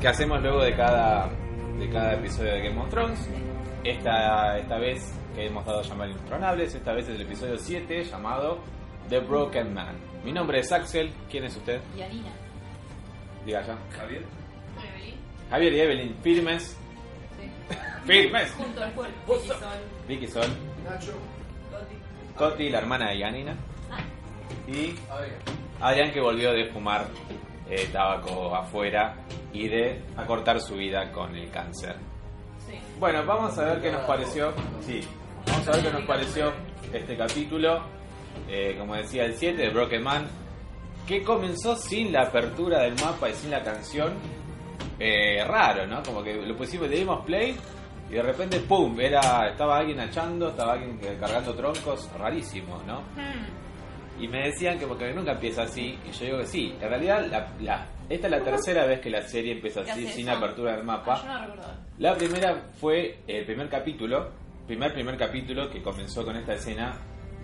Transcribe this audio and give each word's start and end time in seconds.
Que 0.00 0.08
hacemos 0.08 0.40
luego 0.42 0.62
de 0.62 0.74
cada, 0.74 1.28
de 1.78 1.88
cada 1.90 2.14
episodio 2.14 2.52
de 2.54 2.62
Game 2.68 2.80
of 2.80 2.88
Thrones. 2.88 3.28
Esta, 3.84 4.58
esta 4.58 4.78
vez 4.78 5.12
que 5.34 5.46
hemos 5.46 5.64
dado 5.64 5.80
a 5.80 5.82
llamar 5.82 6.08
Intronables, 6.10 6.74
esta 6.74 6.92
vez 6.92 7.08
es 7.08 7.16
el 7.16 7.22
episodio 7.22 7.58
7 7.58 8.04
llamado 8.04 8.58
The 9.08 9.20
Broken 9.20 9.74
Man. 9.74 9.96
Mi 10.24 10.32
nombre 10.32 10.60
es 10.60 10.72
Axel, 10.72 11.10
¿quién 11.30 11.44
es 11.44 11.56
usted? 11.56 11.80
Y 11.96 12.02
Anina. 12.02 12.30
Diga 13.44 13.62
ya. 13.62 13.76
Javier. 13.96 14.24
Evelyn. 14.94 15.14
Javier 15.50 15.72
y 15.72 15.80
Evelyn, 15.80 16.14
firmes. 16.22 16.76
Sí. 17.38 17.74
¡Firmes! 18.06 18.50
Junto 18.52 18.82
al 18.82 18.92
cuerpo. 18.92 19.14
Vos 19.26 19.44
Y 19.44 19.48
sos- 19.48 19.58
son 19.58 19.68
Vicky 20.08 20.26
Sol, 20.26 20.46
Nacho. 20.84 21.12
Gotti. 21.70 22.34
Coti, 22.36 22.70
la 22.70 22.78
hermana 22.78 23.10
de 23.10 23.18
Yanina. 23.18 23.54
Ah, 23.90 23.98
Y 24.66 24.94
A 25.10 25.16
ver. 25.20 25.36
Adrián 25.80 26.10
que 26.12 26.20
volvió 26.20 26.52
de 26.52 26.66
fumar 26.66 27.06
eh, 27.70 27.88
tabaco 27.92 28.54
afuera 28.54 29.14
y 29.52 29.68
de 29.68 30.02
acortar 30.16 30.60
su 30.60 30.74
vida 30.74 31.10
con 31.12 31.34
el 31.36 31.50
cáncer. 31.50 31.96
sí. 32.66 32.78
Bueno, 32.98 33.24
vamos 33.24 33.56
a 33.58 33.64
ver 33.64 33.80
qué 33.80 33.90
nos 33.92 34.02
pareció. 34.02 34.52
Sí, 34.80 35.00
vamos 35.46 35.68
a 35.68 35.70
ver 35.72 35.82
qué 35.84 35.92
nos 35.92 36.02
pareció 36.04 36.52
este 36.92 37.16
capítulo. 37.16 37.80
eh, 38.48 38.76
como 38.78 38.94
decía 38.94 39.24
el 39.24 39.34
7 39.34 39.56
de 39.60 39.70
Broken 39.70 40.02
Man, 40.02 40.26
que 41.06 41.22
comenzó 41.22 41.74
sin 41.76 42.12
la 42.12 42.22
apertura 42.22 42.82
del 42.82 42.94
mapa 42.94 43.28
y 43.28 43.34
sin 43.34 43.50
la 43.50 43.62
canción. 43.62 44.12
Eh, 44.98 45.42
raro, 45.44 45.86
¿no? 45.86 46.02
Como 46.02 46.22
que 46.22 46.34
lo 46.34 46.54
pusimos, 46.56 46.88
le 46.88 46.96
dimos 46.98 47.24
play 47.24 47.56
y 48.10 48.14
de 48.14 48.22
repente, 48.22 48.60
¡pum! 48.60 49.00
Era, 49.00 49.48
estaba 49.50 49.78
alguien 49.78 49.98
achando, 50.00 50.50
estaba 50.50 50.74
alguien 50.74 50.98
cargando 51.18 51.54
troncos, 51.54 52.08
rarísimo, 52.18 52.82
¿no? 52.86 53.00
Hmm. 53.16 53.46
Y 54.20 54.28
me 54.28 54.46
decían 54.48 54.78
que 54.78 54.86
porque 54.86 55.12
nunca 55.14 55.32
empieza 55.32 55.62
así, 55.62 55.98
y 56.06 56.12
yo 56.12 56.24
digo 56.26 56.38
que 56.38 56.46
sí. 56.46 56.74
En 56.80 56.88
realidad, 56.88 57.26
la, 57.30 57.48
la- 57.60 57.86
esta 58.08 58.26
es 58.26 58.30
la 58.30 58.40
tercera 58.42 58.84
vez 58.86 59.00
que 59.00 59.08
la 59.10 59.22
serie 59.22 59.52
empieza 59.52 59.82
¿Qué 59.82 59.92
así, 59.92 60.06
sin 60.08 60.28
eso? 60.28 60.36
apertura 60.36 60.72
del 60.72 60.80
Ah, 60.80 60.84
mapa. 60.84 61.22
yo 61.24 61.54
no. 61.56 61.62
La 61.98 62.14
primera 62.16 62.54
fue 62.78 63.18
el 63.26 63.44
primer 63.46 63.68
capítulo, 63.68 64.30
primer 64.66 64.92
primer 64.92 65.16
capítulo 65.16 65.70
que 65.70 65.82
comenzó 65.82 66.24
con 66.24 66.36
esta 66.36 66.54
escena 66.54 66.96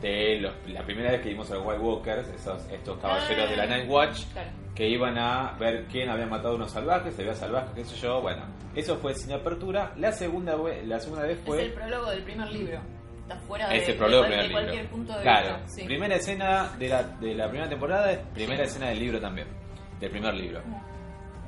de 0.02 0.38
los- 0.40 0.52
la 0.68 0.82
primera 0.84 1.12
vez 1.12 1.22
que 1.22 1.30
vimos 1.30 1.50
a 1.50 1.54
los 1.54 1.64
White 1.66 1.80
Walkers, 1.80 2.28
esos, 2.28 2.70
estos 2.70 2.98
caballeros 2.98 3.48
de 3.48 3.56
la 3.56 3.66
Night 3.66 3.88
Watch, 3.88 4.24
Claro. 4.32 4.50
que 4.74 4.88
iban 4.88 5.16
a 5.16 5.56
ver 5.58 5.86
quién 5.90 6.10
había 6.10 6.26
matado 6.26 6.52
a 6.52 6.56
unos 6.56 6.70
salvajes, 6.72 7.14
si 7.14 7.22
había 7.22 7.34
salvajes, 7.34 7.70
qué 7.74 7.84
sé 7.84 7.96
yo, 7.96 8.20
bueno, 8.20 8.44
eso 8.74 8.96
fue 8.98 9.14
sin 9.14 9.32
apertura. 9.32 9.94
La 9.96 10.12
segunda, 10.12 10.54
la 10.84 11.00
segunda 11.00 11.24
vez 11.26 11.38
fue... 11.46 11.56
Es 11.58 11.64
el 11.68 11.72
prólogo 11.72 12.10
del 12.10 12.22
primer 12.24 12.52
libro. 12.52 12.80
Está 13.28 13.36
fuera 13.40 13.68
de, 13.68 13.76
Ese 13.78 13.92
de 13.92 13.98
cualquier 13.98 14.50
libro. 14.74 14.88
punto 14.90 15.12
de 15.16 15.22
claro, 15.22 15.56
vista. 15.56 15.68
Sí. 15.68 15.84
primera 15.84 16.14
escena 16.16 16.70
de 16.78 16.88
la, 16.88 17.02
de 17.02 17.34
la 17.34 17.48
primera 17.48 17.68
temporada 17.68 18.12
es 18.12 18.18
primera 18.34 18.62
escena 18.64 18.88
del 18.90 19.00
libro 19.00 19.20
también, 19.20 19.48
del 19.98 20.10
primer 20.10 20.34
libro. 20.34 20.62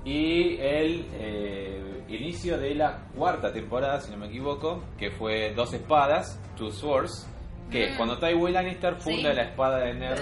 Y 0.05 0.57
el 0.61 1.07
eh, 1.13 2.05
inicio 2.09 2.59
de 2.59 2.75
la 2.75 2.99
cuarta 3.15 3.53
temporada, 3.53 4.01
si 4.01 4.11
no 4.11 4.17
me 4.17 4.27
equivoco, 4.27 4.83
que 4.99 5.11
fue 5.11 5.53
Dos 5.55 5.73
Espadas, 5.75 6.41
Two 6.57 6.71
Swords, 6.71 7.29
que 7.71 7.85
es 7.85 7.93
Mm. 7.95 7.97
cuando 7.97 8.19
Tywin 8.19 8.55
Lannister 8.55 8.95
funda 8.97 9.31
Sí. 9.31 9.37
la 9.37 9.43
espada 9.43 9.79
de 9.81 9.95
Ned. 9.95 10.19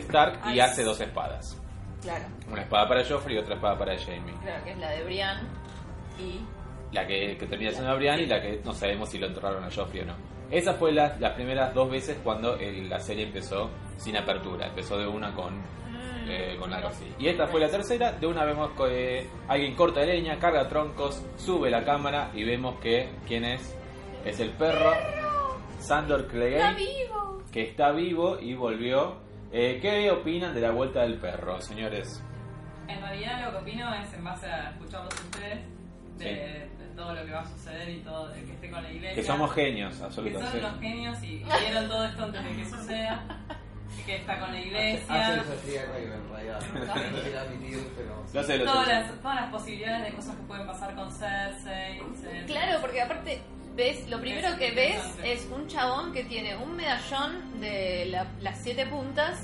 Stark 0.00 0.40
y 0.52 0.58
hace 0.60 0.82
dos 0.82 1.00
espadas. 1.00 1.60
Claro, 2.02 2.24
Una 2.50 2.62
espada 2.62 2.88
para 2.88 3.04
Joffrey 3.04 3.36
y 3.36 3.38
otra 3.38 3.54
espada 3.54 3.78
para 3.78 3.96
Jaime. 3.96 4.32
claro, 4.42 4.64
que 4.64 4.70
es 4.72 4.78
la 4.78 4.90
de 4.90 5.04
Brian 5.04 5.48
y 6.18 6.40
La 6.94 7.06
que, 7.06 7.36
que 7.38 7.46
termina 7.46 7.70
siendo 7.70 7.90
a 7.90 7.94
Brian 7.94 8.18
y 8.20 8.26
la 8.26 8.40
que 8.42 8.60
no 8.64 8.72
sabemos 8.72 9.08
si 9.08 9.18
lo 9.18 9.26
enterraron 9.28 9.64
a 9.64 9.70
Joffrey 9.70 10.02
o 10.02 10.06
no. 10.06 10.14
Esas 10.50 10.76
fue 10.76 10.92
las, 10.92 11.18
las 11.20 11.32
primeras 11.32 11.74
dos 11.74 11.90
veces 11.90 12.18
cuando 12.22 12.56
el- 12.56 12.88
la 12.88 12.98
serie 13.00 13.24
empezó 13.24 13.70
sin 13.96 14.16
apertura. 14.16 14.66
Empezó 14.68 14.98
de 14.98 15.06
una 15.06 15.34
con, 15.34 15.60
eh, 16.28 16.56
con 16.58 16.72
algo 16.72 16.88
así. 16.88 17.12
Y 17.18 17.28
esta 17.28 17.46
fue 17.46 17.60
la 17.60 17.68
tercera. 17.68 18.12
De 18.12 18.26
una 18.26 18.44
vemos 18.44 18.70
que 18.76 19.26
alguien 19.48 19.74
corta 19.74 20.00
leña, 20.02 20.38
carga 20.38 20.68
troncos, 20.68 21.24
sube 21.36 21.70
la 21.70 21.84
cámara 21.84 22.30
y 22.34 22.44
vemos 22.44 22.78
que 22.80 23.10
quién 23.26 23.44
es. 23.44 23.76
Es 24.24 24.40
el 24.40 24.50
perro 24.52 24.92
Sandor 25.78 26.20
¡Está 26.20 26.32
Clegane, 26.32 26.76
vivo! 26.78 27.42
que 27.52 27.62
está 27.62 27.90
vivo 27.92 28.38
y 28.40 28.54
volvió. 28.54 29.16
Eh, 29.52 29.78
¿Qué 29.80 30.10
opinan 30.10 30.54
de 30.54 30.60
la 30.60 30.70
vuelta 30.72 31.02
del 31.02 31.18
perro, 31.18 31.60
señores? 31.60 32.22
En 32.88 33.00
realidad 33.00 33.44
lo 33.44 33.50
que 33.52 33.56
opino 33.58 33.94
es 33.94 34.12
en 34.14 34.24
base 34.24 34.46
a 34.46 34.70
escucharlos 34.70 35.14
ustedes 35.14 35.60
de, 36.18 36.24
de 36.24 36.68
todo 36.96 37.14
lo 37.14 37.24
que 37.24 37.32
va 37.32 37.40
a 37.40 37.46
suceder 37.48 37.88
y 37.88 37.98
todo, 38.00 38.28
de 38.28 38.44
que 38.44 38.52
esté 38.52 38.70
con 38.70 38.82
la 38.82 38.90
iglesia. 38.92 39.14
Que 39.14 39.22
somos 39.26 39.52
genios, 39.54 39.96
Que 39.96 40.04
absolutamente. 40.04 40.50
son 40.60 40.60
unos 40.70 40.80
genios 40.80 41.22
y 41.22 41.44
vieron 41.60 41.88
todo 41.88 42.04
esto 42.04 42.24
antes 42.24 42.44
de 42.44 42.50
que 42.56 42.64
suceda. 42.70 43.22
Que 44.06 44.16
está 44.16 44.38
con 44.40 44.52
la 44.52 44.60
iglesia. 44.60 45.42
Todas 48.64 48.88
las, 48.88 49.20
todas 49.22 49.36
las 49.36 49.50
posibilidades 49.50 50.04
de 50.10 50.16
cosas 50.16 50.36
que 50.36 50.42
pueden 50.42 50.66
pasar 50.66 50.94
con 50.94 51.10
Cersei. 51.12 51.98
etcétera. 52.00 52.46
Claro, 52.46 52.80
porque 52.80 53.02
aparte 53.02 53.40
ves, 53.76 54.08
lo 54.08 54.20
primero 54.20 54.48
Es 54.48 54.54
que 54.54 54.70
ves 54.72 55.00
es 55.24 55.46
un 55.54 55.66
chabón 55.68 56.12
que 56.12 56.24
tiene 56.24 56.56
un 56.56 56.76
medallón 56.76 57.60
de 57.60 58.06
la- 58.06 58.26
las 58.40 58.60
siete 58.62 58.86
puntas 58.86 59.38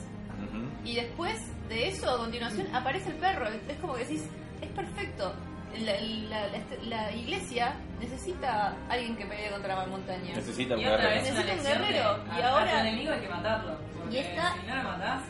Ujú. 0.49 0.65
y 0.85 0.95
después 0.97 1.39
de 1.69 1.89
eso, 1.89 2.11
a 2.11 2.19
continuación, 2.19 2.67
aparece 2.75 3.11
el 3.11 3.17
perro. 3.17 3.47
Es 3.49 3.79
como 3.81 3.95
que 3.95 4.01
decís, 4.05 4.25
es 4.61 4.69
perfecto. 4.69 5.33
La, 5.79 5.93
la- 6.01 6.49
la- 6.49 6.85
la 7.07 7.13
iglesia 7.13 7.75
necesita 8.01 8.75
alguien 8.89 9.17
que 9.17 9.25
pelee 9.25 9.51
contra 9.51 9.77
la 9.77 9.87
montaña. 9.87 10.35
Necesita 10.35 10.75
un 10.75 10.81
guerrero. 10.83 11.11
Necesita 11.11 11.53
un 11.55 11.63
guerrero, 11.63 12.25
y 12.37 12.43
ahora- 12.43 12.71
tu 12.73 12.77
enemigo 12.79 13.13
hay 13.13 13.21
que 13.21 13.29
matarlo. 13.29 13.79
Y 14.11 14.17
está- 14.19 14.55
Si 14.61 14.67
no 14.67 14.77
lo 14.77 14.83
matás. 14.83 15.23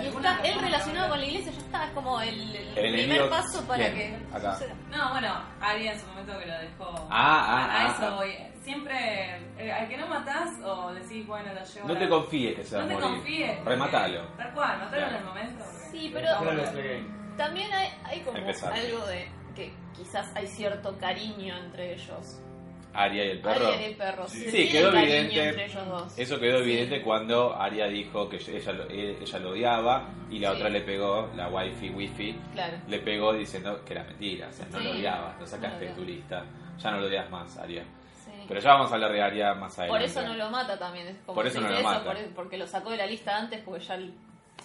Y 0.00 0.06
está 0.08 0.38
él 0.44 0.60
relacionado 0.60 1.08
con 1.08 1.18
la 1.20 1.24
iglesia, 1.26 1.52
ya 1.52 1.58
está, 1.58 1.84
es 1.86 1.90
como 1.92 2.20
el, 2.20 2.28
el 2.38 2.56
El 2.68 2.74
primer 2.74 2.94
enemigo, 3.00 3.30
paso 3.30 3.66
para 3.66 3.92
que 3.94 4.14
Acá. 4.32 4.52
suceda. 4.52 4.74
No, 4.90 5.10
bueno, 5.12 5.42
alguien 5.60 5.92
en 5.94 6.00
su 6.00 6.06
momento 6.08 6.38
que 6.38 6.46
lo 6.46 6.58
dejó. 6.58 7.06
Ah, 7.10 7.10
ah, 7.10 7.64
a, 7.64 7.64
a 7.64 7.80
ah, 7.88 7.92
eso 7.96 8.06
ah. 8.06 8.14
voy. 8.16 8.34
Siempre, 8.62 9.40
eh, 9.58 9.72
al 9.72 9.88
que 9.88 9.96
no 9.96 10.06
matás 10.08 10.50
o 10.62 10.92
decís, 10.92 11.26
bueno, 11.26 11.52
lo 11.54 11.64
llevo. 11.64 11.88
No 11.88 11.94
a 11.94 11.98
te 11.98 12.08
confíes 12.10 12.56
que 12.56 12.64
se 12.64 12.76
va 12.76 12.82
No 12.84 12.92
a 12.92 12.96
te 12.96 13.02
confíes. 13.02 13.64
Rematalo. 13.64 14.22
Tal 14.36 14.52
cual, 14.54 14.78
matalo 14.78 14.90
Claro. 14.90 15.08
en 15.08 15.16
el 15.16 15.24
momento. 15.24 15.64
Sí, 15.90 16.10
pero 16.12 16.28
Clegane. 16.40 17.16
También 17.36 17.72
hay, 17.72 17.88
hay 18.04 18.20
como 18.20 18.38
Empezar. 18.38 18.72
algo 18.72 19.06
de 19.06 19.28
que 19.54 19.72
quizás 19.96 20.30
hay 20.34 20.46
cierto 20.46 20.96
cariño 20.98 21.56
entre 21.58 21.94
ellos. 21.94 22.40
Arya 22.92 23.24
y 23.26 23.30
el 23.30 23.40
perro. 23.42 23.66
Arya 23.66 23.82
y 23.82 23.84
el 23.84 23.96
perro. 23.96 24.26
Sí. 24.26 24.50
Sí, 24.50 24.68
quedó 24.70 24.90
evidente. 24.96 25.48
entre 25.50 25.66
ellos 25.66 25.86
dos. 25.86 26.18
Eso 26.18 26.40
quedó 26.40 26.58
Sí. 26.58 26.64
evidente 26.64 27.02
cuando 27.02 27.54
Arya 27.54 27.86
dijo 27.88 28.26
que 28.30 28.36
ella 28.36 28.72
lo, 28.72 28.88
ella 28.88 29.38
lo 29.38 29.50
odiaba 29.50 30.08
y 30.30 30.38
la 30.38 30.50
Sí. 30.52 30.56
otra 30.56 30.68
le 30.70 30.80
pegó, 30.80 31.30
la 31.36 31.48
wifi 31.48 31.90
wifi, 31.90 32.38
Claro. 32.54 32.78
le 32.88 32.98
pegó 33.00 33.34
diciendo 33.34 33.84
que 33.84 33.92
era 33.92 34.04
mentira, 34.04 34.48
o 34.48 34.52
sea, 34.52 34.66
no 34.70 34.78
lo 34.80 34.90
odiabas, 34.92 35.38
lo 35.38 35.46
sacaste 35.46 35.74
No 35.76 35.80
de 35.80 35.88
lo 35.90 35.94
tu 35.94 36.04
lista, 36.04 36.44
ya 36.78 36.90
no 36.90 37.00
lo 37.00 37.06
odias 37.06 37.30
más, 37.30 37.58
Arya. 37.58 37.84
Sí. 38.24 38.30
Pero 38.48 38.60
ya 38.60 38.70
vamos 38.72 38.90
a 38.90 38.94
hablar 38.94 39.12
de 39.12 39.22
Arya 39.22 39.54
más 39.54 39.78
adelante. 39.78 39.98
Por 40.00 40.02
eso 40.02 40.22
no 40.26 40.34
lo 40.34 40.50
mata 40.50 40.78
también. 40.78 41.08
es 41.08 41.16
como 41.18 41.34
Por 41.34 41.46
eso 41.46 41.60
no 41.60 41.68
lo 41.68 41.82
mata. 41.82 42.04
por- 42.04 42.34
porque 42.34 42.56
lo 42.56 42.66
sacó 42.66 42.90
de 42.90 42.96
la 42.96 43.06
lista 43.06 43.36
antes 43.36 43.60
porque 43.62 43.84
ya 43.84 43.98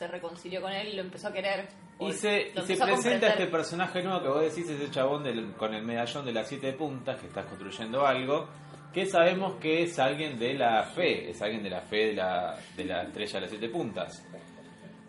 se 0.01 0.07
reconcilió 0.07 0.61
con 0.61 0.71
él 0.71 0.87
y 0.87 0.95
lo 0.95 1.03
empezó 1.03 1.27
a 1.27 1.31
querer. 1.33 1.67
Y 1.99 2.11
se, 2.13 2.51
y 2.55 2.61
se 2.65 2.75
presenta 2.75 3.27
este 3.27 3.45
personaje 3.45 4.01
nuevo 4.01 4.19
que 4.23 4.27
vos 4.29 4.41
decís, 4.41 4.67
ese 4.67 4.89
chabón 4.89 5.23
del- 5.23 5.53
con 5.53 5.75
el 5.75 5.83
medallón 5.83 6.25
de 6.25 6.33
las 6.33 6.47
siete 6.47 6.73
puntas, 6.73 7.19
que 7.19 7.27
estás 7.27 7.45
construyendo 7.45 8.03
algo, 8.07 8.47
que 8.91 9.05
sabemos 9.05 9.57
que 9.57 9.83
es 9.83 9.99
alguien 9.99 10.39
de 10.39 10.55
la 10.55 10.81
fe, 10.83 11.29
es 11.29 11.39
alguien 11.43 11.61
de 11.61 11.69
la 11.69 11.81
fe 11.81 12.07
de 12.07 12.13
la, 12.13 12.57
de 12.75 12.85
la 12.85 13.03
estrella 13.03 13.33
de 13.35 13.41
las 13.41 13.49
siete 13.51 13.69
puntas. 13.69 14.25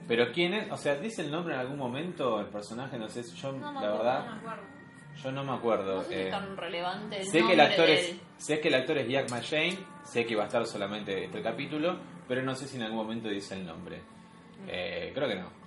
Pero 0.06 0.30
quién 0.30 0.52
es, 0.52 0.70
o 0.70 0.76
sea, 0.76 0.96
dice 0.96 1.22
el 1.22 1.30
nombre 1.30 1.54
en 1.54 1.60
algún 1.60 1.78
momento 1.78 2.38
el 2.40 2.46
personaje, 2.48 2.98
no 2.98 3.08
sé, 3.08 3.22
yo 3.22 3.52
No 3.52 3.72
la 3.72 3.80
verdad, 3.80 4.26
no 4.26 4.32
me 4.34 4.38
acuerdo. 4.40 4.62
yo 5.22 5.32
no 5.32 5.44
me 5.44 5.52
acuerdo. 5.52 5.94
No 5.96 6.02
sé 6.02 6.08
si 6.08 6.14
eh, 6.14 6.24
es 6.24 6.30
tan 6.30 6.56
relevante 6.56 7.20
el 7.20 7.26
sé 7.26 7.38
que 7.46 7.52
el 7.54 7.60
actor 7.60 7.86
de 7.86 7.94
es, 7.94 8.16
sé 8.36 8.60
que 8.60 8.68
el 8.68 8.74
actor 8.74 8.98
es 8.98 9.08
Jack 9.08 9.30
McShane, 9.30 9.78
sé 10.04 10.26
que 10.26 10.36
va 10.36 10.42
a 10.42 10.46
estar 10.48 10.66
solamente 10.66 11.24
este 11.24 11.40
capítulo, 11.40 11.98
pero 12.28 12.42
no 12.42 12.54
sé 12.54 12.68
si 12.68 12.76
en 12.76 12.82
algún 12.82 12.98
momento 12.98 13.28
dice 13.30 13.54
el 13.54 13.64
nombre. 13.64 14.02
Eh, 14.68 15.10
creo 15.14 15.28
que 15.28 15.34
no. 15.36 15.62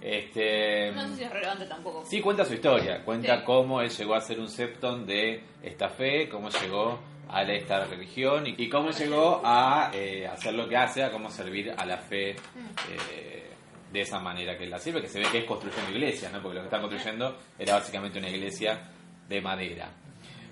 Este, 0.00 0.92
No 0.92 1.08
sé 1.08 1.16
si 1.16 1.24
es 1.24 1.30
relevante 1.30 1.64
tampoco. 1.66 2.04
Sí, 2.04 2.20
cuenta 2.20 2.44
su 2.44 2.54
historia, 2.54 3.02
cuenta 3.04 3.38
Sí. 3.38 3.42
cómo 3.46 3.80
él 3.80 3.88
llegó 3.88 4.14
a 4.14 4.20
ser 4.20 4.38
un 4.38 4.48
septon 4.48 5.06
de 5.06 5.42
esta 5.62 5.88
fe, 5.88 6.28
cómo 6.28 6.50
llegó 6.50 7.00
a 7.28 7.42
esta 7.42 7.84
religión 7.86 8.46
y, 8.46 8.54
y 8.58 8.68
cómo 8.68 8.90
llegó 8.90 9.40
a 9.42 9.90
eh, 9.94 10.26
hacer 10.26 10.52
lo 10.54 10.68
que 10.68 10.76
hace, 10.76 11.02
a 11.02 11.10
cómo 11.10 11.30
servir 11.30 11.72
a 11.76 11.86
la 11.86 11.96
fe 11.96 12.30
eh, 12.32 13.50
de 13.90 14.00
esa 14.00 14.20
manera 14.20 14.58
que 14.58 14.64
él 14.64 14.70
la 14.70 14.78
sirve, 14.78 15.00
que 15.00 15.08
se 15.08 15.20
ve 15.20 15.26
que 15.32 15.38
es 15.38 15.44
construyendo 15.46 15.90
iglesias, 15.90 16.30
¿no? 16.32 16.42
porque 16.42 16.56
lo 16.56 16.60
que 16.62 16.66
están 16.66 16.80
construyendo 16.82 17.38
era 17.58 17.74
básicamente 17.74 18.18
una 18.18 18.28
iglesia 18.28 18.90
de 19.26 19.40
madera. 19.40 19.88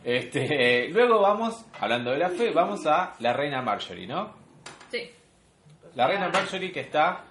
Este, 0.02 0.88
luego 0.88 1.20
vamos, 1.20 1.62
hablando 1.78 2.10
de 2.12 2.18
la 2.18 2.30
fe, 2.30 2.50
vamos 2.52 2.86
a 2.86 3.12
la 3.18 3.32
reina 3.34 3.60
Marjorie, 3.60 4.06
¿no? 4.06 4.34
Sí. 4.90 5.10
La 5.94 6.06
reina 6.06 6.30
Marjorie 6.30 6.72
que 6.72 6.80
está 6.80 7.24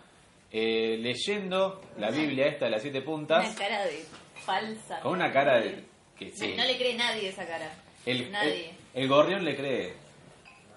eh, 0.52 0.98
leyendo 1.00 1.82
la 1.98 2.12
Biblia 2.12 2.48
esta 2.48 2.66
de 2.66 2.72
las 2.72 2.82
siete 2.82 3.02
puntas 3.02 3.46
Una 3.48 3.56
cara 3.56 3.86
de 3.86 4.04
falsa. 4.46 5.00
con 5.02 5.14
una 5.14 5.32
cara 5.32 5.60
de... 5.60 5.84
Que, 6.18 6.32
sí. 6.32 6.54
No 6.58 6.64
le 6.66 6.78
cree 6.78 6.96
nadie 6.96 7.30
esa 7.30 7.46
cara. 7.48 7.74
El, 8.06 8.32
Nadie. 8.32 8.72
el, 8.94 9.04
el 9.04 9.08
gorrión 9.10 9.44
le 9.46 9.56
cree. 9.56 9.94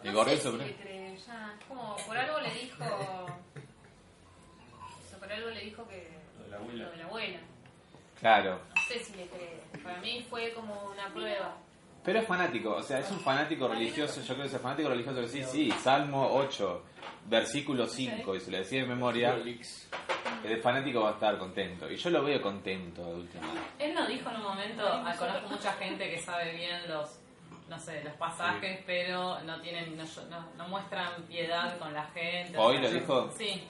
El 0.02 0.12
No 0.12 0.18
gorrión 0.18 0.36
sé 0.38 0.42
si 0.42 0.48
sobre- 0.48 0.66
le 0.66 0.74
cree, 0.76 1.16
ya. 1.26 1.58
Como 1.68 1.96
por 2.06 2.16
algo 2.16 2.40
le 2.40 2.50
dijo. 2.54 2.84
o 2.84 3.26
sea, 5.10 5.18
por 5.18 5.32
algo 5.32 5.50
le 5.50 5.60
dijo 5.60 5.86
que. 5.88 6.08
Lo 6.38 6.44
de 6.44 6.50
la 6.50 6.56
abuela. 6.56 6.84
Lo 6.84 6.90
de 6.90 6.96
la 6.98 7.04
abuela. 7.04 7.38
Claro. 8.20 8.60
No 8.74 8.82
sé 8.88 9.04
si 9.04 9.14
le 9.16 9.26
cree. 9.26 9.60
Para 9.82 10.00
mí 10.00 10.24
fue 10.30 10.52
como 10.52 10.90
una 10.90 11.12
prueba. 11.12 11.56
Pero 12.04 12.18
es 12.18 12.26
fanático, 12.26 12.70
o 12.76 12.82
sea, 12.82 12.98
es 12.98 13.10
un 13.10 13.20
fanático 13.20 13.66
religioso. 13.66 14.20
Yo 14.20 14.34
creo 14.34 14.48
que 14.48 14.54
es 14.56 14.60
fanático 14.62 14.88
religioso 14.90 15.26
sí, 15.26 15.42
sí, 15.42 15.70
Salmo 15.70 16.28
8, 16.34 16.82
versículo 17.26 17.86
5, 17.86 18.34
y 18.36 18.40
se 18.40 18.50
lo 18.50 18.58
decía 18.58 18.82
de 18.82 18.88
memoria. 18.88 19.34
El 20.44 20.60
fanático 20.60 21.00
va 21.00 21.10
a 21.10 21.12
estar 21.14 21.38
contento. 21.38 21.90
Y 21.90 21.96
yo 21.96 22.10
lo 22.10 22.22
veo 22.22 22.42
contento 22.42 23.02
de 23.06 23.14
última. 23.14 23.46
Él 23.78 23.94
nos 23.94 24.06
dijo 24.08 24.28
en 24.28 24.36
un 24.36 24.42
momento, 24.42 24.86
ah, 24.86 25.14
conozco 25.18 25.48
mucha 25.48 25.72
gente 25.74 26.10
que 26.10 26.18
sabe 26.20 26.52
bien 26.54 26.86
los, 26.88 27.18
no 27.70 27.78
sé, 27.78 28.04
los 28.04 28.12
pasajes, 28.14 28.80
pero 28.84 29.40
no 29.40 29.60
tienen, 29.62 29.96
no, 29.96 30.04
no- 30.28 30.46
no 30.58 30.68
muestran 30.68 31.22
piedad 31.22 31.78
con 31.78 31.94
la 31.94 32.04
gente. 32.08 32.58
¿Hoy 32.58 32.76
O 32.76 32.80
lo 32.80 32.90
dijo? 32.90 33.30
Sí. 33.38 33.62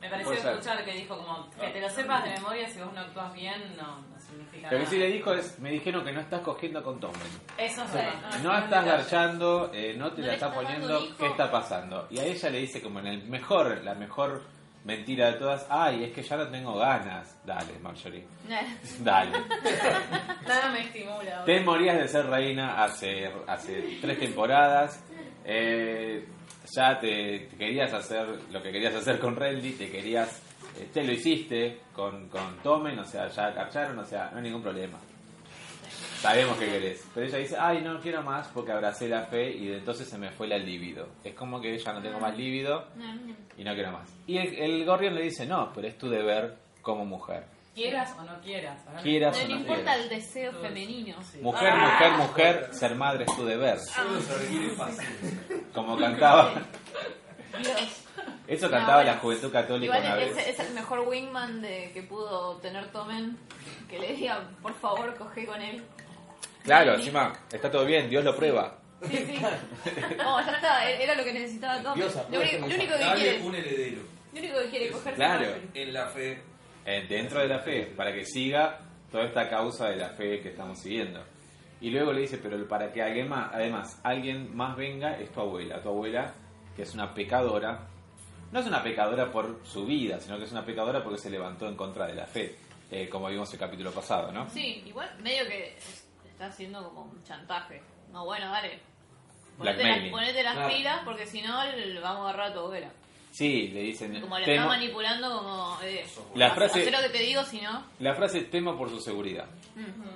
Me 0.00 0.08
pareció 0.08 0.32
escuchar 0.32 0.84
que 0.84 0.92
dijo 0.94 1.16
como 1.16 1.48
que 1.50 1.68
te 1.68 1.80
lo 1.80 1.88
sepas 1.90 2.24
de 2.24 2.30
memoria 2.30 2.66
si 2.68 2.80
vos 2.80 2.92
no 2.92 3.02
actúas 3.02 3.32
bien 3.34 3.76
no, 3.76 4.00
no 4.00 4.11
significa 4.32 4.64
Lo 4.70 4.70
que 4.70 4.76
nada. 4.78 4.90
sí 4.90 4.98
le 4.98 5.06
dijo 5.12 5.32
es, 5.34 5.58
me 5.60 5.70
dijeron 5.70 6.04
que 6.04 6.12
no 6.12 6.20
estás 6.20 6.40
cogiendo 6.40 6.82
con 6.82 6.98
Tommen. 6.98 7.20
Eso 7.58 7.82
sí. 7.92 7.98
No 8.42 8.56
estás 8.58 8.84
garchando, 8.84 9.70
eh, 9.74 9.94
no 9.96 10.12
te 10.12 10.20
No 10.20 10.26
la 10.26 10.32
le 10.32 10.34
estás 10.34 10.54
poniendo, 10.54 11.00
hijo. 11.04 11.16
¿qué 11.18 11.26
está 11.26 11.50
pasando? 11.50 12.06
Y 12.10 12.18
a 12.18 12.24
ella 12.24 12.50
le 12.50 12.58
dice 12.60 12.80
como 12.82 12.98
en 13.00 13.06
el 13.06 13.24
mejor, 13.28 13.82
la 13.84 13.94
mejor 13.94 14.42
mentira 14.84 15.30
de 15.30 15.38
todas, 15.38 15.64
ay, 15.70 16.04
es 16.04 16.12
que 16.12 16.22
ya 16.22 16.36
no 16.36 16.48
tengo 16.48 16.74
ganas. 16.76 17.36
Dale, 17.46 17.78
Marjorie, 17.80 18.24
dale. 19.00 19.38
Nada 20.48 20.70
me 20.72 20.80
estimula. 20.80 21.44
Te 21.44 21.60
morías 21.60 21.98
de 21.98 22.08
ser 22.08 22.26
reina 22.26 22.82
hace, 22.82 23.30
hace 23.46 23.98
tres 24.00 24.18
temporadas. 24.18 25.02
eh, 25.44 26.26
ya 26.74 26.98
te, 26.98 27.48
te 27.50 27.56
querías 27.56 27.92
hacer 27.92 28.26
lo 28.50 28.62
que 28.62 28.72
querías 28.72 28.94
hacer 28.94 29.18
con 29.18 29.36
Renly, 29.36 29.72
te 29.72 29.90
querías, 29.90 30.40
eh, 30.78 30.88
te 30.92 31.04
lo 31.04 31.12
hiciste 31.12 31.80
con, 31.94 32.28
con 32.28 32.58
Tommen, 32.62 32.98
o 32.98 33.04
sea, 33.04 33.28
ya 33.28 33.54
cacharon, 33.54 33.98
o 33.98 34.04
sea, 34.04 34.30
no 34.30 34.38
hay 34.38 34.44
ningún 34.44 34.62
problema. 34.62 34.98
Sabemos 36.20 36.56
que 36.56 36.66
querés. 36.66 37.04
Pero 37.12 37.26
ella 37.26 37.38
dice, 37.38 37.56
ay, 37.58 37.82
no 37.82 38.00
quiero 38.00 38.22
más 38.22 38.46
porque 38.48 38.70
abracé 38.70 39.08
la 39.08 39.26
fe 39.26 39.50
y 39.50 39.66
de 39.66 39.78
entonces 39.78 40.08
se 40.08 40.16
me 40.18 40.30
fue 40.30 40.46
la 40.46 40.56
libido. 40.56 41.08
Es 41.24 41.34
como 41.34 41.60
que 41.60 41.76
ya 41.76 41.92
no 41.92 42.00
tengo 42.00 42.20
más 42.20 42.36
líbido 42.36 42.86
y 43.58 43.64
no 43.64 43.74
quiero 43.74 43.90
más. 43.90 44.08
Y 44.26 44.38
el, 44.38 44.54
el 44.54 44.84
Gorrión 44.84 45.16
le 45.16 45.22
dice, 45.22 45.46
no, 45.46 45.72
pero 45.74 45.88
es 45.88 45.98
tu 45.98 46.08
deber 46.08 46.56
como 46.80 47.04
mujer. 47.04 47.44
Quieras 47.74 48.14
o 48.18 48.22
no 48.22 48.38
quieras. 48.40 48.84
No 48.86 49.00
o 49.00 49.48
no 49.48 49.56
importa 49.56 49.82
quieras. 49.82 49.98
el 49.98 50.08
deseo 50.10 50.52
femenino. 50.52 51.16
Mujer, 51.40 51.74
mujer, 51.74 52.12
mujer, 52.18 52.68
ser 52.72 52.94
madre 52.94 53.24
es 53.26 53.34
tu 53.34 53.44
deber. 53.44 53.78
Fácil. 54.76 55.08
Como 55.74 55.96
cantaba. 55.98 56.52
Dios. 57.60 58.01
Eso 58.52 58.66
No, 58.66 58.72
cantaba 58.72 58.96
bueno. 58.98 59.12
la 59.12 59.18
juventud 59.18 59.52
católica 59.52 59.96
Igual 59.98 60.12
una 60.14 60.22
es, 60.24 60.36
vez. 60.36 60.48
es 60.48 60.60
el 60.60 60.74
mejor 60.74 61.00
wingman 61.08 61.62
de, 61.62 61.90
que 61.94 62.02
pudo 62.02 62.56
tener 62.58 62.86
Tomen. 62.92 63.36
Que 63.88 63.98
le 63.98 64.12
diga, 64.14 64.42
por 64.60 64.74
favor, 64.74 65.14
coge 65.16 65.46
con 65.46 65.60
él. 65.60 65.82
Claro, 66.64 66.94
encima 66.94 67.32
está 67.52 67.70
todo 67.70 67.84
bien, 67.84 68.08
Dios 68.08 68.24
lo 68.24 68.36
prueba. 68.36 68.78
Sí, 69.02 69.16
sí. 69.26 69.38
No, 70.16 70.40
ya 70.46 70.52
está, 70.52 70.88
era 70.90 71.14
lo 71.14 71.24
que 71.24 71.32
necesitaba 71.32 71.82
Tomen. 71.82 71.96
Dios 71.98 72.14
Lo 72.30 72.40
único, 72.40 72.58
lo 72.58 72.66
único 72.66 72.92
que 72.94 72.98
Dale 73.04 73.20
quiere, 73.20 73.42
un 73.42 73.54
heredero. 73.54 74.02
lo 74.32 74.38
único 74.38 74.58
que 74.60 74.70
quiere 74.70 74.90
coger 74.90 75.14
Claro. 75.14 75.46
En 75.74 75.92
la 75.92 76.06
fe. 76.06 76.42
eh, 76.84 77.06
dentro 77.08 77.40
de 77.40 77.48
la 77.48 77.58
fe, 77.60 77.86
para 77.96 78.12
que 78.12 78.24
siga 78.24 78.78
toda 79.10 79.24
esta 79.24 79.48
causa 79.48 79.88
de 79.88 79.96
la 79.96 80.10
fe 80.10 80.40
que 80.40 80.50
estamos 80.50 80.78
siguiendo. 80.80 81.22
Y 81.80 81.90
luego 81.90 82.12
le 82.12 82.20
dice, 82.22 82.38
pero 82.38 82.56
para 82.68 82.92
que 82.92 83.02
alguien 83.02 83.28
más, 83.28 83.50
además 83.52 84.00
alguien 84.04 84.54
más 84.56 84.76
venga 84.76 85.18
es 85.18 85.30
tu 85.32 85.40
abuela. 85.40 85.80
Tu 85.82 85.88
abuela, 85.88 86.32
que 86.76 86.82
es 86.82 86.94
una 86.94 87.12
pecadora, 87.12 87.88
no 88.52 88.60
es 88.60 88.66
una 88.66 88.82
pecadora 88.82 89.30
por 89.32 89.60
su 89.64 89.84
vida, 89.86 90.20
sino 90.20 90.38
que 90.38 90.44
es 90.44 90.52
una 90.52 90.64
pecadora 90.64 91.02
porque 91.02 91.18
se 91.18 91.30
levantó 91.30 91.66
en 91.68 91.74
contra 91.76 92.06
de 92.06 92.14
la 92.14 92.26
fe, 92.26 92.56
eh, 92.90 93.08
como 93.08 93.28
vimos 93.28 93.52
el 93.52 93.58
capítulo 93.58 93.90
pasado, 93.92 94.30
¿no? 94.30 94.48
Sí, 94.50 94.82
igual 94.86 95.10
medio 95.20 95.46
que 95.46 95.76
está 96.30 96.46
haciendo 96.46 96.82
como 96.90 97.02
un 97.10 97.24
chantaje. 97.24 97.82
No, 98.12 98.24
bueno, 98.26 98.50
dale. 98.50 98.78
Ponete 99.58 99.84
las, 99.84 100.10
ponete 100.10 100.42
las 100.42 100.54
Claro. 100.54 100.74
pilas 100.74 101.00
porque 101.04 101.26
si 101.26 101.42
no 101.42 101.64
le 101.64 102.00
vamos 102.00 102.26
a 102.26 102.28
agarrar 102.30 102.50
a 102.50 102.52
tu 102.54 102.60
abuela. 102.60 102.90
Sí, 103.30 103.68
le 103.68 103.80
dicen... 103.80 104.20
Como 104.20 104.38
le 104.38 104.44
"Temo- 104.44 104.54
está 104.56 104.66
manipulando 104.66 105.38
como... 105.38 105.78
Eh, 105.82 106.04
La 106.34 106.54
frase- 106.54 106.90
lo 106.90 106.98
que 107.00 107.08
te 107.08 107.18
digo, 107.20 107.42
si 107.44 107.62
no... 107.62 107.82
La 108.00 108.14
frase 108.14 108.42
temo 108.42 108.76
por 108.76 108.90
su 108.90 109.00
seguridad. 109.00 109.46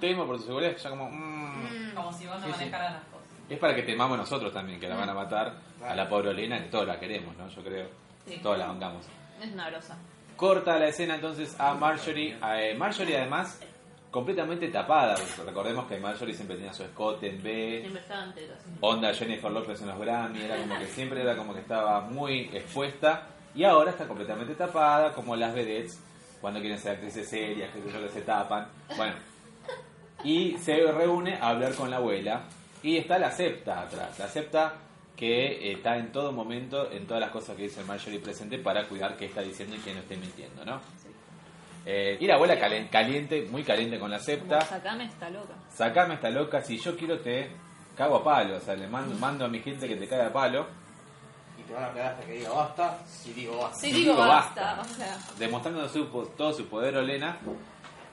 Temo 0.00 0.26
por 0.26 0.38
su 0.38 0.44
seguridad, 0.44 0.76
ya 0.76 0.90
como... 0.90 1.08
mm, 1.10 1.94
Como 1.94 2.12
si 2.12 2.26
vos 2.26 2.36
no 2.40 2.46
Sí, 2.46 2.52
sí. 2.52 2.58
manejaras 2.58 2.92
las 2.92 3.02
cosas. 3.04 3.26
Es 3.48 3.58
para 3.58 3.74
que 3.74 3.82
temamos 3.84 4.18
nosotros 4.18 4.52
también, 4.52 4.78
que 4.78 4.86
la 4.88 4.96
van 4.96 5.08
a 5.08 5.14
matar 5.14 5.54
a 5.82 5.94
la 5.94 6.06
pobre 6.08 6.28
Olena, 6.30 6.58
que 6.62 6.68
todos 6.68 6.86
la 6.86 6.98
queremos, 7.00 7.34
¿no? 7.38 7.48
Yo 7.48 7.62
creo. 7.62 7.88
Sí. 8.26 8.40
Todos 8.42 8.58
la 8.58 8.66
bancamos. 8.66 9.06
Es 9.40 9.52
una 9.52 9.70
brosa. 9.70 9.96
Corta 10.36 10.78
la 10.78 10.88
escena 10.88 11.14
entonces 11.14 11.54
a 11.58 11.74
Marjorie. 11.74 12.36
A, 12.40 12.60
eh, 12.60 12.74
Marjorie 12.74 13.16
además 13.16 13.60
completamente 14.10 14.68
tapada. 14.68 15.16
Recordemos 15.44 15.86
que 15.86 15.98
Marjorie 15.98 16.34
siempre 16.34 16.56
tenía 16.56 16.72
su 16.72 16.82
escote 16.84 17.28
en 17.28 17.42
B. 17.42 17.78
Siempre 17.80 18.02
estaban 18.02 18.34
tetas. 18.34 18.58
Onda 18.80 19.14
Jennifer 19.14 19.50
López 19.50 19.80
en 19.80 19.88
los 19.88 19.98
Grammy. 19.98 20.42
Era 20.42 20.56
como 20.58 20.78
que 20.78 20.86
siempre 20.86 21.22
era 21.22 21.36
como 21.36 21.54
que 21.54 21.60
estaba 21.60 22.00
muy 22.00 22.50
expuesta. 22.52 23.28
Y 23.54 23.64
ahora 23.64 23.90
está 23.90 24.06
completamente 24.06 24.54
tapada, 24.54 25.12
como 25.12 25.34
las 25.34 25.54
vedettes, 25.54 25.98
cuando 26.42 26.60
quieren 26.60 26.78
ser 26.78 26.92
actrices 26.92 27.26
serias, 27.26 27.70
que 27.70 27.80
yo, 27.90 28.00
que 28.00 28.08
se 28.10 28.20
tapan. 28.20 28.68
Bueno. 28.96 29.14
Y 30.24 30.58
se 30.58 30.76
reúne 30.92 31.36
a 31.36 31.48
hablar 31.48 31.74
con 31.74 31.90
la 31.90 31.96
abuela. 31.96 32.42
Y 32.82 32.98
está 32.98 33.18
la 33.18 33.30
septa 33.30 33.80
atrás. 33.82 34.18
La 34.18 34.28
septa 34.28 34.74
que 35.16 35.70
eh, 35.70 35.72
está 35.72 35.96
en 35.96 36.12
todo 36.12 36.30
momento, 36.32 36.90
en 36.92 37.06
todas 37.06 37.20
las 37.22 37.30
cosas 37.30 37.56
que 37.56 37.62
dice 37.64 37.82
Marjorie 37.84 38.20
presente 38.20 38.58
para 38.58 38.86
cuidar 38.86 39.16
qué 39.16 39.24
está 39.26 39.40
diciendo 39.40 39.74
y 39.76 39.78
que 39.78 39.94
no 39.94 40.00
esté 40.00 40.16
mintiendo, 40.16 40.64
¿no? 40.64 40.80
Eh, 41.86 42.18
y 42.20 42.26
la 42.26 42.34
abuela 42.34 42.58
caliente, 42.58 43.46
muy 43.50 43.62
caliente 43.62 43.98
con 43.98 44.10
la 44.10 44.16
Como, 44.18 44.26
septa. 44.26 44.60
sacame 44.62 45.04
esta 45.04 45.30
loca. 45.30 45.54
Sacame 45.72 46.14
esta 46.14 46.30
loca, 46.30 46.60
si 46.60 46.78
yo 46.78 46.96
quiero 46.96 47.20
te 47.20 47.48
cago 47.96 48.16
a 48.16 48.24
palo. 48.24 48.56
O 48.56 48.60
sea, 48.60 48.74
le 48.74 48.88
mando, 48.88 49.14
mando 49.16 49.44
a 49.44 49.48
mi 49.48 49.60
gente 49.60 49.86
que 49.88 49.94
te 49.96 50.08
caiga 50.08 50.26
a 50.26 50.32
palo. 50.32 50.66
Y 51.58 51.62
te 51.62 51.72
van 51.72 51.84
a 51.84 51.92
pegar 51.92 52.12
hasta 52.14 52.26
que 52.26 52.32
diga 52.32 52.50
basta, 52.50 52.98
si 53.06 53.32
digo 53.32 53.56
basta. 53.58 53.78
Sí, 53.78 53.92
Digo, 53.92 54.12
digo 54.12 54.26
basta. 54.26 54.74
basta. 54.76 54.92
O 54.92 54.94
sea, 54.96 55.18
demostrando 55.38 55.88
su 55.88 56.04
todo 56.36 56.52
su 56.52 56.66
poder 56.66 56.96
Olena 56.96 57.38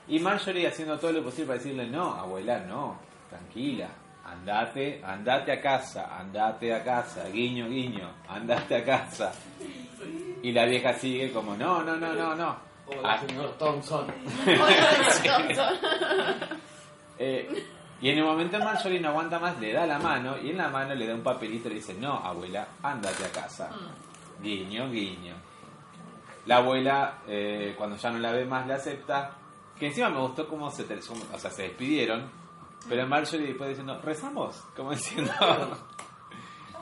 y 0.08 0.20
Marjorie 0.20 0.68
haciendo 0.68 0.98
todo 0.98 1.12
lo 1.12 1.22
posible 1.24 1.46
para 1.48 1.58
decirle 1.58 1.86
no 1.88 2.14
abuela 2.14 2.60
no 2.60 2.96
tranquila 3.28 3.88
andate 4.24 5.02
andate 5.04 5.52
a 5.52 5.60
casa 5.60 6.16
andate 6.18 6.72
a 6.74 6.82
casa 6.82 7.28
guiño 7.28 7.68
guiño 7.68 8.08
andate 8.28 8.76
a 8.76 8.84
casa 8.84 9.32
y 10.42 10.52
la 10.52 10.64
vieja 10.66 10.92
sigue 10.94 11.32
como 11.32 11.56
no 11.56 11.82
no 11.82 11.96
no 11.96 12.14
no 12.14 12.34
no 12.34 12.74
Hola, 12.86 13.14
Ah, 13.14 13.18
señor 13.26 13.56
Thompson. 13.56 14.06
eh, 17.18 17.64
y 18.02 18.10
en 18.10 18.18
el 18.18 18.24
momento 18.24 18.58
Marjorie 18.58 19.00
no 19.00 19.08
aguanta 19.08 19.38
más 19.38 19.58
le 19.58 19.72
da 19.72 19.86
la 19.86 19.98
mano 19.98 20.36
y 20.36 20.50
en 20.50 20.58
la 20.58 20.68
mano 20.68 20.94
le 20.94 21.06
da 21.06 21.14
un 21.14 21.22
papelito 21.22 21.68
y 21.68 21.70
le 21.70 21.76
dice 21.76 21.94
no 21.94 22.18
abuela 22.18 22.68
andate 22.82 23.24
a 23.24 23.30
casa 23.32 23.70
Guiño, 24.42 24.90
guiño. 24.90 25.34
La 26.46 26.56
abuela, 26.56 27.22
eh, 27.26 27.74
cuando 27.78 27.96
ya 27.96 28.10
no 28.10 28.18
la 28.18 28.32
ve 28.32 28.44
más, 28.44 28.66
la 28.66 28.74
acepta. 28.74 29.30
Que 29.78 29.86
encima 29.86 30.10
me 30.10 30.20
gustó 30.20 30.46
cómo 30.46 30.70
se, 30.70 30.82
o 30.82 31.38
sea, 31.38 31.50
se 31.50 31.62
despidieron. 31.62 32.30
Pero 32.88 33.06
Marjorie 33.06 33.46
después 33.48 33.68
diciendo, 33.70 34.00
¿rezamos? 34.02 34.56
Como 34.76 34.90
diciendo, 34.92 35.32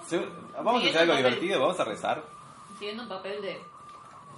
"Se- 0.07 0.19
vamos 0.63 0.83
a 0.85 0.87
hacer 0.89 0.99
algo 1.03 1.17
divertido, 1.17 1.61
vamos 1.61 1.79
a 1.81 1.85
rezar. 1.85 2.23
siguiendo 2.79 3.05
un 3.05 3.09
papel 3.09 3.41
de 3.43 3.61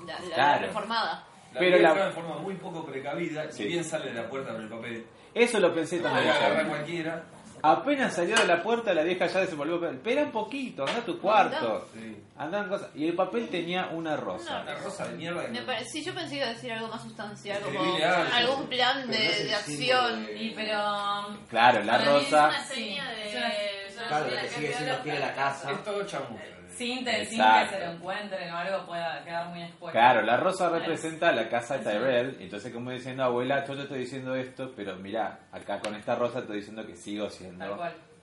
la, 0.07 0.19
la 0.21 0.35
Claro. 0.35 0.67
reformada. 0.67 1.27
La 1.53 1.61
Pero 1.61 1.79
la- 1.79 1.95
de 2.07 2.13
forma 2.13 2.37
muy 2.39 2.55
poco 2.57 2.85
precavida, 2.85 3.51
Sí. 3.51 3.59
si 3.63 3.69
bien 3.69 3.85
sale 3.85 4.13
de 4.13 4.23
la 4.23 4.29
puerta 4.29 4.53
con 4.53 4.63
el 4.63 4.69
papel. 4.69 5.07
Eso 5.33 5.59
lo 5.61 5.73
pensé 5.75 6.01
también. 6.01 6.27
Puede 6.27 6.37
agarrar 6.39 6.63
yo. 6.65 6.69
cualquiera. 6.69 7.25
Apenas 7.67 8.15
salió 8.15 8.37
de 8.37 8.47
la 8.47 8.63
puerta, 8.63 8.93
la 8.93 9.03
vieja 9.03 9.27
ya 9.27 9.41
desenvolvió 9.41 9.81
papel. 9.81 9.97
Espera 9.97 10.23
un 10.25 10.33
poquito, 10.33 10.87
anda 10.87 10.99
a 11.01 11.05
tu 11.05 11.19
cuarto. 11.19 11.89
Sí. 11.95 12.23
Anda 12.37 12.59
en 12.65 12.69
cosas. 12.69 12.91
Y 12.95 13.07
el 13.09 13.15
papel 13.15 13.49
tenía 13.49 13.87
una 13.87 14.17
rosa. 14.17 14.61
Una 14.63 14.75
rosa 14.75 15.07
de 15.09 15.17
mierda. 15.17 15.49
Me 15.49 15.63
pare- 15.63 15.85
sí, 15.87 16.05
yo 16.05 16.13
pensé 16.15 16.31
que 16.33 16.37
iba 16.37 16.47
a 16.47 16.53
decir 16.53 16.73
algo 16.73 16.89
más 16.89 17.03
sustancial, 17.03 17.63
como 17.63 17.79
Escribile 17.81 18.05
algo. 18.05 18.35
algún 18.35 18.67
plan 18.69 19.11
de, 19.11 19.17
Pero 19.17 19.25
no 19.25 19.31
es 19.31 19.41
el 19.41 19.49
de 19.49 19.55
símbolo 19.57 19.99
acción. 20.01 20.27
de- 20.27 20.43
Y 20.43 20.51
pero... 20.51 20.79
Claro, 21.49 21.83
la 21.85 21.93
Para 21.93 22.05
mí 22.05 22.11
rosa. 22.11 22.49
Es 22.49 22.55
una 22.55 22.65
seña 22.67 23.11
de. 23.11 23.95
Claro, 24.09 24.29
seña 24.29 24.41
que 24.43 24.49
sigue 24.49 24.73
siendo 24.75 24.93
a 25.13 25.19
la 25.21 25.35
casa. 25.35 25.71
Es 25.73 25.85
todo 25.85 26.05
chamuyo. 26.05 26.43
Sin, 26.77 27.05
te- 27.05 27.25
sin 27.27 27.39
que 27.43 27.67
se 27.71 27.79
lo 27.81 27.93
encuentren 27.93 28.53
o 28.53 28.57
algo 28.57 28.87
pueda 28.87 29.23
quedar 29.25 29.49
muy 29.49 29.63
expuesto. 29.63 29.93
Claro, 29.99 30.23
la 30.23 30.37
rosa 30.37 30.69
representa 30.71 31.33
la 31.33 31.49
casa 31.49 31.79
Tyrell, 31.81 32.37
entonces 32.41 32.73
como 32.73 32.91
diciendo, 32.91 33.25
abuela, 33.25 33.65
yo 33.65 33.75
te 33.77 33.83
estoy 33.83 33.99
diciendo 34.01 34.35
esto, 34.35 34.73
pero 34.77 34.97
mira, 34.97 35.41
acá 35.53 35.81
con 35.81 35.95
esta 35.95 36.15
rosa 36.15 36.41
estoy 36.41 36.57
diciendo 36.57 36.87
que 36.87 36.97
sigo 36.97 37.31
siendo 37.31 37.79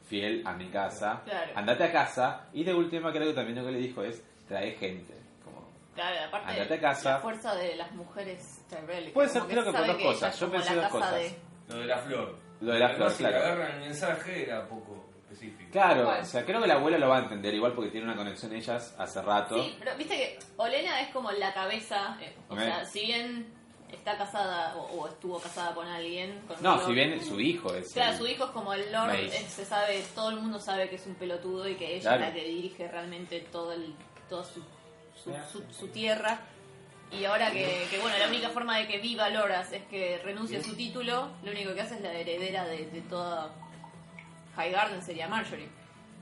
fiel 0.07 0.43
a 0.45 0.53
mi 0.53 0.67
casa. 0.69 1.21
Claro. 1.23 1.51
Andate 1.55 1.83
a 1.85 1.91
casa, 1.91 2.47
y 2.53 2.63
de 2.63 2.73
última 2.73 3.11
creo 3.11 3.27
que 3.27 3.33
también 3.33 3.57
lo 3.59 3.65
que 3.65 3.71
le 3.71 3.79
dijo 3.79 4.03
es, 4.03 4.21
trae 4.47 4.71
gente. 4.71 5.13
Como, 5.45 5.69
Claro, 5.95 6.15
aparte 6.27 6.51
Andate 6.51 6.73
a 6.73 6.79
casa. 6.81 7.11
la 7.11 7.19
fuerza 7.19 7.55
de 7.55 7.75
las 7.75 7.91
mujeres 7.93 8.61
Tyrell. 8.69 9.11
Puede 9.11 9.29
ser, 9.29 9.43
creo 9.43 9.63
que 9.63 9.71
por 9.71 9.87
dos 9.87 9.97
cosas. 10.01 10.39
Yo 10.39 10.51
pensé 10.51 10.75
dos 10.75 10.87
cosas. 10.89 11.13
de- 11.15 11.35
Lo 11.69 11.77
de 11.79 11.85
la 11.85 11.97
flor. 11.99 12.37
Lo 12.59 12.73
de 12.73 12.79
la 12.79 12.89
flor, 12.89 13.11
si 13.11 13.23
le 13.23 13.29
claro. 13.29 13.45
agarran 13.45 13.71
el 13.75 13.79
mensaje 13.81 14.43
era 14.43 14.67
poco. 14.67 15.00
Específico. 15.31 15.69
Claro, 15.71 16.09
o 16.21 16.25
sea, 16.25 16.45
creo 16.45 16.61
que 16.61 16.67
la 16.67 16.75
abuela 16.75 16.97
lo 16.97 17.09
va 17.09 17.17
a 17.17 17.21
entender 17.23 17.53
igual 17.53 17.73
porque 17.73 17.89
tiene 17.91 18.05
una 18.07 18.15
conexión 18.15 18.53
ellas 18.53 18.95
hace 18.97 19.21
rato. 19.21 19.61
Sí, 19.63 19.75
pero 19.79 19.95
viste 19.97 20.15
que 20.17 20.39
Olena 20.57 21.01
es 21.01 21.09
como 21.09 21.31
la 21.31 21.53
cabeza, 21.53 22.17
eh, 22.21 22.35
o 22.49 22.55
sea, 22.55 22.85
si 22.85 23.01
bien 23.05 23.53
está 23.91 24.17
casada 24.17 24.75
o, 24.77 25.01
o 25.01 25.07
estuvo 25.07 25.37
casada 25.39 25.73
con 25.75 25.85
alguien, 25.87 26.39
con 26.47 26.61
No, 26.63 26.85
si 26.85 26.93
bien 26.93 27.23
su 27.23 27.39
hijo 27.39 27.73
es. 27.75 27.91
Claro, 27.93 28.13
el- 28.13 28.17
su 28.19 28.27
hijo 28.27 28.45
es 28.45 28.51
como 28.51 28.73
el 28.73 28.91
Lord, 28.91 29.15
eh, 29.15 29.29
se 29.47 29.65
sabe, 29.65 30.03
todo 30.15 30.29
el 30.29 30.37
mundo 30.37 30.59
sabe 30.59 30.89
que 30.89 30.95
es 30.95 31.05
un 31.07 31.15
pelotudo 31.15 31.67
y 31.67 31.75
que 31.75 31.95
ella 31.95 32.01
Claro. 32.11 32.23
es 32.23 32.29
la 32.29 32.33
que 32.33 32.47
dirige 32.47 32.87
realmente 32.87 33.41
todo 33.51 33.73
el, 33.73 33.93
toda 34.29 34.43
su, 34.45 34.61
su, 35.21 35.33
su- 35.51 35.73
su 35.73 35.87
tierra. 35.89 36.39
Y 37.11 37.25
ahora 37.25 37.51
que, 37.51 37.85
que, 37.91 37.99
bueno, 37.99 38.17
la 38.17 38.27
única 38.29 38.47
forma 38.51 38.77
de 38.77 38.87
que 38.87 38.99
viva 38.99 39.29
Loras 39.29 39.73
es 39.73 39.83
que 39.87 40.21
renuncie 40.23 40.59
a 40.59 40.63
su 40.63 40.73
título, 40.77 41.27
lo 41.43 41.51
único 41.51 41.73
que 41.75 41.81
hace 41.81 41.95
es 41.95 42.01
la 42.01 42.13
heredera 42.13 42.63
de, 42.65 42.85
de 42.85 43.01
toda 43.01 43.53
High 44.61 44.71
Garden 44.71 45.01
sería 45.01 45.27
Marjorie. 45.27 45.65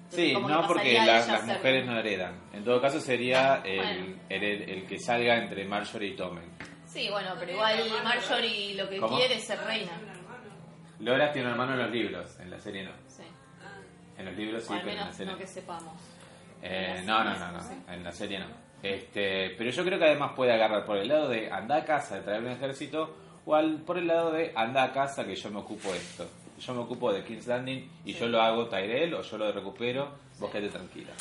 Entonces, 0.06 0.28
Sí, 0.30 0.34
no 0.34 0.66
porque 0.68 0.94
la- 0.94 1.06
las 1.06 1.26
ser- 1.26 1.44
mujeres 1.58 1.86
no 1.86 2.00
heredan. 2.00 2.40
En 2.54 2.64
todo 2.64 2.82
caso 2.82 3.00
sería 3.00 3.56
Ah, 3.56 3.62
el, 3.66 3.78
bueno. 3.78 4.16
el, 4.30 4.44
el 4.44 4.88
que 4.88 4.98
salga 4.98 5.38
entre 5.38 5.66
Marjorie 5.66 6.10
y 6.10 6.16
Tommen. 6.16 6.46
Sí, 6.88 7.10
bueno, 7.12 7.36
pero 7.40 7.52
igual 7.52 7.78
Marjorie 8.04 8.74
lo 8.76 8.90
que 8.90 8.98
¿Cómo? 9.00 9.18
quiere 9.18 9.36
es 9.36 9.44
ser 9.44 9.60
reina. 9.60 9.92
Loras 11.00 11.32
tiene 11.32 11.48
un 11.48 11.52
hermano 11.54 11.74
en 11.74 11.80
los 11.80 11.92
libros, 11.92 12.40
en 12.40 12.50
la 12.50 12.60
serie 12.60 12.84
no. 12.84 12.92
Sí. 13.08 13.24
En 14.18 14.26
los 14.26 14.36
libros 14.36 14.64
sí, 14.64 14.74
O 14.74 14.76
al 14.76 14.82
pero 14.82 14.92
en 14.94 14.98
la 15.08 15.14
serie 15.14 15.32
no 15.34 15.38
que 15.38 15.48
sepamos. 15.48 15.94
Eh, 16.62 17.04
no, 17.06 17.24
no, 17.24 17.38
no, 17.38 17.52
no, 17.52 17.62
sí. 17.62 17.74
en 17.90 18.04
la 18.04 18.12
serie 18.12 18.40
no. 18.40 18.48
Este, 18.82 19.52
pero 19.58 19.70
yo 19.70 19.84
creo 19.86 20.00
que 20.00 20.06
además 20.06 20.32
puede 20.36 20.54
agarrar 20.54 20.86
por 20.86 20.98
el 20.98 21.08
lado 21.08 21.30
de 21.30 21.52
andar 21.52 21.82
a 21.82 21.86
casa, 21.86 22.16
de 22.16 22.22
traer 22.22 22.42
un 22.42 22.50
ejército, 22.50 23.16
o 23.46 23.56
al, 23.56 23.82
por 23.84 23.98
el 23.98 24.08
lado 24.08 24.32
de 24.32 24.52
andar 24.56 24.90
a 24.90 24.94
casa 24.94 25.26
que 25.26 25.36
yo 25.36 25.50
me 25.52 25.60
ocupo 25.60 25.94
esto. 25.94 26.28
Yo 26.60 26.74
me 26.74 26.82
ocupo 26.82 27.12
de 27.14 27.24
King's 27.24 27.48
Landing 27.48 27.90
y 28.06 28.14
yo 28.14 28.28
lo 28.28 28.42
hago 28.42 28.68
Tyrell 28.68 29.14
o 29.14 29.22
yo 29.22 29.38
lo 29.38 29.52
recupero, 29.52 30.12
vos 30.40 30.52
quedate 30.52 30.70
tranquila. 30.70 31.12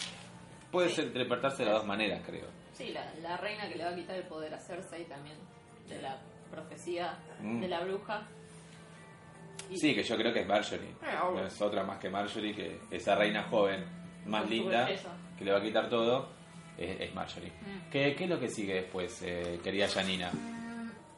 Puede 0.70 0.88
Sí. 0.88 0.96
ser 0.96 1.04
interpretarse 1.06 1.58
de 1.64 1.70
las 1.70 1.78
dos 1.78 1.86
maneras, 1.86 2.20
creo. 2.26 2.46
Sí, 2.72 2.88
la, 2.92 3.04
la 3.22 3.36
reina 3.36 3.68
que 3.68 3.76
le 3.76 3.84
va 3.84 3.90
a 3.90 3.94
quitar 3.94 4.16
el 4.16 4.24
poder 4.24 4.52
a 4.54 4.58
Cersei 4.58 5.04
también, 5.04 5.36
de 5.88 6.02
la 6.02 6.18
profecía 6.50 7.16
Mm. 7.40 7.60
de 7.60 7.68
la 7.68 7.80
bruja. 7.80 8.22
Y- 9.70 9.78
Sí, 9.78 9.94
que 9.94 10.02
yo 10.02 10.16
creo 10.16 10.32
que 10.32 10.40
es 10.40 10.46
Marjorie. 10.48 10.88
Eh. 10.88 11.18
No 11.34 11.44
es 11.46 11.60
otra 11.60 11.82
más 11.84 11.98
que 11.98 12.08
Marjorie, 12.10 12.54
que 12.54 12.80
esa 12.90 13.14
reina 13.14 13.44
joven, 13.44 13.84
más 14.26 14.42
Con 14.42 14.50
linda, 14.50 14.88
que 15.38 15.44
le 15.44 15.52
va 15.52 15.58
a 15.58 15.62
quitar 15.62 15.88
todo, 15.88 16.28
es, 16.76 17.00
es 17.00 17.14
Marjorie. 17.14 17.50
Mm. 17.50 17.90
¿Qué, 17.90 18.14
¿Qué 18.16 18.24
es 18.24 18.30
lo 18.30 18.38
que 18.40 18.48
sigue 18.48 18.74
después, 18.74 19.22
eh, 19.22 19.60
querida 19.62 19.88
Janina? 19.88 20.30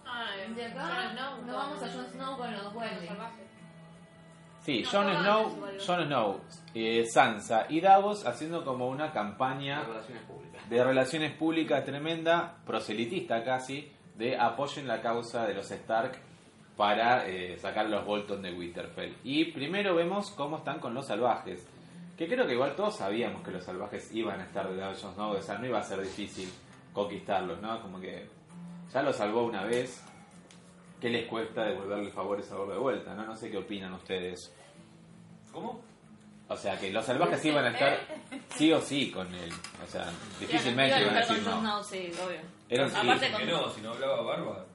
Ay, 0.04 0.52
de 0.54 0.64
acá 0.66 1.12
no, 1.14 1.38
no 1.42 1.52
vamos 1.56 1.82
a 1.82 1.88
Jon 1.92 2.06
Snow 2.10 2.36
con 2.36 2.52
los 2.52 2.74
Wendy. 2.74 3.08
Sí, 4.64 4.84
Jon 4.84 5.06
no, 5.06 5.20
Snow. 5.20 5.66
Jon 5.86 6.04
Snow 6.06 6.40
eh, 6.74 7.04
Sansa 7.06 7.66
y 7.68 7.80
Davos 7.80 8.26
haciendo 8.26 8.64
como 8.64 8.88
una 8.88 9.12
campaña 9.12 9.78
Las 9.78 9.86
relaciones 9.88 10.22
públicas. 10.24 10.68
de 10.70 10.84
relaciones 10.84 11.32
públicas 11.32 11.84
tremenda, 11.84 12.56
proselitista 12.66 13.42
casi, 13.42 13.90
de 14.16 14.38
apoyo 14.38 14.80
en 14.80 14.88
la 14.88 15.00
causa 15.00 15.46
de 15.46 15.54
los 15.54 15.70
Stark 15.70 16.18
para 16.76 17.26
eh, 17.26 17.56
sacar 17.58 17.86
los 17.88 18.04
Bolton 18.04 18.42
de 18.42 18.52
Winterfell. 18.52 19.14
Y 19.24 19.46
primero 19.46 19.94
vemos 19.94 20.30
cómo 20.30 20.58
están 20.58 20.78
con 20.78 20.94
los 20.94 21.06
salvajes, 21.06 21.66
que 22.16 22.28
creo 22.28 22.46
que 22.46 22.52
igual 22.52 22.76
todos 22.76 22.96
sabíamos 22.96 23.42
que 23.42 23.50
los 23.50 23.64
salvajes 23.64 24.14
iban 24.14 24.40
a 24.40 24.44
estar 24.44 24.70
de 24.70 24.82
Jon 24.82 25.14
Snow, 25.14 25.32
o 25.32 25.42
sea, 25.42 25.58
no 25.58 25.66
iba 25.66 25.78
a 25.78 25.82
ser 25.82 26.00
difícil 26.02 26.50
conquistarlos, 26.92 27.60
¿no? 27.62 27.80
Como 27.82 27.98
que 28.00 28.26
ya 28.92 29.02
los 29.02 29.16
salvó 29.16 29.44
una 29.44 29.64
vez, 29.64 30.02
¿qué 31.00 31.08
les 31.08 31.26
cuesta 31.28 31.64
devolverle 31.64 32.06
el 32.06 32.12
favor 32.12 32.38
y 32.38 32.42
salvarlo 32.42 32.74
de 32.74 32.78
vuelta? 32.80 33.14
¿no? 33.14 33.24
no 33.26 33.36
sé 33.36 33.50
qué 33.50 33.58
opinan 33.58 33.92
ustedes. 33.94 34.52
¿Cómo? 35.52 35.80
O 36.48 36.56
sea, 36.56 36.78
que 36.78 36.90
los 36.92 37.04
salvajes 37.04 37.44
iban 37.44 37.64
a 37.64 37.70
estar 37.70 37.98
sí 38.56 38.72
o 38.72 38.80
sí 38.80 39.10
con 39.12 39.32
él. 39.34 39.50
O 39.84 39.86
sea, 39.86 40.06
difícilmente 40.40 40.96
Iban 41.00 41.02
iban 41.02 41.16
a 41.16 41.20
estar 41.20 41.36
decir 41.36 41.50
con 41.50 41.54
Jon 41.54 41.64
no. 41.64 41.82
Snow, 41.82 41.84
sí, 41.84 42.12
obvio. 42.26 42.40
Era 42.68 42.86
un 42.86 42.96
Aparte 42.96 43.26
sí. 43.26 43.32
con, 43.32 43.40
Que 43.40 43.46
no, 43.46 43.68
si 43.70 43.80
no 43.80 43.90
hablaba 43.92 44.22
barba. 44.22 44.66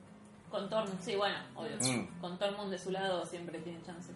con 0.50 0.70
Tormund, 0.70 1.02
sí, 1.02 1.16
bueno, 1.16 1.38
obvio. 1.56 1.76
Mm. 1.82 2.20
Con 2.22 2.38
Tormund 2.40 2.72
de 2.72 2.78
su 2.80 2.92
lado 2.92 3.26
siempre 3.26 3.60
tiene 3.60 3.82
chances. 3.84 4.16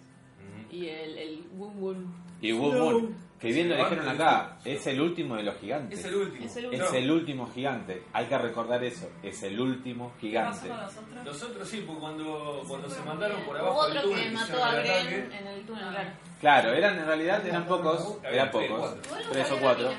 Y 0.72 0.88
el, 0.88 1.18
el 1.18 1.48
Wun 1.58 1.82
Wun. 1.82 2.29
Y 2.42 2.54
Wu 2.54 2.72
Moon, 2.72 3.16
que 3.40 3.52
bien 3.52 3.70
lo 3.70 3.76
dijeron 3.76 4.08
acá, 4.10 4.58
es 4.66 4.86
el 4.88 5.00
último 5.02 5.36
de 5.36 5.44
los 5.44 5.56
gigantes. 5.58 6.00
Es 6.00 6.06
el 6.06 6.16
último. 6.16 6.46
Es 6.46 6.56
el 6.58 6.66
Es 6.66 6.72
último. 6.82 6.98
el 6.98 7.12
último 7.12 7.50
gigante. 7.54 8.04
Hay 8.14 8.26
que 8.28 8.38
recordar 8.38 8.84
eso. 8.84 9.10
Es 9.24 9.44
el 9.44 9.60
último 9.60 10.12
¿Qué 10.20 10.34
pasó 10.34 10.62
gigante. 10.64 10.70
nosotros? 10.70 11.26
Nosotros 11.26 11.68
sí, 11.70 11.84
porque 11.86 12.02
cuando, 12.02 12.64
cuando 12.68 12.90
se 12.90 13.02
mandaron 13.02 13.42
por 13.44 13.58
abajo 13.58 13.76
otro 13.80 14.02
túnel 14.02 14.24
que 14.24 14.32
mató 14.32 14.46
hicieron 14.46 14.64
a 14.68 14.78
el 14.78 14.84
Gren 14.84 14.98
ataque, 15.24 15.38
en 15.40 15.48
el 15.48 15.66
túnel, 15.66 15.90
claro. 15.90 16.10
Claro, 16.40 16.74
eran 16.74 17.00
en 17.00 17.06
realidad 17.06 17.46
eran 17.48 17.66
pocos, 17.66 18.18
eran 18.24 18.52
pocos, 18.52 18.96
tres 19.32 19.52
o 19.52 19.58
cuatro. 19.60 19.92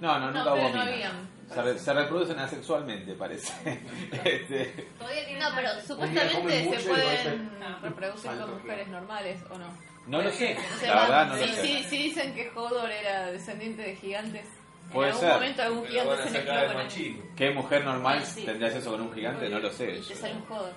No, 0.00 0.18
no, 0.18 0.30
No, 0.30 0.32
nunca 0.32 0.54
hubo 0.54 0.80
habían, 0.80 1.28
Se, 1.52 1.62
re- 1.62 1.78
se 1.78 1.92
reproducen 1.92 2.38
asexualmente, 2.38 3.12
parece. 3.14 3.52
Este, 4.24 4.86
Todavía 4.98 5.26
tienen- 5.26 5.42
No, 5.42 5.48
pero 5.56 5.68
supuestamente 5.86 6.80
se 6.80 6.88
pueden 6.88 7.50
reproducir 7.82 8.30
con 8.30 8.50
mujeres 8.54 8.88
normales 8.88 9.42
o 9.50 9.58
no. 9.58 9.89
No 10.06 10.22
lo 10.22 10.30
sé, 10.32 10.56
O 10.76 10.78
sea, 10.78 10.94
la 10.94 11.00
verdad 11.02 11.26
no 11.28 11.34
si, 11.36 11.40
lo 11.46 11.54
sé. 11.54 11.62
si- 11.62 11.82
si 11.84 11.96
dicen 12.04 12.34
que 12.34 12.50
Hodor 12.54 12.90
era 12.90 13.30
descendiente 13.30 13.82
de 13.82 13.96
gigantes, 13.96 14.46
Puede 14.92 15.10
en 15.10 15.14
algún 15.14 15.28
ser. 15.28 15.34
momento 15.34 15.62
algún 15.62 15.82
Pero 15.82 15.92
gigante 15.92 16.22
se 16.24 16.30
mezcló 16.30 16.54
con 16.66 16.74
más 16.74 16.84
él. 16.84 16.88
chico. 16.90 17.22
¿Qué 17.36 17.50
mujer 17.50 17.84
normal 17.84 18.18
Ah, 18.22 18.24
sí. 18.26 18.42
tendría 18.44 18.68
eso 18.68 18.90
con 18.90 19.00
un 19.02 19.12
gigante? 19.12 19.48
No 19.48 19.58
lo 19.60 19.70
sé. 19.70 19.86
Te 19.86 20.14
sale 20.14 20.34
un 20.34 20.44
Hodor. 20.52 20.72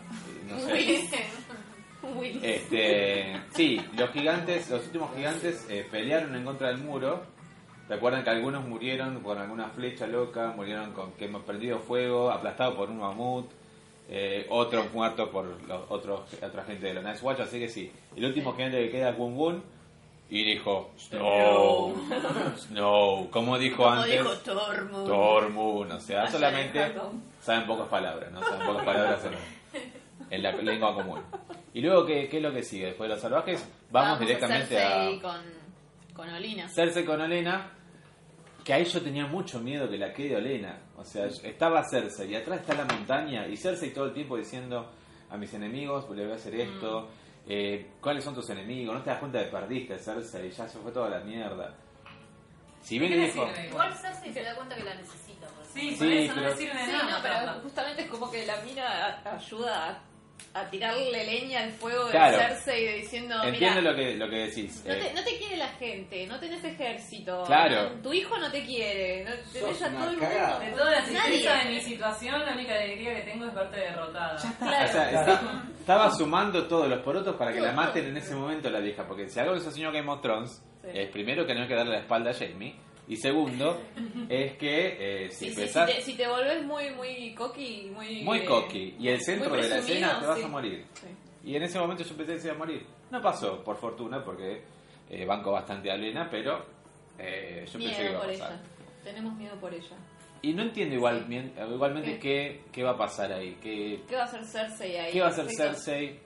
No 0.47 0.59
sé. 0.59 0.73
Willis. 0.73 1.11
Un 2.03 2.17
Willis. 2.17 2.43
Este, 2.43 3.41
sí, 3.53 3.81
los 3.97 4.09
gigantes, 4.11 4.69
los 4.69 4.83
últimos 4.85 5.15
gigantes 5.15 5.65
eh, 5.69 5.87
pelearon 5.89 6.35
en 6.35 6.43
contra 6.43 6.67
del 6.67 6.77
muro. 6.79 7.23
Recuerdan 7.89 8.23
que 8.23 8.29
algunos 8.29 8.65
murieron 8.65 9.21
con 9.21 9.37
alguna 9.37 9.69
flecha 9.69 10.05
loca, 10.07 10.53
murieron 10.55 10.91
con 10.93 11.13
que 11.13 11.25
hemos 11.25 11.43
prendido 11.43 11.79
fuego, 11.79 12.29
aplastados 12.31 12.75
por 12.75 12.89
un 12.89 12.99
mamut, 12.99 13.49
eh, 14.09 14.45
otros 14.49 14.91
muertos 14.93 15.29
por 15.29 15.45
los 15.45 15.81
otros, 15.89 16.21
otra 16.41 16.63
gente 16.63 16.87
de 16.87 16.93
los 16.95 17.03
Nice 17.03 17.23
Watch. 17.23 17.39
Así 17.39 17.59
que 17.59 17.69
sí, 17.69 17.91
el 18.15 18.25
último 18.25 18.53
gigante 18.53 18.77
que 18.83 18.91
queda 18.91 19.09
es 19.09 19.17
Wun 19.17 19.37
Wun 19.37 19.63
y 20.29 20.43
dijo 20.43 20.91
Snow, 20.97 21.95
Snow, 22.57 23.29
como 23.29 23.57
dijo 23.57 23.83
Como 23.83 23.89
antes. 23.89 24.19
dijo 24.19 24.33
Tormund. 24.37 25.07
Tormund, 25.07 25.91
o 25.91 25.99
sea, 25.99 26.21
Vaya 26.21 26.31
solamente 26.31 26.93
saben 27.39 27.67
pocas 27.67 27.87
palabras, 27.87 28.31
¿no? 28.31 28.41
Saben 28.41 28.65
pocas 28.65 28.83
palabras 28.83 29.21
en, 30.29 30.41
la 30.41 30.51
lengua 30.53 30.95
común. 30.95 31.21
Y 31.73 31.81
luego, 31.81 32.05
¿qué, 32.05 32.27
qué 32.29 32.37
es 32.37 32.43
lo 32.43 32.51
que 32.51 32.63
sigue? 32.63 32.87
Después 32.87 33.07
de 33.09 33.15
los 33.15 33.21
salvajes, 33.21 33.67
vamos, 33.91 34.19
directamente 34.19 34.81
a 34.81 34.87
a 34.87 35.03
Cersei 35.03 35.21
con, 35.21 35.41
con 36.13 36.29
Olina. 36.29 36.69
Cersei 36.69 37.05
con 37.05 37.21
Olena, 37.21 37.71
que 38.63 38.73
ahí 38.73 38.85
yo 38.85 39.01
tenía 39.01 39.25
mucho 39.27 39.59
miedo 39.59 39.89
que 39.89 39.97
la 39.97 40.13
quede 40.13 40.35
Olena. 40.37 40.79
O 40.97 41.03
sea, 41.03 41.25
estaba 41.25 41.83
Cersei 41.89 42.31
y 42.31 42.35
atrás 42.35 42.61
está 42.61 42.73
la 42.75 42.85
montaña 42.85 43.47
y 43.47 43.57
Cersei 43.57 43.93
todo 43.93 44.05
el 44.05 44.13
tiempo 44.13 44.37
diciendo 44.37 44.89
a 45.29 45.37
mis 45.37 45.53
enemigos, 45.53 46.09
le 46.15 46.23
voy 46.23 46.31
a 46.33 46.35
hacer 46.35 46.55
esto. 46.55 47.09
eh, 47.47 47.91
¿Cuáles 47.99 48.23
son 48.23 48.33
tus 48.35 48.49
enemigos? 48.49 48.95
No 48.95 49.01
te 49.01 49.09
das 49.09 49.19
cuenta 49.19 49.39
de 49.39 49.45
que 49.45 49.51
perdiste, 49.51 49.97
Cersei, 49.99 50.49
ya 50.51 50.67
se 50.67 50.77
fue 50.79 50.91
toda 50.91 51.09
la 51.09 51.19
mierda. 51.19 51.75
Si 52.81 52.99
bien 52.99 53.11
¿Qué 53.11 53.17
le 53.17 53.27
le 53.27 53.31
dijo... 53.33 53.47
Igual 53.69 53.93
Cersei 53.95 54.33
se 54.33 54.43
da 54.43 54.55
cuenta 54.55 54.75
que 54.75 54.83
la 54.83 54.95
necesita. 54.95 55.47
pues. 55.55 55.67
Sí, 55.73 55.89
Sí, 55.91 55.97
por 55.97 56.07
eso 56.07 56.33
pero- 56.35 56.49
no 56.49 56.55
sirve 56.55 56.73
de 56.79 56.85
Sí, 56.85 56.91
nada 56.91 57.09
no, 57.11 57.17
pero 57.23 57.61
justamente 57.63 58.01
es 58.03 58.07
como 58.09 58.29
que 58.31 58.45
la 58.45 58.57
mina 58.61 58.85
a- 59.23 59.35
ayuda 59.35 59.89
a, 59.89 60.01
a 60.55 60.69
tirarle 60.69 61.25
leña 61.25 61.63
al 61.63 61.71
fuego 61.71 62.05
de 62.05 62.11
Claro. 62.11 62.37
Cersei 62.37 62.85
de 62.85 62.93
diciendo, 62.97 63.35
Entiendo 63.43 63.79
mira, 63.81 63.91
lo 63.91 63.97
que, 63.97 64.15
lo 64.15 64.29
que 64.29 64.35
decís. 64.35 64.83
no 64.85 64.93
eh, 64.93 64.97
te, 64.97 65.13
no 65.15 65.23
te 65.23 65.37
quiere 65.37 65.57
la 65.57 65.67
gente, 65.69 66.27
no 66.27 66.39
tenés 66.39 66.63
ejército, 66.63 67.43
Claro. 67.47 67.89
no- 67.95 68.01
tu 68.03 68.13
hijo 68.13 68.37
no 68.37 68.51
te 68.51 68.63
quiere, 68.63 69.23
no, 69.25 69.31
tenés 69.51 69.81
a 69.81 69.89
todo 69.89 70.09
el 70.11 70.19
cagada. 70.19 70.59
De 70.59 70.65
mundo. 70.65 70.77
toda 70.77 70.91
la 70.91 71.01
Nadie. 71.01 71.23
tristeza 71.23 71.55
de 71.57 71.65
mi 71.71 71.79
situación, 71.81 72.45
la 72.45 72.53
única 72.53 72.73
alegría 72.75 73.15
que 73.15 73.31
tengo 73.31 73.45
es 73.47 73.53
verte 73.55 73.77
derrotada. 73.79 74.37
Claro. 74.59 74.85
O 74.89 74.91
sea, 74.91 75.11
está- 75.11 75.63
estaba 75.79 76.11
sumando 76.11 76.67
todos 76.67 76.87
los 76.87 76.99
porotos 77.01 77.35
para 77.35 77.51
que 77.51 77.59
la 77.59 77.71
maten 77.71 78.05
en 78.05 78.17
ese 78.17 78.35
momento 78.35 78.69
la 78.69 78.79
vieja. 78.79 79.07
Porque 79.07 79.27
si 79.29 79.39
algo 79.39 79.55
les 79.55 79.65
enseñó 79.65 79.91
Game 79.91 80.09
of 80.11 80.21
Thrones, 80.21 80.61
Sí. 80.83 80.89
es 80.93 81.09
primero 81.09 81.47
que 81.47 81.55
no 81.55 81.61
hay 81.61 81.67
que 81.67 81.75
darle 81.75 81.93
la 81.93 81.99
espalda 82.01 82.29
a 82.29 82.33
Jamie. 82.33 82.75
Y 83.07 83.17
segundo, 83.17 83.81
es 84.29 84.53
que 84.57 85.25
eh, 85.25 85.29
si 85.29 85.45
Sí, 85.45 85.49
sí, 85.49 85.55
si, 85.55 85.61
empezás 85.61 85.89
te, 85.89 86.01
si 86.01 86.15
te 86.15 86.27
volvés 86.27 86.65
muy, 86.65 86.91
muy 86.91 87.33
cocky, 87.35 87.91
muy... 87.93 88.23
muy 88.23 88.39
eh, 88.39 88.45
cocky 88.45 88.95
y 88.97 89.09
el 89.09 89.21
centro 89.21 89.53
de 89.55 89.67
la 89.67 89.77
escena, 89.77 90.19
te 90.19 90.25
vas 90.25 90.37
sí. 90.37 90.43
a 90.43 90.47
morir. 90.47 90.85
Y 91.43 91.55
en 91.55 91.63
ese 91.63 91.79
momento 91.79 92.03
yo 92.03 92.15
pensé 92.15 92.33
que 92.33 92.39
se 92.39 92.47
iba 92.47 92.55
a 92.55 92.59
morir. 92.59 92.85
No 93.11 93.21
pasó, 93.21 93.61
por 93.61 93.75
fortuna, 93.75 94.23
porque 94.23 94.63
eh, 95.09 95.25
banco 95.25 95.51
bastante 95.51 95.91
a 95.91 95.97
Lena, 95.97 96.29
pero 96.31 96.65
eh, 97.19 97.65
yo 97.65 97.73
pensé 97.73 97.95
que 97.95 98.01
Miedo 98.03 98.09
iba 98.11 98.17
a 98.17 98.21
por 98.21 98.31
pasar. 98.31 98.51
ella, 98.53 98.61
tenemos 99.03 99.35
miedo 99.35 99.55
por 99.59 99.73
ella. 99.73 99.97
Y 100.41 100.53
no 100.53 100.63
entiendo 100.63 100.95
igual, 100.95 101.25
igualmente 101.71 102.19
¿Qué? 102.19 102.19
qué, 102.19 102.61
qué 102.71 102.83
va 102.83 102.91
a 102.91 102.97
pasar 102.97 103.33
ahí. 103.33 103.57
¿Qué, 103.61 104.01
¿Qué 104.07 104.15
va 104.15 104.21
a 104.21 104.25
hacer 104.25 104.45
Cersei 104.45 104.97
ahí? 104.97 105.11
¿Qué 105.11 105.19
va 105.19 105.27
a 105.27 105.29
hacer 105.29 105.47
Cersei? 105.49 106.19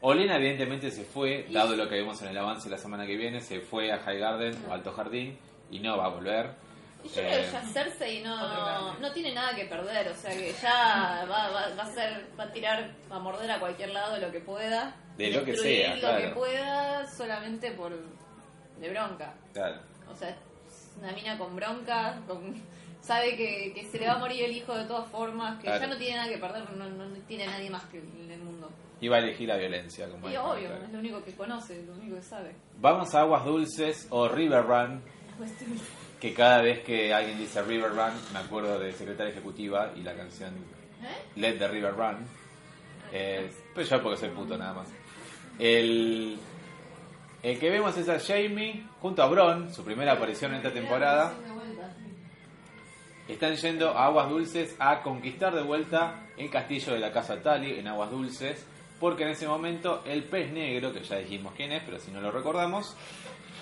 Olena 0.00 0.36
evidentemente 0.36 0.90
se 0.90 1.04
fue, 1.04 1.46
dado 1.50 1.76
lo 1.76 1.88
que 1.88 1.96
vimos 1.96 2.20
en 2.22 2.28
el 2.28 2.38
avance 2.38 2.68
la 2.68 2.76
semana 2.76 3.06
que 3.06 3.16
viene, 3.16 3.40
se 3.40 3.60
fue 3.60 3.92
a 3.92 3.98
High 3.98 4.18
Garden 4.18 4.54
o 4.68 4.72
Alto 4.72 4.92
Jardín 4.92 5.38
y 5.72 5.80
no 5.80 5.96
va 5.98 6.04
a 6.04 6.08
volver. 6.10 6.54
Y 7.04 7.08
yo 7.08 7.20
Eh, 7.20 7.26
creo 7.26 7.44
que 7.46 7.50
ya 7.50 7.60
Cersei 7.62 8.20
otro 8.24 8.36
no, 8.36 8.98
no 9.00 9.12
tiene 9.12 9.34
nada 9.34 9.56
que 9.56 9.64
perder, 9.64 10.06
o 10.08 10.14
sea 10.14 10.30
que 10.30 10.52
ya 10.62 11.26
va, 11.28 11.48
va, 11.50 11.74
va 11.76 11.82
a 11.82 11.92
ser, 11.92 12.26
va 12.38 12.44
a 12.44 12.52
tirar, 12.52 12.94
va 13.10 13.16
a 13.16 13.18
morder 13.18 13.50
a 13.50 13.58
cualquier 13.58 13.90
lado 13.90 14.16
lo 14.18 14.30
que 14.30 14.38
pueda. 14.38 14.94
De 15.16 15.30
lo 15.32 15.44
que 15.44 15.56
sea, 15.56 15.94
lo 15.96 16.00
claro. 16.00 16.20
que 16.22 16.28
pueda 16.34 17.06
solamente 17.10 17.72
por 17.72 17.92
de 18.78 18.90
bronca. 18.90 19.34
Claro. 19.52 19.80
O 20.08 20.14
sea, 20.14 20.28
es 20.30 20.36
una 20.98 21.10
mina 21.12 21.36
con 21.36 21.56
bronca, 21.56 22.20
con, 22.28 22.54
sabe 23.00 23.36
que, 23.36 23.72
que 23.74 23.84
se 23.90 23.98
le 23.98 24.06
va 24.06 24.12
a 24.14 24.18
morir 24.18 24.44
el 24.44 24.52
hijo 24.52 24.72
de 24.76 24.84
todas 24.84 25.08
formas, 25.10 25.56
que 25.58 25.64
Claro. 25.64 25.80
ya 25.80 25.86
no 25.88 25.96
tiene 25.96 26.16
nada 26.18 26.28
que 26.28 26.38
perder, 26.38 26.70
no, 26.70 26.88
no, 26.88 27.04
tiene 27.26 27.46
nadie 27.46 27.68
más 27.68 27.84
que 27.86 27.98
en 27.98 28.30
el 28.30 28.40
mundo. 28.40 28.70
Iba 29.00 29.16
a 29.16 29.18
elegir 29.18 29.48
la 29.48 29.56
violencia. 29.56 30.08
Como 30.08 30.28
Y 30.30 30.36
obvio, 30.36 30.68
claro. 30.68 30.84
es 30.84 30.92
lo 30.92 30.98
único 31.00 31.24
que 31.24 31.34
conoce, 31.34 31.82
lo 31.82 31.94
único 31.94 32.14
que 32.14 32.22
sabe. 32.22 32.54
Vamos 32.78 33.12
a 33.16 33.22
Aguas 33.22 33.44
Dulces 33.44 34.06
o 34.10 34.28
River 34.28 34.62
Run, 34.64 35.02
que 36.20 36.32
cada 36.32 36.62
vez 36.62 36.84
que 36.84 37.12
alguien 37.12 37.36
dice 37.36 37.62
River 37.62 37.90
Run, 37.90 38.12
me 38.32 38.38
acuerdo 38.38 38.78
de 38.78 38.92
Secretaria 38.92 39.32
Ejecutiva 39.32 39.92
y 39.96 40.02
la 40.02 40.14
canción. 40.14 40.54
Let 41.34 41.58
the 41.58 41.66
River 41.66 41.94
Run. 41.94 42.26
Eh, 43.12 43.50
pero 43.74 43.86
yo 43.86 44.02
porque 44.02 44.20
soy 44.20 44.30
puto 44.30 44.56
nada 44.56 44.72
más. 44.72 44.88
El, 45.58 46.38
el 47.42 47.58
que 47.58 47.70
vemos 47.70 47.96
es 47.98 48.08
a 48.08 48.20
Jamie 48.20 48.84
junto 49.00 49.22
a 49.22 49.26
Bron, 49.26 49.74
su 49.74 49.84
primera 49.84 50.12
aparición 50.12 50.52
en 50.52 50.58
esta 50.58 50.72
temporada. 50.72 51.34
Están 53.26 53.56
yendo 53.56 53.90
a 53.90 54.06
Aguas 54.06 54.28
Dulces 54.28 54.76
a 54.78 55.02
conquistar 55.02 55.54
de 55.54 55.62
vuelta 55.62 56.26
el 56.36 56.50
castillo 56.50 56.92
de 56.92 57.00
la 57.00 57.12
casa 57.12 57.42
Tali 57.42 57.78
en 57.78 57.88
Aguas 57.88 58.10
Dulces, 58.10 58.64
porque 59.00 59.24
en 59.24 59.30
ese 59.30 59.48
momento 59.48 60.02
el 60.06 60.24
pez 60.24 60.52
negro, 60.52 60.92
que 60.92 61.02
ya 61.02 61.16
dijimos 61.16 61.52
quién 61.56 61.72
es, 61.72 61.82
pero 61.84 61.98
si 61.98 62.12
no 62.12 62.20
lo 62.20 62.30
recordamos, 62.30 62.96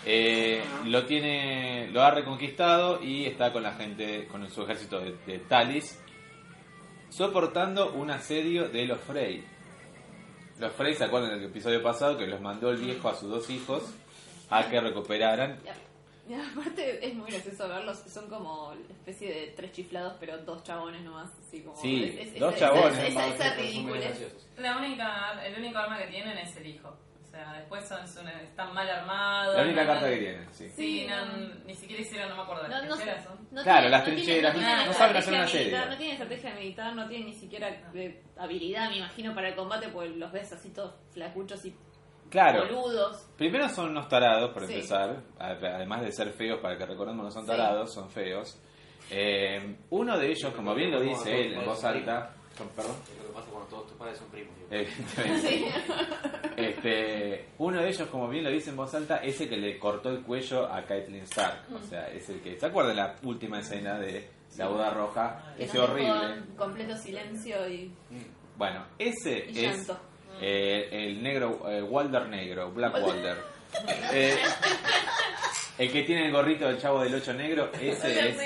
eh, 0.06 0.62
lo 0.86 1.04
tiene, 1.06 1.88
lo 1.92 2.02
ha 2.02 2.10
reconquistado 2.10 3.02
y 3.02 3.26
está 3.26 3.52
con 3.52 3.62
la 3.62 3.72
gente, 3.74 4.26
con 4.28 4.48
su 4.50 4.62
ejército 4.62 4.98
de, 5.00 5.16
de 5.26 5.38
Talis, 5.40 5.98
soportando 7.08 7.92
un 7.92 8.10
asedio 8.10 8.68
de 8.68 8.86
los 8.86 9.00
Frey. 9.00 9.44
Los 10.58 10.72
Frey 10.72 10.94
se 10.94 11.04
acuerdan 11.04 11.30
del 11.38 11.44
episodio 11.50 11.82
pasado 11.82 12.16
que 12.18 12.26
los 12.26 12.40
mandó 12.40 12.70
el 12.70 12.76
viejo 12.78 13.08
a 13.08 13.14
sus 13.14 13.28
dos 13.30 13.48
hijos 13.50 13.82
a 14.50 14.68
que 14.68 14.80
recuperaran 14.80 15.58
Y 16.28 16.34
aparte 16.34 17.04
es 17.06 17.14
muy 17.14 17.30
gracioso 17.30 17.68
verlos, 17.68 17.98
son 18.06 18.28
como 18.28 18.72
especie 18.90 19.32
de 19.32 19.46
tres 19.56 19.72
chiflados, 19.72 20.14
pero 20.20 20.38
dos 20.38 20.62
chabones 20.64 21.02
nomás, 21.02 21.30
así 21.46 21.60
como... 21.62 21.76
Sí, 21.80 22.04
es- 22.04 22.28
es- 22.34 22.38
dos 22.40 22.54
esa- 22.54 22.66
chabones. 22.66 22.98
Esa, 23.08 23.26
esa, 23.28 23.54
ridiculez. 23.54 24.04
graciosos. 24.04 24.46
La 24.58 24.76
única, 24.78 25.44
el 25.46 25.58
único 25.58 25.78
arma 25.78 25.98
que 25.98 26.06
tienen 26.08 26.38
es 26.38 26.56
el 26.56 26.66
hijo. 26.66 26.94
O 27.30 27.32
sea, 27.32 27.52
después 27.52 27.86
son, 27.88 28.08
son- 28.08 28.26
están 28.26 28.74
mal 28.74 28.90
armados. 28.90 29.54
la 29.56 29.62
única 29.62 29.84
no- 29.84 29.92
carta 29.92 30.10
que 30.10 30.16
tienen. 30.16 30.48
Sí. 30.52 30.68
Sí, 30.70 31.06
no, 31.08 31.36
ni 31.64 31.74
siquiera 31.76 32.02
hicieron, 32.02 32.28
no 32.30 32.36
me 32.36 32.42
acuerdo. 32.42 32.62
No, 32.64 32.68
¿las 32.70 32.82
no, 32.88 32.94
trincheras 32.96 33.24
son? 33.24 33.48
no 33.52 33.62
Claro, 33.62 33.88
las 33.88 34.04
trincheras, 34.04 34.56
no 34.86 34.92
saben 34.92 35.16
hacer 35.16 35.34
una 35.34 35.46
serie. 35.46 35.78
No 35.78 35.96
tienen 35.96 36.10
estrategia 36.14 36.54
militar, 36.54 36.96
no 36.96 37.06
tienen 37.08 37.28
ni 37.28 37.34
siquiera 37.34 37.68
eh, 37.94 38.22
habilidad, 38.36 38.90
me 38.90 38.96
imagino, 38.96 39.32
para 39.32 39.48
el 39.50 39.54
combate, 39.54 39.88
porque 39.90 40.08
los 40.10 40.32
ves 40.32 40.52
así 40.52 40.70
todos 40.70 40.92
flacuchos 41.12 41.64
y 41.66 41.76
Claro. 42.30 42.64
boludos. 42.66 43.28
Primero 43.38 43.68
son 43.68 43.90
unos 43.90 44.08
tarados, 44.08 44.50
por 44.52 44.66
Sí. 44.66 44.74
empezar. 44.74 45.22
Además 45.38 46.00
de 46.02 46.10
ser 46.10 46.32
feos, 46.32 46.58
para 46.60 46.76
que 46.76 46.84
recordemos, 46.86 47.24
no 47.24 47.30
son 47.30 47.42
Sí. 47.44 47.48
tarados, 47.48 47.94
son 47.94 48.10
feos. 48.10 48.60
Eh, 49.10 49.76
uno 49.90 50.18
de 50.18 50.30
ellos, 50.32 50.52
como 50.54 50.74
bien 50.74 50.90
lo 50.90 51.00
dice 51.00 51.32
él 51.46 51.54
en 51.54 51.64
voz 51.64 51.84
alta, 51.84 52.34
perdón, 52.76 52.96
Es 53.10 53.16
lo 53.22 53.28
que 53.28 53.32
pasa 53.34 53.46
cuando 53.50 53.68
todos 53.70 53.86
tus 53.88 53.96
padres 53.96 54.18
son 54.18 54.28
primos. 54.28 54.54
Sí. 55.40 55.64
este, 56.56 57.46
uno 57.58 57.80
de 57.80 57.88
ellos, 57.88 58.08
como 58.08 58.28
bien 58.28 58.44
lo 58.44 58.50
dice 58.50 58.70
en 58.70 58.76
voz 58.76 58.94
alta, 58.94 59.16
es 59.18 59.40
el 59.40 59.48
que 59.48 59.56
le 59.56 59.78
cortó 59.78 60.10
el 60.10 60.22
cuello 60.22 60.66
a 60.72 60.82
Caitlyn 60.84 61.22
Stark. 61.22 61.62
O 61.74 61.86
sea, 61.88 62.08
es 62.08 62.28
el 62.28 62.40
que. 62.40 62.58
¿Se 62.58 62.66
acuerdan 62.66 62.96
de 62.96 63.02
la 63.02 63.16
última 63.22 63.60
escena 63.60 63.98
de 63.98 64.28
la 64.56 64.68
boda 64.68 64.90
roja? 64.90 65.54
Que 65.56 65.64
Ese 65.64 65.78
horrible. 65.78 66.42
completo 66.56 66.96
silencio 66.96 67.68
y, 67.68 67.92
Bueno, 68.56 68.84
ese 68.98 69.46
y 69.50 69.64
es 69.64 69.76
llanto. 69.86 69.98
eh, 70.40 70.88
el 70.92 71.22
negro, 71.22 71.62
eh, 71.70 71.82
Walder 71.82 72.28
negro, 72.28 72.70
Black 72.72 72.94
Walder. 72.94 73.36
Eh, 74.12 74.36
el 75.80 75.90
que 75.92 76.02
tiene 76.02 76.26
el 76.26 76.32
gorrito 76.32 76.66
del 76.68 76.78
chavo 76.78 77.02
del 77.02 77.14
8 77.14 77.32
negro, 77.34 77.70
ese 77.80 78.28
es 78.30 78.38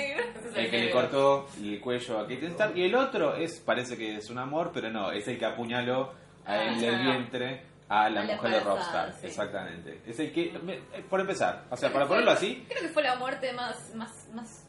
el 0.55 0.69
que 0.69 0.77
le 0.79 0.91
cortó 0.91 1.47
el 1.61 1.79
cuello 1.81 2.19
a 2.19 2.27
Caitlyn 2.27 2.51
Stark. 2.51 2.77
Y 2.77 2.83
el 2.85 2.95
otro 2.95 3.35
es, 3.35 3.59
parece 3.59 3.97
que 3.97 4.15
es 4.15 4.29
un 4.29 4.37
amor, 4.39 4.71
pero 4.73 4.89
no, 4.89 5.11
es 5.11 5.27
el 5.27 5.37
que 5.37 5.45
apuñaló 5.45 6.13
a 6.45 6.53
Ah, 6.53 6.63
el 6.63 6.79
ya. 6.79 6.91
del 6.91 7.01
vientre 7.01 7.61
a 7.89 8.09
la 8.09 8.21
A 8.21 8.23
la 8.23 8.35
mujer 8.35 8.51
de 8.51 8.59
Rockstar. 8.61 9.13
sí. 9.19 9.27
Exactamente. 9.27 10.01
Es 10.07 10.19
el 10.19 10.31
que, 10.31 10.57
me- 10.63 10.75
eh, 10.75 11.03
por 11.09 11.19
empezar, 11.19 11.65
o 11.69 11.75
sea, 11.77 11.91
para 11.91 12.05
Fue- 12.05 12.15
ponerlo 12.15 12.31
así, 12.31 12.65
Creo 12.69 12.81
que 12.83 12.89
fue 12.89 13.03
la 13.03 13.15
muerte 13.15 13.51
más, 13.53 13.93
más, 13.95 14.27
más 14.33 14.61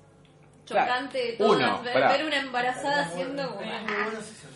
Claro. 0.66 0.90
chocante 0.90 1.36
de 1.38 1.44
Uno, 1.44 1.80
ver, 1.82 1.92
pará. 1.92 2.08
ver 2.16 2.24
una 2.26 2.40
embarazada 2.40 3.04
haciendo 3.04 3.54
como... 3.54 3.70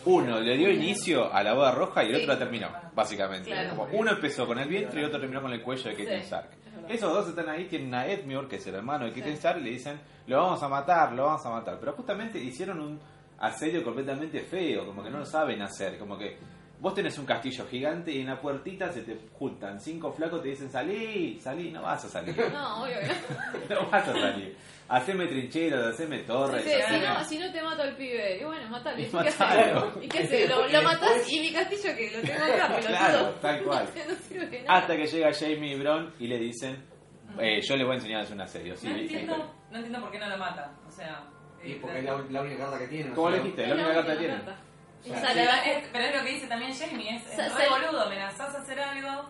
uno 0.05 0.39
le 0.41 0.57
dio 0.57 0.69
inicio 0.69 1.33
a 1.33 1.41
la 1.41 1.53
boda 1.53 1.71
roja 1.71 2.03
y 2.03 2.09
el 2.09 2.15
Sí. 2.17 2.21
otro 2.23 2.33
la 2.33 2.39
terminó, 2.39 2.69
básicamente. 2.93 3.49
Claro. 3.49 3.75
Como 3.77 3.83
uno 3.93 4.11
empezó 4.11 4.45
con 4.45 4.59
el 4.59 4.67
vientre 4.67 5.01
y 5.01 5.05
otro 5.05 5.19
terminó 5.21 5.41
con 5.41 5.53
el 5.53 5.61
cuello 5.61 5.89
de 5.89 5.95
Sí, 5.95 6.03
Stark. 6.25 6.49
Esos 6.89 7.13
dos 7.13 7.27
están 7.27 7.49
ahí, 7.49 7.65
tienen 7.65 7.93
a 7.93 8.05
Edmure, 8.05 8.47
que 8.47 8.57
es 8.57 8.67
el 8.67 8.75
hermano 8.75 9.05
de 9.05 9.11
Caitlyn 9.11 9.37
Sí. 9.37 9.47
Y 9.57 9.61
le 9.61 9.69
dicen, 9.71 9.99
lo 10.27 10.37
vamos 10.37 10.61
a 10.63 10.67
matar, 10.67 11.13
lo 11.13 11.25
vamos 11.25 11.45
a 11.45 11.49
matar. 11.49 11.77
Pero 11.79 11.93
justamente 11.93 12.39
hicieron 12.39 12.79
un 12.79 12.99
asedio 13.39 13.83
completamente 13.83 14.41
feo, 14.41 14.85
como 14.85 15.03
que 15.03 15.09
no 15.09 15.19
lo 15.19 15.25
saben 15.25 15.61
hacer, 15.61 15.97
como 15.97 16.17
que 16.17 16.37
vos 16.79 16.95
tenés 16.95 17.17
un 17.19 17.25
castillo 17.25 17.65
gigante 17.67 18.11
y 18.11 18.21
en 18.21 18.27
la 18.27 18.41
puertita 18.41 18.91
se 18.91 19.01
te 19.01 19.17
juntan 19.37 19.79
cinco 19.79 20.11
flacos 20.11 20.39
y 20.39 20.43
te 20.43 20.49
dicen, 20.49 20.71
salí, 20.71 21.39
salí, 21.39 21.71
no 21.71 21.83
vas 21.83 22.03
a 22.05 22.09
salir. 22.09 22.35
No, 22.51 22.83
obvio 22.83 22.95
no 23.69 23.89
vas 23.89 24.07
a 24.07 24.13
salir. 24.13 24.55
Haceme 24.93 25.25
trincheras, 25.27 25.85
haceme 25.93 26.19
torres. 26.23 26.63
Sí, 26.65 26.69
si, 26.69 26.99
no, 26.99 27.23
si 27.23 27.37
no 27.39 27.51
te 27.51 27.61
mato 27.61 27.81
al 27.83 27.95
pibe, 27.95 28.39
y 28.39 28.43
bueno, 28.43 28.69
matalo. 28.69 28.99
Y 28.99 29.03
¿Y 29.03 29.07
qué 29.09 29.17
haces? 29.19 29.35
¿Y 30.01 30.07
qué 30.09 30.19
haces? 30.19 30.49
Lo, 30.49 30.67
lo 30.67 30.81
matás 30.83 31.31
y 31.31 31.39
mi 31.39 31.53
castillo 31.53 31.95
que 31.95 32.11
lo 32.11 32.21
tengo 32.21 32.43
acá, 32.43 32.67
pelotudo. 32.75 32.87
Claro, 32.89 33.29
tal 33.41 33.63
cual. 33.63 33.85
No 34.09 34.15
sirve 34.15 34.45
de 34.47 34.61
nada. 34.63 34.79
Hasta 34.79 34.95
que 34.97 35.05
llega 35.07 35.31
Jamie 35.33 35.73
y 35.75 35.79
Bron 35.79 36.13
y 36.19 36.27
le 36.27 36.37
dicen, 36.39 36.85
eh, 37.39 37.61
yo 37.61 37.75
le 37.77 37.83
voy 37.85 37.93
a 37.93 37.95
enseñar 37.95 38.19
a 38.19 38.23
hacer 38.23 38.35
un 38.35 38.41
asedio. 38.41 38.75
Sí, 38.75 38.87
no, 38.89 38.93
sí, 38.95 38.99
entiendo, 39.01 39.55
no 39.71 39.77
entiendo 39.77 40.01
por 40.01 40.11
qué 40.11 40.19
no 40.19 40.27
lo 40.29 40.37
mata. 40.37 40.73
O 40.85 40.91
sea. 40.91 41.23
Y 41.63 41.71
eh, 41.71 41.77
porque 41.81 41.99
es 41.99 42.03
la, 42.05 42.17
la 42.29 42.41
única 42.41 42.57
carta 42.57 42.79
que 42.79 42.87
tiene. 42.87 43.09
no 43.11 43.15
¿Cómo 43.15 43.29
sé. 43.29 43.37
le 43.37 43.43
dijiste? 43.43 43.61
Es 43.63 43.69
La 43.69 43.75
única 43.75 43.93
carta 43.93 44.11
que 44.13 44.19
tiene. 44.19 44.35
O 44.35 44.43
sea, 44.43 45.29
Sí, 45.31 45.35
la 45.39 45.65
es- 45.65 45.87
pero 45.91 46.03
es 46.05 46.15
lo 46.17 46.23
que 46.25 46.29
dice 46.31 46.47
también 46.47 46.73
Jamie, 46.75 47.15
es, 47.15 47.25
es 47.27 47.35
sa- 47.35 47.57
re 47.57 47.69
boludo, 47.69 48.01
amenazás 48.01 48.53
a 48.55 48.59
hacer 48.61 48.79
algo 48.79 49.29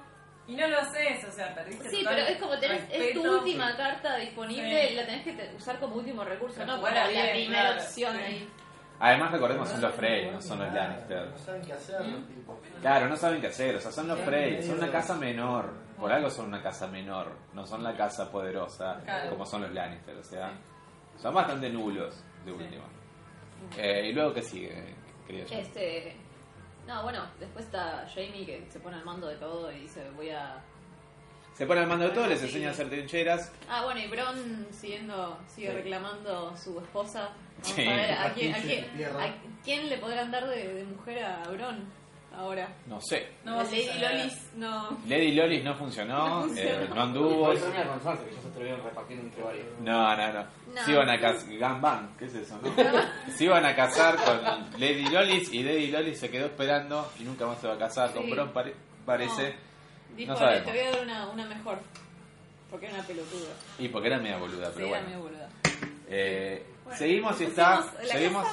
y 0.52 0.56
no 0.56 0.68
lo 0.68 0.80
haces, 0.80 1.24
o 1.28 1.32
sea, 1.32 1.54
perdiste 1.56 1.90
Sí, 1.90 2.00
total 2.00 2.16
pero 2.16 2.28
es 2.28 2.38
como 2.38 2.60
tenés, 2.60 2.82
es 2.84 2.90
tu 2.90 2.98
respeto. 3.24 3.32
última 3.40 3.78
carta 3.78 4.16
disponible 4.18 4.88
Sí. 4.88 4.94
y 4.94 4.96
la 4.98 5.06
tenés 5.06 5.24
que 5.24 5.34
te- 5.34 5.56
usar 5.56 5.80
como 5.80 5.96
último 5.96 6.24
recurso, 6.24 6.56
Pero 6.58 6.68
no 6.68 6.76
como 6.82 6.90
la, 6.90 7.08
bien, 7.08 7.32
primera 7.32 7.62
claro. 7.70 7.82
opción 7.82 8.16
Sí. 8.18 8.22
ahí. 8.24 8.50
Además, 9.04 9.32
recordemos, 9.32 9.68
son 9.70 9.82
los 9.82 9.96
Frey, 9.96 10.30
no 10.30 10.40
son 10.42 10.60
los 10.60 10.72
Lannister. 10.74 11.28
No 11.30 11.38
saben 11.40 11.62
qué 11.64 11.74
hacer. 11.74 11.98
Claro, 12.82 13.10
no 13.10 13.16
saben 13.18 13.42
qué 13.42 13.48
hacer, 13.48 13.76
o 13.76 13.80
sea, 13.80 13.92
son 13.92 14.08
los 14.08 14.20
Frey, 14.20 14.62
son 14.62 14.78
una 14.78 14.92
casa 14.92 15.16
menor. 15.16 15.74
Por 15.98 16.12
algo 16.12 16.30
son 16.30 16.48
una 16.48 16.62
casa 16.62 16.86
menor, 16.88 17.32
no 17.54 17.66
son 17.66 17.84
la 17.84 17.96
casa 17.96 18.30
poderosa 18.32 19.00
Claro. 19.04 19.30
como 19.32 19.46
son 19.46 19.62
los 19.64 19.72
Lannister, 19.72 20.16
o 20.18 20.24
sea, 20.24 20.52
son 21.18 21.34
bastante 21.34 21.70
nulos, 21.70 22.24
de 22.46 22.52
última. 22.52 22.84
Eh, 23.78 24.08
y 24.10 24.14
luego, 24.14 24.34
¿qué 24.34 24.42
sigue, 24.42 24.96
querida 25.28 25.46
Jen? 25.48 25.60
Este. 25.60 26.16
No, 26.93 27.04
bueno, 27.04 27.25
después 27.39 27.63
está 27.65 28.06
Jamie 28.13 28.45
que 28.45 28.65
se 28.69 28.80
pone 28.82 28.97
al 28.97 29.06
mando 29.06 29.27
de 29.27 29.36
todo 29.36 29.71
y 29.71 29.80
dice: 29.82 30.04
Voy 30.15 30.30
a. 30.30 30.62
Se 31.56 31.65
pone 31.65 31.80
al 31.82 31.88
mando 31.88 32.06
de 32.06 32.12
todo, 32.12 32.27
les 32.27 32.41
enseña 32.43 32.69
a 32.69 32.71
hacer 32.71 32.89
trincheras. 32.89 33.51
Ah, 33.69 33.84
bueno, 33.86 33.99
y 34.01 34.08
Bron 34.08 34.67
siguiendo, 34.71 35.38
sigue 35.47 35.69
Sí. 35.69 35.73
reclamando 35.73 36.56
su 36.58 36.77
esposa. 36.80 37.30
Vamos 37.62 37.75
Sí. 37.75 37.88
a 37.88 37.95
ver 37.95 38.12
a 38.12 38.34
quién, 38.34 38.54
a, 38.54 38.58
Aquí 38.58 38.67
quién, 38.67 38.84
se 38.86 38.89
tierra. 38.97 39.23
a 39.23 39.34
quién 39.63 39.89
le 39.89 39.97
podrán 39.99 40.32
dar 40.32 40.47
de, 40.49 40.73
de 40.73 40.84
mujer 40.84 41.23
a 41.23 41.43
Bron 41.49 41.86
ahora. 42.36 42.67
No 42.88 43.00
sé. 43.02 43.28
No 43.44 43.62
Lady. 43.63 43.88
Lolis, 44.00 44.50
no. 44.56 44.98
Lady 45.08 45.32
Lolis 45.34 45.63
no 45.63 45.76
funcionó, 45.76 46.28
No 46.28 46.41
funcionó. 46.44 46.70
eh, 46.84 46.89
no 46.94 47.02
anduvo. 47.02 47.46
por 47.46 47.56
eso 47.56 47.65
termina 47.65 47.88
con 47.89 48.04
Sansa, 48.04 48.26
que 48.26 48.36
ya 48.36 48.41
se 48.41 48.48
atrevieron 48.48 48.84
repartiendo 48.84 49.26
entre 49.26 49.44
varios. 49.44 49.65
No, 49.82 50.15
no, 50.17 50.34
no. 50.34 50.46
No. 50.74 50.86
Se 50.86 50.91
iban 50.91 51.10
a 51.10 51.20
casar. 51.20 51.58
Gambang, 51.58 52.17
¿qué 52.17 52.26
es 52.26 52.36
eso? 52.36 52.60
no? 52.62 52.72
se 53.38 53.44
iban 53.44 53.65
a 53.65 53.76
casar 53.76 54.15
con 54.17 54.80
Lady 54.80 55.06
Lolis 55.10 55.54
y 55.54 55.63
Lady 55.63 55.88
Lolis 55.88 56.20
se 56.20 56.30
quedó 56.30 56.46
esperando 56.46 57.12
y 57.20 57.24
nunca 57.24 57.46
más 57.48 57.60
se 57.60 57.67
va 57.67 57.74
a 57.76 57.78
casar 57.80 58.12
con 58.13 58.24
Sí. 58.26 58.32
Bron, 58.32 58.52
pare- 58.52 58.76
parece. 59.06 59.56
Dijo: 60.15 60.34
No 60.34 60.39
"Le- 60.39 60.46
sabemos. 60.46 60.65
Te 60.65 60.72
voy 60.72 60.80
a 60.88 60.91
dar 60.91 61.04
una, 61.04 61.28
una 61.30 61.46
mejor. 61.48 61.80
Porque 62.70 62.86
era 62.86 62.96
una 62.96 63.04
pelotuda. 63.04 63.50
Y 63.80 63.89
porque 63.89 64.08
era 64.08 64.17
media 64.20 64.38
boluda, 64.38 64.72
pero 64.74 64.88
Sí, 64.88 64.94
era 64.94 65.02
bueno. 65.04 65.20
boluda. 65.24 65.50
Eh, 66.08 66.65
Bueno, 66.91 66.97
seguimos 66.97 67.41
y 67.41 67.43
está. 67.45 67.84
Seguimos. 68.06 68.45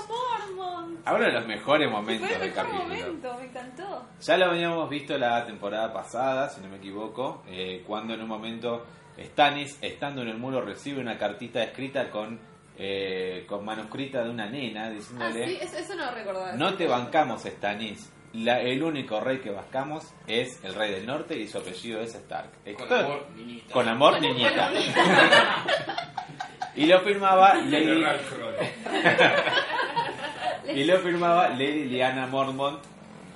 Ahora 1.05 1.27
de 1.27 1.33
los 1.33 1.47
mejores 1.47 1.91
momentos 1.91 2.29
del 2.29 2.53
capítulo. 2.53 2.83
momento, 2.85 3.35
me 3.39 3.45
encantó. 3.47 4.07
Ya 4.21 4.37
lo 4.37 4.47
habíamos 4.47 4.91
visto 4.91 5.17
la 5.17 5.45
temporada 5.47 5.93
pasada, 5.93 6.49
si 6.51 6.61
no 6.61 6.69
me 6.69 6.77
equivoco, 6.77 7.43
eh, 7.49 7.83
cuando 7.87 8.15
en 8.15 8.23
un 8.23 8.29
momento 8.29 8.85
Stannis, 9.19 9.79
estando 9.83 10.23
en 10.23 10.29
el 10.29 10.39
muro, 10.39 10.61
recibe 10.61 11.01
una 11.01 11.17
cartita 11.17 11.63
escrita 11.63 12.11
con, 12.11 12.39
eh, 12.77 13.45
con 13.49 13.65
manuscrita 13.65 14.23
de 14.23 14.31
una 14.31 14.47
nena 14.51 14.87
Ah, 14.87 14.91
diciéndole. 14.91 15.47
sí, 15.49 15.59
eso, 15.61 15.79
eso 15.79 15.95
no 15.97 16.11
recordaba. 16.13 16.53
No 16.53 16.75
te 16.75 16.87
bancamos, 16.87 17.43
Stannis. 17.43 18.13
La- 18.45 18.61
el 18.61 18.83
único 18.83 19.21
rey 19.21 19.39
que 19.39 19.51
bancamos 19.51 20.13
es 20.27 20.63
el 20.65 20.75
rey 20.75 20.91
del 20.93 21.07
norte 21.07 21.37
y 21.39 21.47
su 21.49 21.59
apellido 21.59 22.01
es 22.01 22.15
Stark. 22.15 22.51
Con 22.77 22.93
amor, 22.93 23.27
niñita. 23.37 23.73
Con 23.73 23.89
amor, 23.89 24.21
niñita. 24.21 24.71
y 26.77 26.87
lo 26.87 27.01
firmaba 27.01 27.55
Lady, 27.65 28.05
y 30.75 30.85
lo 30.85 30.99
firmaba 30.99 31.49
Lady 31.51 31.85
Liana 31.85 32.27
Mormont. 32.27 32.81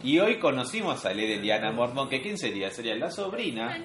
Y 0.05 0.19
hoy 0.19 0.39
conocimos 0.39 1.05
a 1.07 1.11
Lady 1.11 1.37
Liana 1.39 1.71
Mormont, 1.73 2.11
que 2.11 2.21
quién 2.21 2.37
sería? 2.37 2.71
Sería 2.71 2.95
la 2.97 3.11
sobrina 3.11 3.79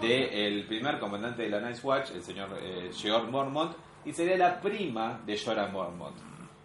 del 0.00 0.64
primer 0.66 0.98
comandante 0.98 1.42
de 1.44 1.50
la 1.50 1.60
Night 1.60 1.78
Watch, 1.84 2.10
el 2.10 2.22
señor 2.22 2.58
eh, 2.60 2.90
George 2.92 3.30
Mormont, 3.30 3.76
y 4.04 4.12
sería 4.12 4.36
la 4.36 4.60
prima 4.60 5.20
de 5.24 5.38
Jorah 5.38 5.68
Mormont. 5.68 6.16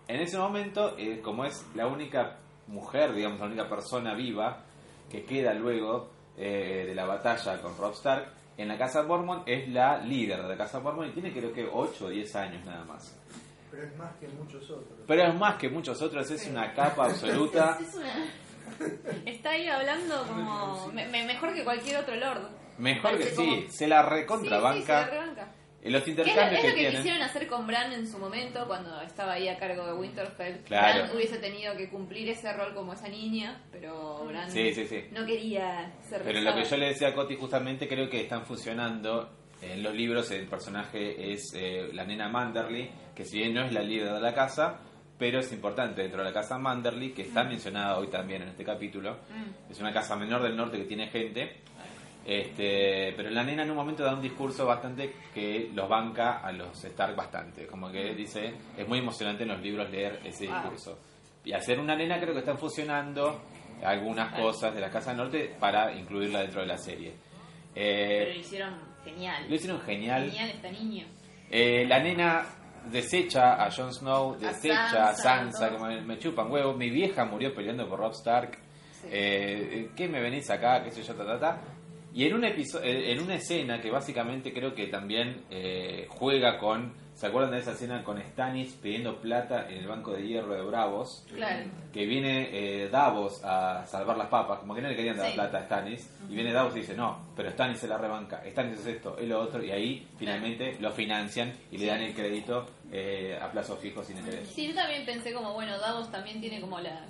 En 0.07 0.21
ese 0.21 0.37
momento, 0.39 0.95
eh, 0.97 1.19
como 1.21 1.45
es 1.45 1.63
la 1.75 1.85
única 1.85 2.37
mujer, 2.67 3.13
digamos, 3.13 3.39
la 3.39 3.45
única 3.47 3.67
persona 3.69 4.13
viva 4.13 4.63
que 5.09 5.23
queda 5.23 5.53
luego 5.53 6.09
eh, 6.37 6.83
de 6.87 6.93
la 6.95 7.05
batalla 7.05 7.61
con 7.61 7.77
Robb 7.77 7.93
Stark, 7.93 8.27
en 8.57 8.67
la 8.67 8.77
casa 8.77 9.03
Mormont 9.03 9.43
es 9.47 9.67
la 9.69 9.97
líder 9.99 10.41
de 10.43 10.49
la 10.49 10.57
casa 10.57 10.79
Mormont 10.79 11.09
y 11.09 11.13
tiene 11.13 11.31
creo 11.31 11.53
que 11.53 11.67
8 11.71 12.05
o 12.05 12.09
10 12.09 12.35
años 12.35 12.65
nada 12.65 12.83
más. 12.85 13.15
Pero 13.71 13.83
es 13.83 13.95
más 13.97 14.15
que 14.17 14.27
muchos 14.29 14.63
otros. 14.69 14.99
Pero 15.07 15.23
es 15.27 15.35
más 15.35 15.55
que 15.57 15.69
muchos 15.69 16.01
otros, 16.01 16.29
es 16.31 16.47
una 16.47 16.73
capa 16.73 17.05
absoluta. 17.09 17.77
Es 17.81 17.93
una- 17.95 18.25
Está 19.25 19.51
ahí 19.51 19.67
hablando 19.67 20.23
como 20.27 20.87
me- 20.93 21.07
me- 21.07 21.25
mejor 21.25 21.53
que 21.53 21.63
cualquier 21.63 21.97
otro 21.97 22.15
lord. 22.15 22.49
Mejor 22.77 23.17
que 23.17 23.23
sí, 23.25 23.35
como- 23.35 23.55
se 23.69 23.87
la 23.87 24.01
Sí, 24.01 24.07
sí, 24.07 24.11
se 24.11 24.15
recontrabanca. 24.15 25.01
la 25.01 25.07
rebanca. 25.07 25.51
En 25.87 25.93
los 25.93 26.03
Que 26.03 26.11
es 26.11 26.17
lo, 26.17 26.23
intercambios 26.23 26.53
es 26.53 26.61
que 26.61 26.67
lo 26.67 26.73
que 26.75 26.79
tienen. 26.79 26.97
quisieron 27.01 27.21
hacer 27.23 27.47
con 27.47 27.67
Bran 27.67 27.93
en 27.93 28.07
su 28.07 28.17
momento 28.19 28.67
cuando 28.67 29.01
estaba 29.01 29.33
ahí 29.33 29.47
a 29.47 29.57
cargo 29.57 29.85
de 29.87 29.93
Winterfell. 29.93 30.57
Claro. 30.63 31.03
Bran 31.05 31.15
hubiese 31.15 31.37
tenido 31.37 31.75
que 31.75 31.89
cumplir 31.89 32.29
ese 32.29 32.53
rol 32.53 32.73
como 32.73 32.93
esa 32.93 33.07
niña, 33.07 33.61
pero 33.71 34.25
Bran 34.25 34.51
Sí, 34.51 34.73
sí, 34.73 34.85
sí. 34.85 35.05
no 35.11 35.25
quería 35.25 35.91
ser 36.07 36.21
Pero 36.23 36.41
lo 36.41 36.53
que 36.55 36.63
yo 36.63 36.77
le 36.77 36.87
decía 36.87 37.09
a 37.09 37.13
Coti 37.13 37.35
justamente 37.35 37.87
creo 37.87 38.09
que 38.09 38.21
están 38.21 38.45
funcionando 38.45 39.29
en 39.61 39.81
los 39.81 39.93
libros 39.95 40.29
el 40.31 40.45
personaje 40.47 41.33
es 41.33 41.51
eh, 41.55 41.89
la 41.93 42.05
nena 42.05 42.29
Manderly, 42.29 42.89
que 43.15 43.25
si 43.25 43.39
bien 43.39 43.53
no 43.53 43.63
es 43.63 43.73
la 43.73 43.81
líder 43.81 44.13
de 44.13 44.21
la 44.21 44.33
casa, 44.33 44.79
pero 45.17 45.39
es 45.39 45.51
importante 45.51 46.03
dentro 46.03 46.19
de 46.19 46.25
la 46.25 46.33
casa 46.33 46.59
Manderly, 46.59 47.11
que 47.11 47.23
está 47.23 47.43
mencionada 47.43 47.97
hoy 47.97 48.07
también 48.07 48.43
en 48.43 48.49
este 48.49 48.63
capítulo. 48.63 49.17
Mm. 49.29 49.71
Es 49.71 49.79
una 49.79 49.91
casa 49.91 50.15
menor 50.15 50.43
del 50.43 50.55
norte 50.55 50.77
que 50.77 50.83
tiene 50.83 51.07
gente. 51.07 51.61
Este, 52.27 53.13
pero 53.15 53.29
la 53.29 53.41
nena 53.41 53.63
en 53.63 53.71
un 53.71 53.77
momento 53.77 54.03
da 54.03 54.13
un 54.13 54.21
discurso 54.21 54.65
bastante 54.65 55.13
que 55.33 55.71
los 55.73 55.87
banca 55.87 56.39
a 56.39 56.51
los 56.51 56.83
Stark 56.83 57.15
bastante. 57.15 57.65
Como 57.67 57.89
que 57.89 58.13
dice, 58.13 58.53
es 58.77 58.85
muy 58.85 58.99
emocionante 58.99 59.43
en 59.43 59.49
los 59.49 59.61
libros 59.61 59.89
leer 59.89 60.19
ese 60.25 60.45
Ah. 60.51 60.59
discurso. 60.61 60.99
Y 61.45 61.53
hacer 61.53 61.79
una 61.79 61.95
nena 61.95 62.19
creo 62.19 62.33
que 62.33 62.39
están 62.39 62.57
fusionando 62.57 63.41
algunas 63.81 64.33
cosas 64.37 64.75
de 64.75 64.81
la 64.81 64.89
Casa 64.89 65.11
del 65.11 65.19
Norte 65.19 65.55
para 65.57 65.93
incluirla 65.93 66.41
dentro 66.41 66.59
de 66.61 66.67
la 66.67 66.77
serie. 66.77 67.13
Pero 67.73 67.85
Eh, 68.29 68.33
lo 68.33 68.39
hicieron 68.41 68.73
genial. 69.05 69.45
lo 69.47 69.55
hicieron 69.55 69.81
genial. 69.81 70.25
Genial 70.29 70.49
esta 70.49 70.71
niña. 70.71 71.05
Eh, 71.49 71.85
la 71.87 71.99
nena 71.99 72.43
desecha 72.91 73.63
a 73.63 73.71
Jon 73.71 73.93
Snow, 73.93 74.33
A 74.33 74.37
desecha 74.37 75.09
a 75.09 75.13
Sansa, 75.13 75.21
Sansa, 75.23 75.69
que 75.69 75.77
todo. 75.77 75.87
me, 75.87 76.01
me 76.01 76.19
chupan 76.19 76.51
huevo. 76.51 76.73
Mi 76.73 76.89
vieja 76.89 77.23
murió 77.23 77.53
peleando 77.55 77.87
por 77.87 77.99
Robb 77.99 78.11
Stark. 78.13 78.57
Sí. 78.91 79.07
Eh, 79.11 79.91
¿Qué 79.95 80.09
me 80.09 80.19
venís 80.21 80.49
acá? 80.49 80.83
¿Qué 80.83 80.91
sé 80.91 81.03
yo? 81.03 81.15
Ta, 81.15 81.25
ta, 81.25 81.39
ta. 81.39 81.61
Y 82.13 82.25
en, 82.25 82.33
un 82.33 82.43
en 82.45 83.19
una 83.21 83.35
escena 83.35 83.79
que 83.79 83.91
básicamente 83.91 84.51
creo 84.51 84.73
que 84.73 84.87
también 84.87 85.43
eh, 85.51 86.07
juega 86.09 86.57
con. 86.57 86.93
¿Se 87.13 87.25
acuerdan 87.25 87.49
de 87.51 87.57
esa 87.59 87.71
escena 87.71 88.03
con 88.03 88.21
Stannis 88.21 88.73
pidiendo 88.75 89.19
plata 89.19 89.67
en 89.69 89.77
el 89.79 89.87
banco 89.87 90.13
de 90.13 90.27
hierro 90.27 90.53
de 90.53 90.61
Bravos? 90.61 91.25
Claro. 91.33 91.65
que 91.91 92.05
viene 92.05 92.49
eh, 92.51 92.89
Davos 92.89 93.43
a 93.43 93.87
salvar 93.87 94.17
las 94.17 94.27
papas, 94.27 94.59
como 94.59 94.75
que 94.75 94.81
no 94.83 94.89
le 94.89 94.95
querían 94.95 95.17
dar 95.17 95.29
Sí. 95.29 95.33
plata 95.33 95.57
a 95.57 95.63
Stannis, 95.63 96.07
y 96.29 96.35
viene 96.35 96.53
Davos 96.53 96.75
y 96.75 96.81
dice, 96.81 96.95
no, 96.95 97.25
pero 97.35 97.49
Stannis 97.49 97.79
se 97.79 97.87
la 97.87 97.97
rebanca, 97.97 98.43
Stannis 98.51 98.81
es 98.81 98.85
esto, 98.85 99.17
es 99.17 99.27
lo 99.27 99.39
otro, 99.39 99.63
y 99.63 99.71
ahí 99.71 100.07
finalmente 100.19 100.77
lo 100.79 100.91
financian 100.91 101.53
y 101.71 101.79
le 101.79 101.87
dan 101.87 102.01
el 102.03 102.13
crédito 102.13 102.67
eh, 102.91 103.35
a 103.41 103.51
plazo 103.51 103.77
fijo 103.77 104.03
sin 104.03 104.17
interés. 104.17 104.47
Sí, 104.49 104.67
yo 104.67 104.75
también 104.75 105.03
pensé 105.03 105.33
como, 105.33 105.53
bueno, 105.53 105.79
Davos 105.79 106.11
también 106.11 106.39
tiene 106.39 106.61
como 106.61 106.79
la... 106.79 107.03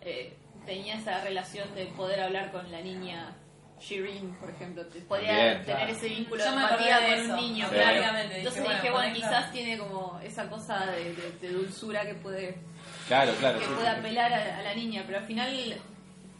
eh, 0.00 0.32
tenía 0.66 0.96
esa 0.96 1.22
relación 1.22 1.72
de 1.76 1.86
poder 1.86 2.20
hablar 2.20 2.50
con 2.50 2.70
la 2.72 2.80
niña 2.80 3.36
Shireen, 3.82 4.34
por 4.36 4.50
ejemplo. 4.50 4.86
te- 4.86 5.00
Podía 5.00 5.28
tener 5.32 5.64
Claro. 5.64 5.92
ese 5.92 6.08
vínculo 6.08 6.44
Yo 6.44 6.50
de 6.50 6.56
empatía 6.62 7.00
de 7.00 7.06
con 7.08 7.14
eso, 7.24 7.30
un 7.34 7.36
niño, 7.40 7.66
Sí. 7.68 7.74
claro. 7.74 8.18
Entonces 8.18 8.62
Dije, 8.62 8.74
dije, 8.74 8.90
bueno, 8.90 9.14
quizás 9.14 9.52
tiene 9.52 9.78
como 9.78 10.20
esa 10.22 10.48
cosa 10.48 10.86
de, 10.86 11.14
de- 11.14 11.32
de 11.40 11.48
dulzura 11.52 12.02
que 12.06 12.14
puede, 12.14 12.58
Claro, 13.08 13.32
claro. 13.40 13.58
que 13.58 13.64
sí, 13.66 13.70
puede 13.74 13.90
sí. 13.90 13.96
apelar 13.98 14.32
a, 14.32 14.58
a 14.58 14.62
la 14.62 14.74
niña, 14.74 15.02
pero 15.06 15.18
al 15.18 15.24
final 15.26 15.76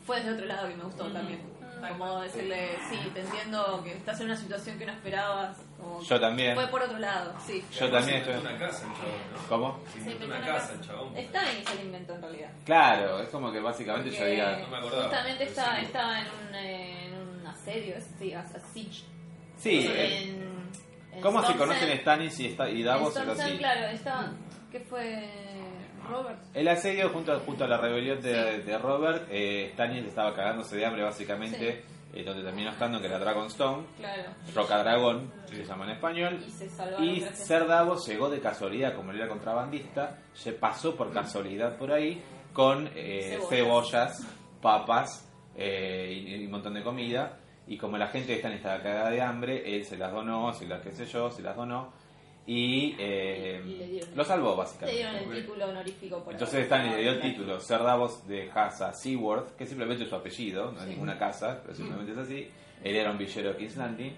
fue 0.06 0.16
desde 0.18 0.32
otro 0.32 0.46
lado 0.46 0.68
que 0.68 0.74
me 0.74 0.84
gustó 0.84 1.04
también. 1.08 1.52
Como 1.88 2.20
decirle, 2.20 2.76
sí, 2.88 2.96
te 3.12 3.22
entiendo 3.22 3.82
que 3.82 3.90
estás 3.90 4.20
en 4.20 4.26
una 4.26 4.36
situación 4.36 4.78
que 4.78 4.86
no 4.86 4.92
esperabas. 4.92 5.56
como- 5.80 6.00
Yo 6.00 6.20
también. 6.20 6.54
Fue 6.54 6.68
por 6.68 6.80
otro 6.80 6.96
lado, 7.00 7.34
sí. 7.44 7.64
Yo 7.76 7.90
también 7.90 8.18
estoy... 8.18 8.34
inventó 8.34 8.50
una 8.54 8.68
casa 8.68 8.86
el 8.86 8.92
chabón, 8.92 9.32
¿no? 9.34 9.48
¿Cómo? 9.48 9.80
Sí, 9.92 10.16
una 10.16 10.24
una 10.26 10.40
casa 10.46 10.52
casa. 10.60 10.72
el 10.74 10.80
chabón. 10.86 11.16
Está 11.16 11.50
en 11.50 11.66
se 11.66 11.82
inventó 11.82 12.14
en 12.14 12.22
realidad. 12.22 12.50
Claro, 12.64 13.18
es 13.20 13.28
como 13.30 13.50
que 13.50 13.58
básicamente 13.58 14.10
diga... 14.10 14.58
No 14.58 14.68
me 14.68 14.76
acordaba. 14.76 15.02
Justamente 15.02 15.42
estaba, 15.44 15.76
Sí. 15.80 15.84
estaba 15.86 16.20
en, 16.20 16.26
un, 16.28 16.54
eh, 16.54 16.91
en 17.66 17.70
asedio, 17.70 17.94
sí, 18.18 18.32
a, 18.32 18.40
a 18.40 18.60
siege. 18.72 19.04
Sí, 19.58 19.86
eh, 19.88 20.22
En, 21.12 21.16
en 21.16 21.20
¿cómo 21.22 21.42
se 21.44 21.54
conocen. 21.56 21.98
Stannis 22.00 22.38
y, 22.40 22.46
esta- 22.46 22.68
y 22.70 22.80
En 22.80 22.86
Davos? 22.86 23.10
Es 23.16 23.22
Storm's 23.22 23.40
End, 23.40 23.48
así. 23.48 23.58
claro, 23.58 23.86
estaba, 23.88 24.32
¿qué 24.70 24.80
fue? 24.80 25.28
Robert. 26.08 26.38
El 26.54 26.66
asedio 26.66 27.10
junto, 27.10 27.38
junto 27.40 27.64
a 27.64 27.68
la 27.68 27.76
rebelión 27.78 28.20
de, 28.20 28.58
de 28.62 28.78
Robert, 28.78 29.28
eh, 29.30 29.70
Stannis 29.74 30.04
estaba 30.06 30.34
cagándose 30.34 30.76
de 30.76 30.84
hambre 30.84 31.04
básicamente, 31.04 31.84
eh, 32.12 32.24
donde 32.24 32.42
terminó 32.42 32.70
estando, 32.70 33.00
que 33.00 33.06
era 33.06 33.20
Dragonstone, 33.20 33.86
Claro. 33.98 34.30
Roca 34.52 34.78
Dragón, 34.82 35.32
se 35.46 35.64
llama 35.64 35.84
en 35.84 35.90
español. 35.92 36.44
Y 37.00 37.20
Ser 37.34 37.66
Davos 37.68 38.04
llegó 38.08 38.28
de 38.28 38.40
casualidad, 38.40 38.94
como 38.96 39.12
él 39.12 39.18
era 39.18 39.28
contrabandista, 39.28 40.18
se 40.34 40.52
pasó 40.52 40.96
por 40.96 41.12
casualidad 41.12 41.76
por 41.78 41.92
ahí 41.92 42.20
con 42.52 42.90
eh, 42.96 43.38
Cebollas. 43.48 43.48
cebollas, 43.48 44.26
papas 44.60 45.30
eh, 45.54 46.12
y, 46.26 46.34
y 46.34 46.44
un 46.46 46.50
montón 46.50 46.74
de 46.74 46.82
comida. 46.82 47.38
Y 47.66 47.76
como 47.78 47.96
la 47.96 48.08
gente 48.08 48.32
de 48.32 48.38
Stannis 48.38 48.58
estaba 48.58 48.82
cagada 48.82 49.10
de 49.10 49.20
hambre, 49.22 49.76
él 49.76 49.84
se 49.84 49.96
las 49.96 50.12
donó, 50.12 50.52
se 50.52 50.66
las 50.66 50.80
qué 50.82 50.92
sé 50.92 51.06
yo, 51.06 51.30
se 51.30 51.42
las 51.42 51.56
donó. 51.56 51.92
Y 52.44 52.96
eh, 52.98 53.62
Y 53.64 53.76
le 53.76 53.86
dieron- 53.86 54.16
lo 54.16 54.24
salvó 54.24 54.50
Le 54.50 54.56
básicamente. 54.56 54.96
dieron 55.00 55.14
el 55.16 55.42
título 55.42 55.68
honorífico 55.68 56.24
por 56.24 56.32
Entonces 56.32 56.66
Stannis 56.66 56.92
le 56.96 57.02
dio 57.02 57.12
el 57.12 57.20
título 57.20 57.60
Ser 57.60 57.82
Davos 57.84 58.26
de 58.26 58.48
Casa 58.48 58.92
Seaworth, 58.92 59.54
que 59.56 59.64
simplemente 59.64 60.02
es 60.02 60.10
su 60.10 60.16
apellido, 60.16 60.72
no 60.72 60.80
es 60.80 60.86
ninguna 60.88 61.16
casa, 61.16 61.60
pero 61.62 61.74
simplemente 61.76 62.12
es 62.12 62.18
así. 62.18 62.48
Él 62.82 62.96
era 62.96 63.12
un 63.12 63.18
villero 63.18 63.50
de 63.52 63.56
King's 63.58 63.76
Landing. 63.76 64.12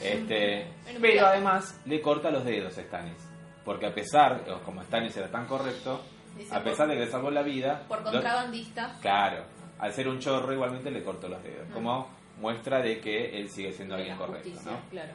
Este, 0.00 0.66
Bueno, 0.84 0.98
pero 1.00 1.26
además 1.26 1.80
le 1.86 2.00
corta 2.00 2.30
los 2.30 2.44
dedos 2.44 2.76
a 2.78 2.82
Stannis. 2.82 3.16
Porque 3.64 3.86
a 3.86 3.94
pesar, 3.94 4.44
o 4.48 4.60
como 4.64 4.82
Stannis 4.84 5.16
era 5.16 5.28
tan 5.28 5.46
correcto, 5.46 6.00
Dice, 6.38 6.54
a 6.54 6.62
pesar 6.62 6.86
de 6.86 6.94
que 6.94 7.00
le 7.00 7.10
salvó 7.10 7.30
la 7.32 7.42
vida, 7.42 7.82
Por 7.88 8.02
lo- 8.04 8.12
contrabandista. 8.12 8.96
claro, 9.00 9.42
al 9.78 9.92
ser 9.92 10.06
un 10.06 10.20
chorro 10.20 10.52
igualmente 10.52 10.90
le 10.90 11.02
cortó 11.02 11.28
los 11.28 11.42
dedos. 11.42 11.66
Como 11.72 12.08
muestra 12.40 12.82
de 12.82 13.00
que 13.00 13.38
él 13.38 13.48
sigue 13.48 13.72
siendo 13.72 13.94
de 13.94 14.02
alguien 14.02 14.18
correcto. 14.18 14.50
justicia, 14.50 14.72
¿no? 14.72 14.90
claro. 14.90 15.12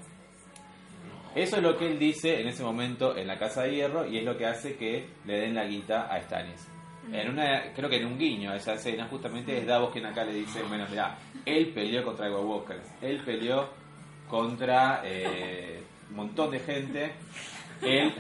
Eso 1.34 1.58
es 1.58 1.64
lo 1.64 1.78
que 1.78 1.88
él 1.88 1.98
dice 1.98 2.42
en 2.42 2.48
ese 2.50 2.62
momento 2.62 3.16
en 3.16 3.26
la 3.26 3.40
Casa 3.40 3.64
de 3.64 3.76
Hierro 3.76 4.06
y 4.06 4.18
es 4.18 4.26
lo 4.26 4.38
que 4.38 4.46
hace 4.46 4.76
que 4.76 5.08
le 5.26 5.40
den 5.40 5.56
la 5.56 5.66
guita 5.66 6.14
a 6.14 6.22
Stannis. 6.22 6.68
En 7.12 7.30
una, 7.30 7.74
creo 7.74 7.90
que 7.90 7.98
en 7.98 8.06
un 8.06 8.18
guiño 8.18 8.52
a 8.52 8.58
esa 8.58 8.74
escena 8.74 9.08
justamente 9.08 9.58
es 9.58 9.66
Davos 9.66 9.92
quien 9.92 10.06
acá 10.06 10.24
le 10.24 10.34
dice, 10.34 10.62
bueno, 10.64 10.86
mira, 10.90 11.18
él 11.46 11.72
peleó 11.74 12.04
contra 12.04 12.28
White 12.28 12.46
Walkers, 12.46 12.92
él 13.02 13.22
peleó 13.26 13.70
contra 14.30 15.02
eh, 15.04 15.82
un 16.10 16.16
montón 16.18 16.52
de 16.52 16.60
gente, 16.60 17.12
él, 17.82 18.14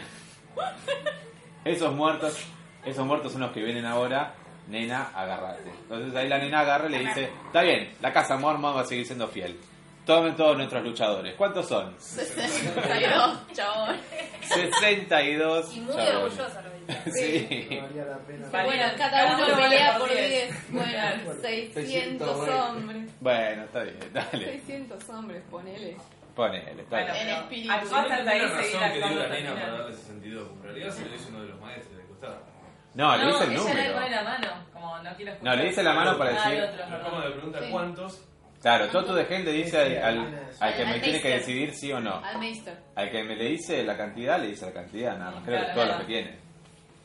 esos 1.63 1.93
muertos, 1.93 2.43
esos 2.85 3.05
muertos 3.05 3.33
son 3.33 3.41
los 3.41 3.51
que 3.51 3.61
vienen 3.61 3.85
ahora, 3.85 4.33
nena, 4.67 5.11
agárrate. 5.15 5.69
Entonces 5.83 6.15
ahí 6.15 6.27
la 6.29 6.37
nena 6.37 6.59
agarra 6.61 6.87
y 6.87 6.91
le 6.91 6.99
dice, 6.99 7.29
está 7.47 7.61
bien, 7.61 7.93
la 8.01 8.11
casa 8.13 8.37
Mormon 8.37 8.75
va 8.75 8.81
a 8.81 8.85
seguir 8.85 9.05
siendo 9.05 9.27
fiel. 9.27 9.57
Tomen 10.05 10.35
todos 10.35 10.57
nuestros 10.57 10.83
luchadores. 10.83 11.35
¿Cuántos 11.35 11.67
son? 11.67 11.93
62, 11.99 13.39
chabón. 13.53 13.97
62. 14.41 15.75
Y 15.75 15.79
muy 15.81 15.93
chabones. 15.95 16.15
orgullosa 16.39 16.61
lo 16.61 16.69
dice. 16.71 16.81
Sí. 17.13 17.67
No 17.71 17.81
valía 17.83 18.05
la 18.05 18.17
pena. 18.17 18.47
Pero 18.51 18.65
bueno, 18.65 18.83
cada 18.97 19.35
uno 19.35 19.47
vale 19.51 19.69
pelea 19.69 19.91
por 19.97 20.07
por 20.07 20.17
10. 20.17 20.29
10. 20.29 20.71
Bueno, 20.71 21.33
600 21.41 22.49
hombres. 22.49 23.11
Bueno, 23.21 23.63
está 23.63 23.83
bien, 23.83 23.99
dale. 24.11 24.45
600 24.45 25.09
hombres, 25.09 25.43
ponele. 25.51 25.97
Ponele, 26.35 26.81
está 26.81 26.89
Bueno, 26.97 27.13
bien. 27.13 27.27
En 27.29 27.35
espíritu. 27.35 27.71
actuaste 27.71 28.13
hasta 28.13 28.31
ahí 28.31 28.39
seguir 28.39 28.81
razón 28.81 28.91
que 28.91 28.97
dio 28.97 29.19
la 29.19 29.27
nena 29.29 29.49
para 29.53 29.65
final. 29.65 29.77
darle 29.77 29.95
62. 29.95 30.47
En 30.51 30.63
realidad 30.63 30.91
se 30.91 31.05
lo 31.05 31.15
hizo 31.15 31.29
uno 31.29 31.41
de 31.43 31.47
los 31.49 31.61
maestros 31.61 31.97
de 31.97 32.03
costado. 32.05 32.50
No, 32.93 33.15
le 33.17 33.25
dice 33.27 33.43
el 33.45 33.51
ella 33.51 33.63
le 33.63 33.69
número. 33.69 33.93
pone 33.93 34.09
la 34.11 34.23
mano, 34.23 34.47
como 34.73 34.97
no 34.99 35.15
quiero 35.15 35.31
escuchar. 35.31 35.55
No, 35.55 35.61
le 35.61 35.69
dice 35.69 35.83
la 35.83 35.93
mano 35.93 36.17
para 36.17 36.29
Ah, 36.31 36.33
el 36.33 36.37
decir- 36.59 36.63
otro, 36.63 36.75
Pero 36.85 36.89
perdón. 36.97 37.09
como 37.11 37.21
le 37.23 37.31
pregunta 37.31 37.59
Sí. 37.59 37.71
cuántos, 37.71 38.27
Claro, 38.61 38.87
Toto 38.89 39.15
de 39.15 39.25
gente 39.25 39.51
dice 39.51 39.75
al, 39.79 40.19
al, 40.19 40.19
al 40.59 40.75
que 40.75 40.81
Al- 40.83 40.87
me 40.89 40.93
al 40.93 41.01
tiene 41.01 41.19
que 41.19 41.29
decidir 41.29 41.73
sí 41.73 41.91
o 41.93 41.99
no. 41.99 42.23
Al 42.23 42.37
Meister. 42.37 42.77
Al 42.93 43.09
que 43.09 43.23
me 43.23 43.35
le 43.35 43.45
dice 43.45 43.83
la 43.83 43.97
cantidad, 43.97 44.39
le 44.39 44.49
dice 44.49 44.67
la 44.67 44.71
cantidad, 44.73 45.17
nada 45.17 45.31
más. 45.31 45.43
Creo 45.43 45.57
que 45.57 45.63
Claro, 45.65 45.73
todo 45.73 45.85
lo 45.85 45.89
claro. 45.93 46.05
que 46.07 46.13
tiene. 46.13 46.39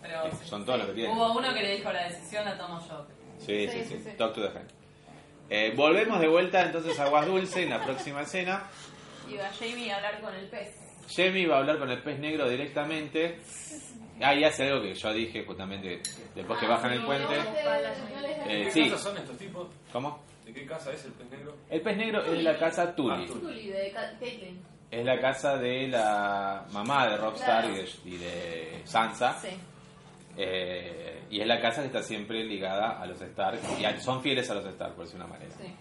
Pero 0.02 0.30
Son 0.44 0.64
todos 0.66 0.78
los 0.80 0.88
que 0.88 0.92
tiene. 0.92 1.14
hubo 1.14 1.32
uno 1.32 1.54
que 1.54 1.62
le 1.62 1.76
dijo 1.76 1.90
la 1.90 2.08
decisión 2.08 2.44
la 2.44 2.58
tomo 2.58 2.78
yo. 2.86 3.06
Sí, 3.38 3.66
sí, 3.68 3.70
Sí, 3.70 3.84
sí. 3.84 3.94
sí, 3.96 4.10
sí. 4.10 4.16
Talk 4.18 4.34
to 4.34 4.42
the 4.42 4.48
hand. 4.58 4.70
Eh, 5.48 5.72
volvemos 5.74 6.20
de 6.20 6.28
vuelta 6.28 6.60
entonces 6.60 7.00
a 7.00 7.04
Aguas 7.04 7.24
Dulce 7.24 7.62
en 7.62 7.70
la 7.70 7.82
próxima 7.82 8.20
escena. 8.20 8.64
Y 9.26 9.36
va 9.38 9.48
Jamie 9.58 9.90
a 9.90 9.96
hablar 9.96 10.20
con 10.20 10.34
el 10.34 10.46
pez. 10.48 10.76
Jamie 11.08 11.46
va 11.46 11.56
a 11.56 11.58
hablar 11.60 11.78
con 11.78 11.90
el 11.90 12.02
pez 12.02 12.18
negro 12.18 12.48
directamente 12.50 13.38
Ah, 14.22 14.34
y 14.34 14.44
hace 14.44 14.68
algo 14.68 14.82
que 14.82 14.94
yo 14.94 15.12
dije 15.12 15.44
justamente 15.44 16.00
después 16.34 16.58
que 16.58 16.66
bajan 16.66 16.92
el 16.92 17.04
puente. 17.04 17.34
¿De 17.34 17.40
Eh, 18.62 18.64
qué 18.64 18.70
sí. 18.70 18.90
casa 18.90 19.02
son 19.02 19.16
estos 19.18 19.36
tipos? 19.38 19.68
¿Cómo? 19.92 20.22
¿De 20.44 20.52
qué 20.52 20.64
casa 20.64 20.92
es 20.92 21.04
el 21.04 21.12
pez 21.12 21.30
negro? 21.30 21.54
El 21.68 21.80
pez 21.82 21.96
negro 21.96 22.22
es 22.24 22.42
la 22.42 22.56
casa 22.58 22.94
Tully. 22.94 23.24
Ah, 23.24 23.26
Tully. 23.26 23.40
Tully 23.40 23.66
de 23.68 23.90
Ca- 23.92 24.12
Caitlyn. 24.18 24.62
Es 24.90 25.04
la 25.04 25.20
casa 25.20 25.56
de 25.58 25.88
la 25.88 26.64
mamá 26.72 27.08
de 27.08 27.16
Rockstar 27.16 27.64
y, 27.70 27.74
de, 27.74 27.88
y 28.04 28.16
de 28.18 28.80
Sansa. 28.84 29.34
Sí. 29.40 29.48
Eh, 30.38 31.24
y 31.30 31.40
es 31.40 31.46
la 31.46 31.60
casa 31.60 31.80
que 31.80 31.88
está 31.88 32.02
siempre 32.02 32.44
ligada 32.44 33.00
a 33.00 33.06
los 33.06 33.20
Stark. 33.20 33.58
Y 33.80 33.84
a- 33.84 33.98
son 34.00 34.22
fieles 34.22 34.48
a 34.50 34.54
los 34.54 34.64
Stark, 34.66 34.94
por 34.94 35.04
decir 35.04 35.16
una 35.20 35.26
manera. 35.28 35.50
Sí. 35.58 35.74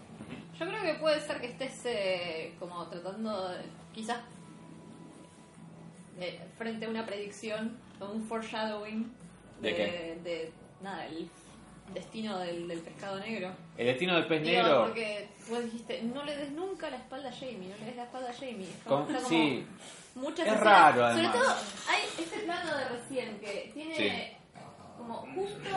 Yo 0.58 0.66
creo 0.66 0.82
que 0.82 0.94
puede 0.98 1.20
ser 1.20 1.40
que 1.40 1.46
estés 1.48 1.82
eh, 1.86 2.54
como 2.58 2.86
tratando, 2.88 3.48
de- 3.50 3.64
quizás, 3.94 4.18
eh, 6.18 6.40
frente 6.56 6.86
a 6.86 6.88
una 6.88 7.04
predicción, 7.06 7.76
un 8.00 8.26
foreshadowing 8.28 9.12
¿De 9.60 9.70
de, 9.70 9.74
qué? 9.76 10.18
de, 10.22 10.52
nada, 10.80 11.06
el 11.06 11.28
destino 11.94 12.38
del, 12.40 12.66
del 12.68 12.80
pescado 12.80 13.18
negro. 13.20 13.54
El 13.78 13.86
destino 13.86 14.14
del 14.16 14.26
pez 14.26 14.42
Digo, 14.42 14.62
negro. 14.62 14.82
porque 14.86 15.28
vos 15.48 15.64
dijiste, 15.64 16.02
no 16.02 16.24
le 16.24 16.36
des 16.36 16.50
nunca 16.52 16.90
la 16.90 16.96
espalda 16.96 17.28
a 17.28 17.32
Jamie, 17.32 17.68
no 17.68 17.76
le 17.78 17.84
des 17.86 17.96
la 17.96 18.02
espalda 18.04 18.30
a 18.30 18.34
Jamie. 18.34 18.68
Como- 18.84 19.06
como 19.06 19.20
sí, 19.20 19.64
muchas 20.14 20.46
Es 20.46 20.52
escenas. 20.54 20.64
raro, 20.64 20.94
Sobre 21.12 21.26
además. 21.28 21.32
todo, 21.36 21.54
hay 21.88 22.02
este 22.24 22.38
plano 22.40 22.76
de 22.76 22.84
recién 22.88 23.38
que 23.38 23.70
tiene 23.72 23.94
Sí. 23.96 24.12
como 24.98 25.14
justo 25.34 25.70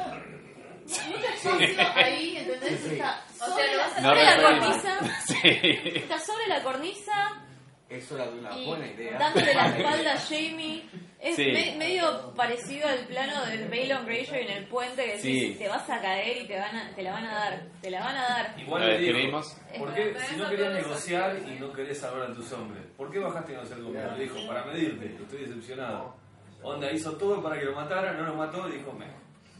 mucho 0.87 1.59
espacio 1.59 1.85
ahí, 1.95 2.37
¿entendés? 2.37 2.85
Está 2.85 3.23
O 3.29 3.37
sea, 3.37 3.47
sobre, 3.47 3.67
lo 3.71 3.77
la- 3.77 3.83
vas 3.87 3.97
a- 3.97 4.01
no 4.01 4.09
sobre 4.09 4.23
la 4.23 4.35
referimos. 4.35 4.67
cornisa, 4.67 4.99
Sí. 5.27 5.97
está 5.99 6.19
sobre 6.19 6.47
la 6.47 6.63
cornisa 6.63 7.43
Es 7.89 8.11
hora 8.11 8.25
de 8.27 8.39
una 8.39 8.55
y 8.57 8.65
buena 8.67 8.87
idea. 8.87 9.17
dándole 9.17 9.53
la 9.53 9.67
espalda 9.77 10.13
a 10.13 10.17
Jamie. 10.17 10.83
Es 11.19 11.35
Sí. 11.35 11.51
me- 11.51 11.75
medio 11.77 12.33
parecido 12.35 12.87
al 12.87 12.99
plano 13.07 13.45
del 13.47 13.67
Balon 13.67 14.05
Greyjoy 14.05 14.39
en 14.43 14.49
el 14.51 14.65
puente 14.67 15.03
que 15.05 15.19
Sí. 15.19 15.39
decís, 15.41 15.57
te 15.59 15.67
vas 15.67 15.89
a 15.89 15.99
caer 15.99 16.37
y 16.43 16.47
te 16.47 16.57
van 16.57 16.75
a, 16.75 16.95
te 16.95 17.01
la 17.01 17.11
van 17.11 17.25
a 17.25 17.33
dar, 17.33 17.61
te 17.81 17.89
la 17.91 17.99
van 17.99 18.15
a 18.15 18.21
dar. 18.29 18.55
Igual 18.57 18.81
Lo 18.83 18.87
le 18.87 18.97
digo. 18.99 19.41
¿por 19.79 19.93
qué 19.95 20.15
si 20.29 20.35
no 20.37 20.49
querías 20.49 20.73
negociar 20.73 21.35
y 21.45 21.59
no 21.59 21.73
querés 21.73 21.99
salvar 21.99 22.29
a 22.31 22.33
tus 22.33 22.51
hombres? 22.53 22.85
¿Por 22.95 23.11
qué 23.11 23.19
bajaste 23.19 23.51
a 23.51 23.55
negociar 23.55 23.79
conmigo? 23.81 24.11
Le 24.15 24.23
dijo, 24.23 24.47
para 24.47 24.63
medirte, 24.65 25.05
estoy 25.21 25.39
decepcionado. 25.39 26.15
Onda, 26.61 26.91
hizo 26.91 27.11
todo 27.17 27.41
para 27.43 27.57
que 27.59 27.65
lo 27.65 27.73
mataran, 27.75 28.15
no 28.17 28.23
lo 28.27 28.35
mató 28.35 28.69
y 28.69 28.73
dijo, 28.77 28.93
me. 28.93 29.07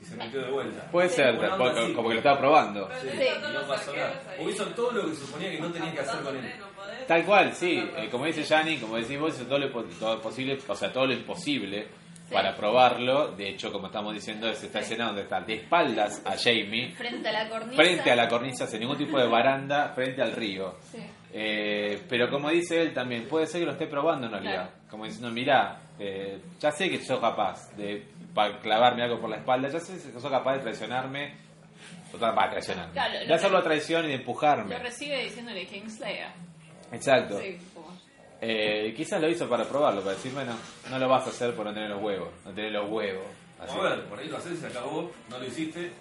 Y 0.02 0.06
se 0.06 0.16
metió 0.16 0.42
de 0.42 0.50
vuelta. 0.52 0.90
Puede 0.92 1.10
ser, 1.10 1.36
como 1.94 2.08
que 2.08 2.14
lo 2.16 2.20
estaba 2.20 2.40
probando. 2.40 2.90
Sí, 3.02 3.10
Sí. 3.12 3.18
y 3.50 3.54
no 3.54 3.68
pasó 3.68 3.94
nada. 3.94 4.14
O 4.40 4.50
hizo 4.50 4.66
todo 4.68 4.92
lo 4.92 5.10
que 5.10 5.16
suponía 5.16 5.52
que 5.52 5.60
no 5.60 5.72
tenía 5.74 5.92
que 5.94 6.00
hacer 6.00 6.22
con 6.22 6.38
él. 6.38 6.54
Tal 7.08 7.26
cual, 7.26 7.54
sí. 7.54 7.82
Eh, 7.98 8.08
como 8.10 8.26
dice 8.26 8.44
Yanni, 8.44 8.78
como 8.78 8.96
decís 8.98 9.20
vos, 9.20 9.36
hizo 9.36 9.46
todo 9.46 9.60
lo, 9.60 9.70
todo 9.72 10.16
lo 10.16 10.22
posible, 10.22 10.58
o 10.68 10.76
sea, 10.76 10.92
todo 10.92 11.08
lo 11.08 11.14
imposible 11.14 11.88
para 12.32 12.56
probarlo. 12.56 13.32
De 13.32 13.50
hecho, 13.50 13.72
como 13.72 13.88
estamos 13.88 14.14
diciendo, 14.14 14.48
es 14.50 14.64
esta 14.64 14.80
escena 14.80 15.08
donde 15.08 15.24
está 15.24 15.42
de 15.42 15.56
espaldas 15.56 16.22
a 16.26 16.36
Jamie, 16.38 16.92
Frente 16.96 17.30
a 17.30 17.32
la 17.32 17.50
cornisa. 17.50 17.76
frente 17.76 18.12
a 18.12 18.16
la 18.16 18.28
cornisa, 18.28 18.68
sin 18.68 18.80
ningún 18.82 18.98
tipo 18.98 19.20
de 19.20 19.28
baranda, 19.28 19.90
frente 19.96 20.22
al 20.22 20.34
río. 20.34 20.76
Sí. 20.92 21.00
Eh, 21.32 22.02
pero 22.10 22.30
como 22.30 22.50
dice 22.50 22.82
él 22.82 22.94
también, 22.94 23.28
puede 23.28 23.46
ser 23.46 23.62
que 23.62 23.66
lo 23.68 23.74
esté 23.74 23.88
probando 23.88 24.28
en 24.28 24.34
realidad. 24.34 24.70
Claro. 24.70 24.90
Como 24.90 25.06
diciendo, 25.06 25.32
mirá, 25.32 25.80
eh, 26.00 26.40
ya 26.60 26.72
sé 26.72 26.90
que 26.90 27.00
soy 27.00 27.20
capaz 27.20 27.76
de 27.76 28.08
clavarme 28.62 29.04
algo 29.04 29.20
por 29.20 29.30
la 29.30 29.38
espalda, 29.38 29.68
ya 29.70 29.80
sé 29.80 29.94
que 30.12 30.20
soy 30.20 30.32
capaz 30.32 30.54
de 30.54 30.60
traicionarme, 30.60 31.36
o 32.14 32.18
sea, 32.18 32.32
va, 32.32 32.50
traicionarme, 32.50 32.94
Claro, 32.94 33.20
de 33.20 33.34
hacerlo 33.34 33.58
a 33.60 33.64
traición 33.64 34.06
y 34.06 34.08
de 34.10 34.14
empujarme. 34.16 34.76
Lo 34.76 34.84
recibe 34.84 35.24
diciéndole 35.24 35.66
Kingslayer. 35.68 36.30
Exacto. 36.92 37.40
Sí, 37.40 37.58
Eh, 38.42 38.94
quizás 38.96 39.20
lo 39.22 39.28
hizo 39.30 39.50
para 39.50 39.66
probarlo, 39.66 40.00
para 40.02 40.16
decir, 40.16 40.32
bueno, 40.34 40.54
no 40.90 40.98
lo 40.98 41.10
vas 41.10 41.28
a 41.28 41.30
hacer 41.30 41.54
por 41.54 41.66
no 41.66 41.74
tener 41.74 41.90
los 41.90 42.02
huevos, 42.02 42.30
no 42.46 42.52
tener 42.54 42.72
los 42.72 42.90
huevos. 42.90 43.26
Así. 43.60 43.78
A 43.78 43.82
ver, 43.82 44.04
por 44.06 44.18
ahí 44.18 44.30
lo 44.30 44.38
haces, 44.38 44.60
se 44.60 44.68
acabó, 44.68 45.12
no 45.30 45.38
lo 45.40 45.46
hiciste. 45.46 45.92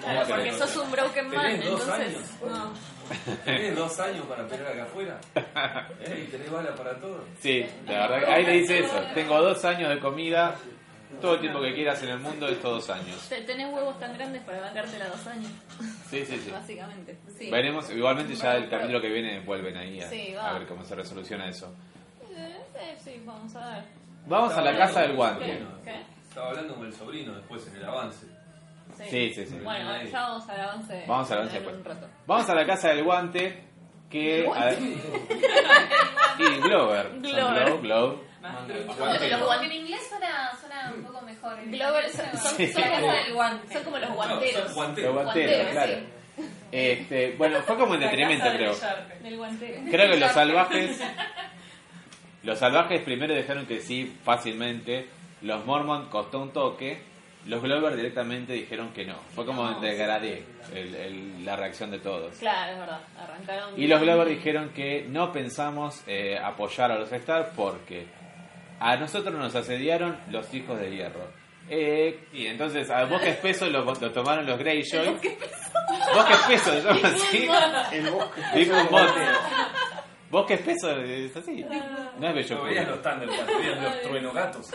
Claro, 0.00 0.26
que 0.26 0.32
porque 0.32 0.52
sos 0.52 0.76
un 0.76 0.90
broken 0.92 1.28
man, 1.28 1.42
Tenés 1.50 1.64
dos 1.68 1.80
entonces. 1.82 2.06
años. 2.06 2.22
No. 2.46 2.72
Tenés 3.44 3.76
dos 3.76 4.00
años 4.00 4.24
para 4.26 4.46
pelear 4.46 4.72
acá 4.72 4.82
afuera. 4.84 5.20
¿Eh? 6.00 6.24
Y 6.26 6.30
tenés 6.30 6.50
bala 6.50 6.74
para 6.74 6.94
todo. 7.00 7.24
Sí, 7.40 7.66
la 7.86 8.06
verdad, 8.08 8.26
que 8.26 8.32
ahí 8.32 8.46
le 8.46 8.52
dice 8.52 8.78
eso. 8.78 8.94
Tengo 9.14 9.42
dos 9.42 9.64
años 9.64 9.90
de 9.90 9.98
comida, 9.98 10.54
todo 11.22 11.34
el 11.34 11.40
tiempo 11.40 11.60
que 11.62 11.74
quieras 11.74 12.02
en 12.02 12.08
el 12.10 12.18
mundo, 12.18 12.46
estos 12.48 12.70
dos 12.70 12.90
años. 12.90 13.16
Te- 13.28 13.40
Tenés 13.42 13.72
huevos 13.72 13.98
tan 13.98 14.12
grandes 14.14 14.42
para 14.42 14.60
bancártela 14.60 15.08
dos 15.08 15.26
años, 15.26 15.50
Sí, 16.10 16.24
sí, 16.26 16.36
sí. 16.38 16.50
básicamente. 16.50 17.16
Sí. 17.38 17.50
Veremos, 17.50 17.88
igualmente 17.90 18.34
ya 18.34 18.56
el 18.56 18.68
capítulo 18.68 19.00
que 19.00 19.08
viene 19.08 19.40
vuelven 19.40 19.76
ahí 19.76 20.00
a, 20.00 20.08
Sí, 20.10 20.34
a 20.38 20.52
ver 20.52 20.66
cómo 20.66 20.84
se 20.84 20.94
resoluciona 20.94 21.48
eso. 21.48 21.74
Eh, 22.30 22.56
eh, 22.76 22.96
sí, 23.02 23.22
vamos 23.24 23.54
a 23.56 23.68
ver. 23.76 23.84
Vamos 24.26 24.52
a 24.52 24.60
la 24.62 24.76
casa 24.76 25.00
del 25.02 25.14
guante. 25.16 25.62
¿Qué? 25.84 26.00
Estaba 26.28 26.48
hablando 26.50 26.74
con 26.74 26.86
el 26.86 26.92
sobrino 26.94 27.34
después 27.34 27.66
en 27.68 27.76
el 27.76 27.84
avance. 27.84 28.26
Sí, 29.08 29.32
sí, 29.34 29.46
sí. 29.46 29.58
Bueno, 29.64 30.02
ya 30.04 30.20
vamos 30.20 30.48
al 30.48 30.60
avance. 30.60 31.04
Vamos 31.08 31.30
al 31.30 31.38
avance 31.38 31.60
después. 31.60 31.76
Vamos 32.26 32.48
a 32.50 32.54
la 32.54 32.66
casa 32.66 32.88
del 32.88 33.04
guante 33.04 33.64
que... 34.10 34.42
Guante. 34.42 34.96
y 36.38 36.60
Glover. 36.60 37.10
Son 37.10 37.22
Glover. 37.82 38.31
Los 38.42 38.96
guantes- 38.98 39.62
En 39.62 39.72
inglés 39.72 40.00
suena, 40.08 40.52
suena 40.60 40.92
un 40.96 41.02
poco 41.04 41.22
mejor. 41.22 41.58
En 41.60 41.70
Glover 41.70 42.04
inglés 42.06 42.16
son, 42.32 42.40
son, 42.40 42.56
Sí. 42.56 42.66
son 42.72 42.82
como, 42.82 43.12
el 43.12 43.32
guante. 43.34 43.72
son 43.74 43.84
como 43.84 43.98
los 43.98 44.10
guanteros. 44.10 44.64
Los 44.64 44.74
guanteros, 44.74 45.70
claro. 45.72 45.92
sí. 45.92 46.42
Este, 46.72 47.34
bueno, 47.36 47.60
fue 47.62 47.76
como 47.76 47.94
entretenimiento, 47.94 48.46
creo. 48.52 48.74
Creo 49.90 50.10
que 50.10 50.16
los 50.18 50.32
salvajes. 50.32 51.00
Los 52.42 52.58
salvajes 52.58 53.00
primero 53.02 53.34
dejaron 53.34 53.66
que 53.66 53.80
sí 53.80 54.16
fácilmente. 54.24 55.06
Los 55.42 55.64
Mormon 55.64 56.08
costó 56.08 56.40
un 56.40 56.52
toque. 56.52 57.02
Los 57.46 57.60
Glover 57.62 57.96
directamente 57.96 58.52
dijeron 58.52 58.92
que 58.92 59.04
no. 59.04 59.16
Fue 59.34 59.44
como 59.44 59.68
No. 59.68 59.80
degradé 59.80 60.44
el- 60.74 60.94
el- 60.94 61.44
la 61.44 61.56
reacción 61.56 61.90
de 61.90 61.98
todos. 61.98 62.36
Claro, 62.38 62.72
es 62.72 62.78
verdad. 62.78 63.00
Arrancaron. 63.20 63.80
Y 63.80 63.86
los 63.88 64.00
Glover 64.00 64.28
dijeron 64.28 64.70
que 64.70 65.04
no 65.08 65.32
pensamos 65.32 66.02
eh, 66.06 66.38
apoyar 66.38 66.92
a 66.92 66.98
los 66.98 67.10
Stark 67.12 67.52
porque 67.56 68.06
a 68.82 68.96
nosotros 68.96 69.32
nos 69.34 69.54
asediaron 69.54 70.18
los 70.30 70.52
hijos 70.52 70.78
de 70.80 70.90
hierro. 70.90 71.30
Eh, 71.68 72.26
y 72.32 72.48
entonces 72.48 72.90
al 72.90 73.08
bosque 73.08 73.30
espeso 73.30 73.66
lo, 73.66 73.84
lo 73.84 74.10
tomaron 74.10 74.44
los 74.44 74.58
Greyjoy. 74.58 75.06
Bosque 76.14 76.32
espeso, 76.32 76.72
se 76.72 76.82
llama 76.82 77.08
así. 77.08 77.48
El 77.92 78.10
bosque. 78.10 78.42
Big 78.54 78.72
Moth. 78.90 79.10
Bosque 80.30 80.54
espeso 80.54 80.90
es 80.98 81.36
así. 81.36 81.64
No 82.18 82.28
es 82.28 82.34
bello. 82.34 82.56
No 82.56 82.64
veías 82.64 82.88
los 82.88 83.00
Thundercats, 83.02 83.46
veías 83.46 83.82
los 83.82 84.02
truenogatos. 84.02 84.70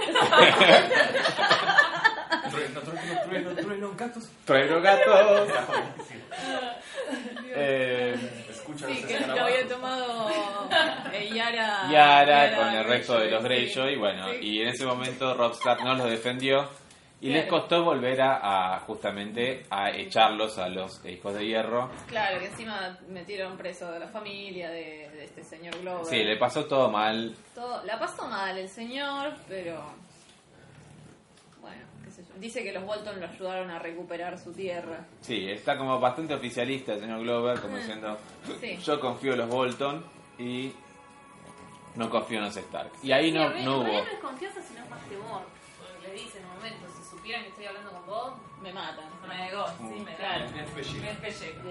trueno, 2.50 2.80
trueno, 2.82 3.22
trueno, 3.26 3.56
trueno, 3.56 3.92
gatos. 3.98 4.30
Trueno 4.46 4.82
gato. 4.82 5.48
Eh, 7.60 8.16
Sí, 8.76 8.84
los 8.84 9.06
que 9.06 9.28
lo 9.28 9.44
había 9.46 9.68
tomado 9.68 10.30
eh, 11.14 11.30
Yara. 11.34 11.90
Yara 11.92 12.56
con 12.56 12.68
el 12.76 12.84
resto 12.86 13.20
de 13.20 13.32
los 13.32 13.42
sí. 13.42 13.48
Greyjoy. 13.48 13.96
Bueno, 13.98 14.30
Sí. 14.34 14.38
y 14.42 14.62
en 14.62 14.68
ese 14.70 14.86
momento 14.86 15.34
Robb 15.34 15.54
Stark 15.54 15.84
no 15.84 15.94
los 15.96 16.10
defendió. 16.10 16.68
Y 17.20 17.30
les 17.30 17.48
costó 17.48 17.84
volver 17.84 18.22
a, 18.22 18.76
a, 18.76 18.80
justamente 18.82 19.66
a 19.72 19.90
echarlos 19.90 20.60
a 20.60 20.70
los 20.70 21.04
hijos 21.04 21.34
de 21.34 21.48
hierro. 21.48 21.90
Claro, 22.08 22.38
que 22.40 22.46
encima 22.46 22.96
metieron 23.10 23.58
preso 23.58 23.92
de 23.92 24.00
la 24.02 24.08
familia 24.08 24.70
de, 24.70 25.10
de 25.10 25.24
este 25.26 25.44
señor 25.44 25.80
Glover. 25.82 26.06
Sí, 26.06 26.24
le 26.24 26.38
pasó 26.38 26.66
todo 26.66 26.92
mal. 26.92 27.36
Todo, 27.56 27.84
la 27.86 27.98
pasó 27.98 28.28
mal 28.28 28.56
el 28.56 28.70
señor, 28.70 29.34
pero. 29.48 29.82
Bueno, 31.60 31.82
qué 32.04 32.12
sé 32.12 32.22
yo. 32.24 32.27
Dice 32.40 32.64
que 32.64 32.72
los 32.72 32.84
Bolton 32.86 33.20
lo 33.20 33.28
ayudaron 33.28 33.70
a 33.72 33.80
recuperar 33.80 34.38
su 34.38 34.52
tierra. 34.54 35.06
Sí, 35.22 35.50
está 35.50 35.78
como 35.78 36.00
bastante 36.00 36.34
oficialista 36.34 36.94
el 36.94 37.00
señor 37.02 37.22
Glover, 37.22 37.60
como 37.60 37.78
diciendo, 37.78 38.18
Sí. 38.60 38.78
yo 38.78 39.00
confío 39.00 39.34
en 39.34 39.40
los 39.40 39.50
Bolton 39.50 40.04
y 40.38 40.72
no 41.96 42.10
confío 42.10 42.38
en 42.40 42.46
los 42.46 42.56
Stark. 42.58 42.92
Y 43.02 43.12
ahí 43.12 43.32
no, 43.32 43.52
Sí, 43.54 43.64
no 43.66 43.84
realidad 43.84 44.02
hubo... 44.02 44.04
no 44.06 44.12
es 44.12 44.20
confianza, 44.20 44.62
sino 44.62 44.86
más 44.88 45.02
temor. 45.10 45.42
Le 46.04 46.14
dice 46.14 46.38
en 46.40 46.46
un 46.46 46.52
momento, 46.56 46.86
si 46.96 47.10
supieran 47.10 47.44
que 47.44 47.50
estoy 47.50 47.66
hablando 47.66 47.92
con 47.92 48.06
vos, 48.06 48.34
Me 48.62 48.74
matan. 48.74 49.06
Me 49.28 49.38
negó, 49.38 49.66
sí, 49.78 50.04
me 50.04 50.16
Claro. 50.16 50.46
da. 50.50 50.62
Es 50.64 50.70
pellejo. 50.72 51.64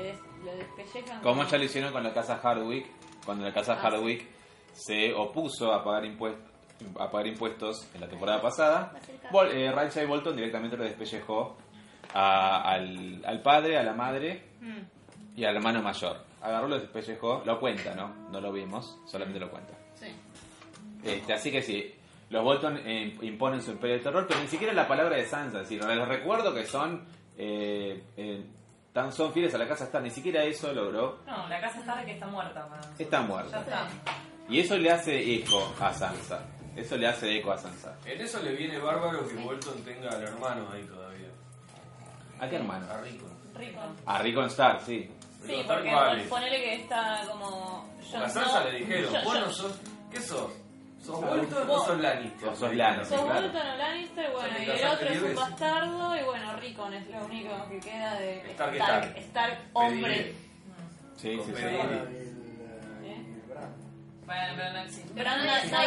Me 0.45 0.53
despellejan. 0.55 1.21
Como 1.23 1.45
ya 1.45 1.59
lo 1.59 1.65
hicieron 1.65 1.93
con 1.93 2.03
la 2.05 2.15
casa 2.15 2.39
Hardwick, 2.43 2.87
cuando 3.25 3.45
la 3.45 3.53
casa 3.53 3.73
Ah, 3.75 3.81
Hardwick 3.83 4.25
se 4.73 5.13
opuso 5.15 5.73
a 5.73 5.83
pagar 5.83 6.05
impuestos 6.05 6.45
a 6.99 7.11
pagar 7.11 7.27
impuestos 7.27 7.89
en 7.95 8.01
la 8.01 8.09
temporada 8.09 8.41
pasada, 8.43 8.93
Vol 9.31 9.51
eh, 9.53 9.71
Ramsay 9.73 10.07
Bolton 10.07 10.37
directamente 10.37 10.77
lo 10.77 10.85
despellejó 10.85 11.57
a- 12.15 12.63
al, 12.63 13.23
al 13.25 13.43
padre, 13.43 13.79
a 13.79 13.83
la 13.83 13.93
madre 13.93 14.45
Mm, 14.61 14.81
y 15.39 15.45
al 15.45 15.57
hermano 15.57 15.83
mayor. 15.83 16.25
Agarró, 16.43 16.69
lo 16.69 16.79
despellejó, 16.79 17.43
lo 17.45 17.59
cuenta, 17.61 17.95
¿no? 17.95 18.15
No 18.31 18.41
lo 18.41 18.53
vimos, 18.53 18.99
solamente 19.07 19.39
lo 19.41 19.51
cuenta. 19.51 19.75
sí. 19.95 20.07
Este, 21.05 21.33
así 21.35 21.53
que 21.53 21.63
sí, 21.63 21.95
los 22.31 22.43
Bolton 22.43 22.79
eh, 22.85 23.17
imponen 23.23 23.63
su 23.63 23.71
imperio 23.71 23.97
de 23.99 24.03
terror, 24.03 24.27
pero 24.27 24.41
ni 24.41 24.49
siquiera 24.49 24.73
la 24.73 24.89
palabra 24.89 25.17
de 25.17 25.25
Sansa. 25.27 25.61
Es 25.63 25.69
decir, 25.69 25.85
les 25.85 26.09
recuerdo 26.09 26.53
que 26.55 26.65
son 26.67 27.05
eh, 27.39 28.03
eh, 28.17 28.45
tan 28.93 29.13
son 29.13 29.33
fieles 29.33 29.55
a 29.55 29.59
la 29.59 29.69
casa 29.69 29.85
Stark, 29.85 30.03
ni 30.03 30.11
siquiera 30.11 30.43
eso 30.43 30.73
logró. 30.73 31.19
No, 31.27 31.47
la 31.49 31.61
casa 31.61 31.79
está 31.81 32.05
que 32.05 32.13
está 32.13 32.27
muerta. 32.27 32.67
nosotros. 32.69 32.99
Está 33.01 33.21
muerta. 33.23 33.51
Ya 33.53 33.61
está. 33.61 33.87
Y 34.49 34.61
eso 34.61 34.77
le 34.79 34.91
hace 34.91 35.35
eco 35.35 35.73
a 35.81 35.93
Sansa. 35.93 36.41
Eso 36.77 36.97
le 36.97 37.07
hace 37.09 37.37
eco 37.37 37.53
a 37.53 37.59
Sansa. 37.59 37.97
En 38.05 38.21
eso 38.21 38.43
le 38.43 38.53
viene 38.55 38.79
bárbaro 38.79 39.27
que 39.27 39.35
Bolton 39.37 39.83
tenga 39.83 40.11
al 40.11 40.23
hermano 40.23 40.69
ahí 40.73 40.83
todavía. 40.85 41.29
¿A 42.39 42.49
qué 42.49 42.57
hermano? 42.57 42.87
A 42.93 43.01
Rico. 43.01 43.27
Rico. 43.55 43.81
A 44.05 44.19
Rickon 44.23 44.47
Stark, 44.47 44.83
sí. 44.85 45.11
Sí, 45.43 45.53
Rico 45.53 45.69
porque 45.69 45.89
Stark 45.89 46.09
vale. 46.09 46.23
ponele 46.25 46.57
que 46.63 46.75
está 46.75 47.23
como. 47.31 47.89
A 48.15 48.29
Sansa 48.29 48.45
Snow- 48.45 48.65
le 48.73 48.79
dijeron, 48.79 49.15
Jon- 49.15 49.25
vos 49.25 49.41
no 49.41 49.51
sos... 49.51 49.81
¿Qué 50.13 50.21
sos? 50.21 50.53
¿Sos 51.05 51.21
Bolton 51.21 51.71
o 51.71 51.85
sos 51.87 52.01
Lannister? 52.01 52.49
O 52.49 52.57
sos 52.57 52.75
Lannister. 52.75 53.19
Sos 53.19 53.25
claro. 53.27 53.41
Bolton 53.43 53.67
o 53.67 53.77
Lannister, 53.77 54.31
bueno, 54.33 54.59
y 54.59 54.63
el 54.71 54.87
otro 54.87 55.09
es 55.09 55.17
un 55.17 55.23
veces. 55.23 55.37
bastardo, 55.37 56.17
y 56.17 56.25
bueno, 56.25 56.57
Rickon 56.57 56.95
es 56.95 57.07
lo 57.09 57.25
único 57.25 57.69
que 57.69 57.81
queda 57.81 58.15
de 58.19 58.51
Stark, 58.51 58.75
Stark, 58.77 59.17
Stark. 59.19 59.59
Hombre. 59.73 60.35
Sí, 61.17 61.39
sí, 61.47 61.53
sí. 61.57 61.63
Bueno, 64.27 64.53
pero 64.57 64.73
no 64.73 64.79
existe. 64.81 65.15
No 65.15 65.25
nadie 65.25 65.69
sabe 65.71 65.87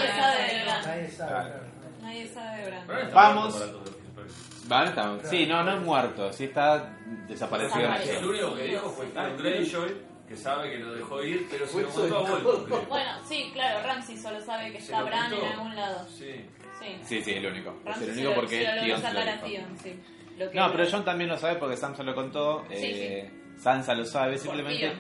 de 0.58 0.63
Bran. 0.63 0.82
Nadie 0.86 1.10
sabe. 1.12 1.54
Nadie 2.02 2.25
de 2.25 2.65
Bran. 2.69 2.84
Pero 2.88 2.99
está 3.02 3.15
Vamos. 3.15 3.56
está- 3.56 5.30
Sí, 5.30 5.45
no, 5.47 5.63
no 5.63 5.73
es 5.78 5.82
muerto, 5.82 6.32
sí 6.34 6.45
está 6.45 6.95
desaparecido. 7.28 7.93
El 7.95 8.25
único 8.25 8.56
que 8.56 8.63
dijo 8.63 8.89
fue 8.89 9.06
Greyjoy, 9.38 9.97
que 10.28 10.38
sabe 10.38 10.69
que 10.71 10.78
lo 10.80 10.93
dejó 10.93 11.23
ir, 11.23 11.47
pero 11.49 11.65
se 11.67 11.82
lo 11.82 11.88
Fue 11.89 12.08
montó 12.08 12.36
a. 12.36 12.39
Bolton. 12.39 12.86
Bueno, 12.89 13.12
sí, 13.28 13.49
claro, 13.54 13.82
Ramsey 13.86 14.17
solo 14.17 14.39
sabe 14.41 14.71
que 14.71 14.80
Se 14.80 14.86
está 14.91 15.02
Bran 15.04 15.30
contó. 15.32 15.45
en 15.45 15.52
algún 15.54 15.75
lado. 15.75 16.08
Sí. 16.10 16.45
Sí. 16.80 16.97
Sí, 17.04 17.23
sí, 17.23 17.32
el 17.34 17.45
único. 17.47 17.75
Es 17.86 17.97
el 17.97 18.06
se 18.06 18.12
único 18.12 18.34
porque 18.36 18.58
se 18.58 18.63
lo 18.63 18.75
logró 18.75 18.86
Tion 18.86 19.02
se 19.02 19.04
lo 19.04 19.10
sacar 19.19 19.28
a 19.30 19.34
dijo. 19.34 19.45
Tion, 19.47 19.78
sí. 19.84 19.99
Lo 20.38 20.49
que- 20.52 20.58
No, 20.58 20.71
pero 20.71 20.86
John 20.89 21.04
también 21.06 21.30
lo 21.30 21.38
sabe 21.38 21.56
porque 21.56 21.75
Sansa 21.75 22.04
lo 22.04 22.15
contó. 22.15 22.65
Sí, 22.69 22.75
eh, 22.82 23.32
Sansa 23.58 23.93
lo 23.95 24.06
sabe, 24.06 24.38
simplemente. 24.38 24.93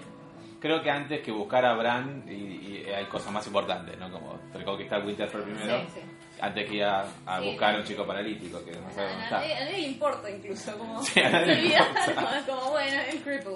Creo 0.59 0.81
que 0.81 0.91
antes 0.91 1.21
que 1.21 1.31
buscar 1.31 1.65
a 1.65 1.73
Bran 1.75 2.25
y, 2.27 2.33
y 2.33 2.85
hay 2.93 3.05
cosas 3.05 3.31
más 3.31 3.47
importantes, 3.47 3.97
¿no? 3.97 4.11
Como 4.11 4.37
reconquistar 4.53 5.05
Winterfell 5.05 5.43
primero, 5.43 5.79
Sí, 5.87 5.87
sí. 5.95 6.01
antes 6.41 6.69
que 6.69 6.75
ir 6.75 6.83
a, 6.83 7.05
buscar 7.41 7.75
a 7.75 7.77
un 7.77 7.83
chico 7.85 8.05
paralítico 8.05 8.63
que 8.65 8.71
no 8.71 8.89
sabe 8.91 9.07
dónde 9.09 9.23
está. 9.23 9.37
a 9.37 9.39
nadie 9.41 9.71
le 9.71 9.79
importa 9.79 10.29
incluso, 10.29 10.77
como 10.77 11.01
Sí, 11.01 11.21
a 11.21 11.29
nadie 11.29 11.53
se 11.55 11.61
olvidaron, 11.61 12.43
como 12.47 12.71
bueno, 12.71 13.01
el 13.09 13.21
cripple. 13.21 13.51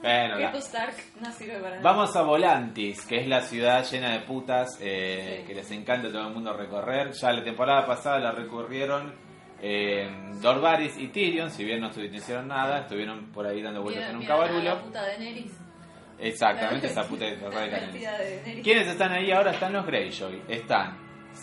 Bueno, 0.00 0.36
Cripple 0.36 0.58
Stark 0.60 0.94
no 1.20 1.32
sirve 1.32 1.54
para 1.58 1.70
nada. 1.76 1.82
Vamos 1.82 2.16
a 2.16 2.22
Volantis, 2.22 3.04
que 3.04 3.20
es 3.20 3.28
la 3.28 3.42
ciudad 3.42 3.84
llena 3.84 4.12
de 4.12 4.20
putas 4.20 4.78
eh, 4.80 5.44
que 5.46 5.54
les 5.54 5.70
encanta 5.70 6.08
a 6.08 6.10
todo 6.12 6.28
el 6.28 6.34
mundo 6.34 6.52
recorrer. 6.54 7.12
Ya 7.12 7.32
la 7.32 7.44
temporada 7.44 7.86
pasada 7.86 8.18
la 8.20 8.32
recorrieron 8.32 9.12
eh, 9.60 10.08
Dorvaris 10.40 10.96
y 10.98 11.08
Tyrion, 11.08 11.50
si 11.50 11.64
bien 11.64 11.80
no 11.80 11.90
hicieron 11.90 12.48
nada, 12.48 12.80
estuvieron 12.80 13.26
por 13.32 13.46
ahí 13.46 13.60
dando 13.60 13.82
vueltas 13.82 14.08
en 14.10 14.16
un 14.16 14.22
a 14.22 14.24
La 14.24 14.28
cabarulo. 14.28 14.80
puta 14.82 15.04
de 15.04 15.18
Neris. 15.18 15.52
Exactamente, 16.20 16.88
esa 16.88 17.04
puta 17.04 17.24
de. 17.24 18.60
¿Quiénes 18.62 18.88
están 18.88 19.12
ahí 19.12 19.30
ahora? 19.30 19.52
Están 19.52 19.72
los 19.72 19.86
Greyjoy. 19.86 20.42
Están 20.48 20.98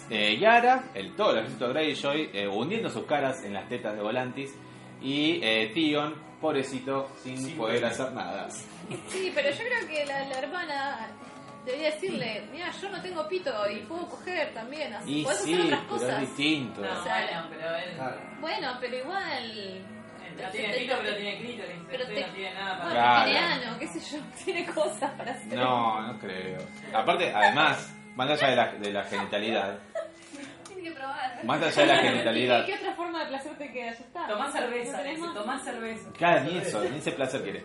eh, 0.10 0.38
Yara, 0.38 0.86
el 0.94 1.16
todo 1.16 1.32
el 1.32 1.40
ejército 1.40 1.70
Greyjoy, 1.70 2.30
eh, 2.34 2.48
hundiendo 2.48 2.90
sus 2.90 3.06
caras 3.06 3.44
en 3.44 3.54
las 3.54 3.68
tetas 3.70 3.96
de 3.96 4.02
Volantis. 4.02 4.54
Y 5.02 5.40
eh, 5.44 5.72
Tion, 5.74 6.16
pobrecito, 6.42 7.10
sin, 7.22 7.56
poder 7.58 7.86
hacer 7.86 8.12
nada. 8.14 8.50
Sí, 8.50 9.32
pero 9.34 9.50
yo 9.50 9.58
creo 9.58 9.88
que 9.88 10.06
la, 10.06 10.26
la 10.26 10.40
hermana 10.40 11.08
debería 11.66 11.92
decirle, 11.92 12.44
mira, 12.52 12.72
yo 12.72 12.90
no 12.90 13.02
tengo 13.02 13.28
pito 13.28 13.52
y 13.70 13.80
puedo 13.86 14.08
coger 14.08 14.54
también, 14.54 14.94
así, 14.94 15.22
Y 15.22 15.24
sí, 15.26 15.30
hacer 15.30 15.62
otras 15.62 15.82
pero 15.82 15.96
es 15.96 16.04
cosas. 16.04 16.22
distinto. 16.22 16.82
No, 16.82 17.00
O 17.00 17.04
sea, 17.04 17.26
bueno, 17.26 17.48
pero 17.50 17.76
él. 17.76 17.96
Claro. 17.96 18.22
Bueno, 18.40 18.78
pero 18.80 18.98
igual... 18.98 19.86
No 20.42 20.50
tiene 20.52 20.74
pito, 20.76 20.96
pero 21.02 21.16
tiene 21.16 21.38
clítoris. 21.40 21.76
Pero 21.90 22.06
te- 22.08 22.22
no 22.28 22.34
tiene 22.34 22.54
nada 22.54 22.78
para 22.80 22.92
Claro. 22.92 23.80
qué 23.80 23.88
sé 23.88 24.00
yo, 24.18 24.24
tiene 24.46 24.66
cosas 24.66 25.12
para 25.12 25.32
hacer. 25.32 25.54
No, 25.58 26.02
no 26.02 26.20
creo. 26.20 26.58
Aparte, 26.94 27.32
además, 27.34 27.94
más 28.16 28.30
allá 28.30 28.50
de 28.50 28.56
la, 28.56 28.72
de 28.74 28.94
la 28.94 29.04
genitalidad, 29.04 29.80
Tiene 30.68 30.84
que 30.84 30.92
probar. 30.92 31.44
más 31.46 31.62
allá 31.62 31.82
de 31.82 31.88
la 31.88 32.02
¿Qué, 32.02 32.08
genitalidad, 32.10 32.66
qué 32.66 32.74
otra 32.76 32.94
forma 32.96 33.20
de 33.22 33.26
placer 33.28 33.58
te 33.58 33.72
queda? 33.72 33.86
Ya 33.86 33.92
está. 33.92 34.28
Tomás 34.28 34.52
cerveza, 34.54 35.04
tomás 35.34 35.64
cerveza. 35.64 36.10
claro, 36.18 36.44
ni 36.44 36.58
eso, 36.58 36.82
ni 36.84 36.98
ese 36.98 37.12
placer 37.12 37.42
quiere. 37.44 37.64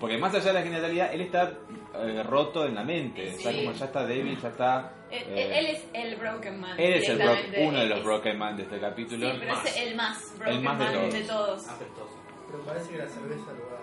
Sí. 0.00 0.06
Porque 0.06 0.18
más 0.18 0.34
allá 0.34 0.46
de 0.46 0.52
la 0.54 0.62
genitalidad, 0.62 1.12
él 1.12 1.20
está 1.20 1.52
eh, 1.94 2.22
roto 2.22 2.64
en 2.66 2.74
la 2.74 2.82
mente. 2.84 3.34
O 3.34 3.38
sea, 3.40 3.52
Sí. 3.52 3.58
como 3.64 3.72
ya 3.76 3.84
está 3.84 4.06
débil, 4.06 4.40
ya 4.40 4.48
está. 4.48 4.92
Él, 5.10 5.22
eh, 5.28 5.58
él 5.58 5.66
es 5.66 5.84
el 5.92 6.16
broken 6.16 6.60
man. 6.60 6.80
él 6.80 6.92
es 6.94 7.08
el 7.08 7.18
bro- 7.18 7.36
uno 7.68 7.78
de 7.80 7.86
los 7.86 7.98
Es- 7.98 8.04
broken 8.04 8.38
man 8.38 8.56
de 8.56 8.62
este 8.62 8.76
Sí, 8.76 8.80
capítulo. 8.80 9.32
pero 9.38 9.54
es 9.62 9.76
el 9.76 9.96
más 9.96 10.38
broken 10.38 10.62
más 10.62 10.78
de 10.78 10.84
man 10.84 10.94
todos. 10.94 11.12
de 11.14 11.20
todos. 11.24 11.68
Apestoso. 11.68 12.16
Pero 12.50 12.62
parece 12.64 12.90
que 12.90 12.98
la 12.98 13.06
cerveza 13.08 13.52
lo 13.52 13.70
va 13.70 13.80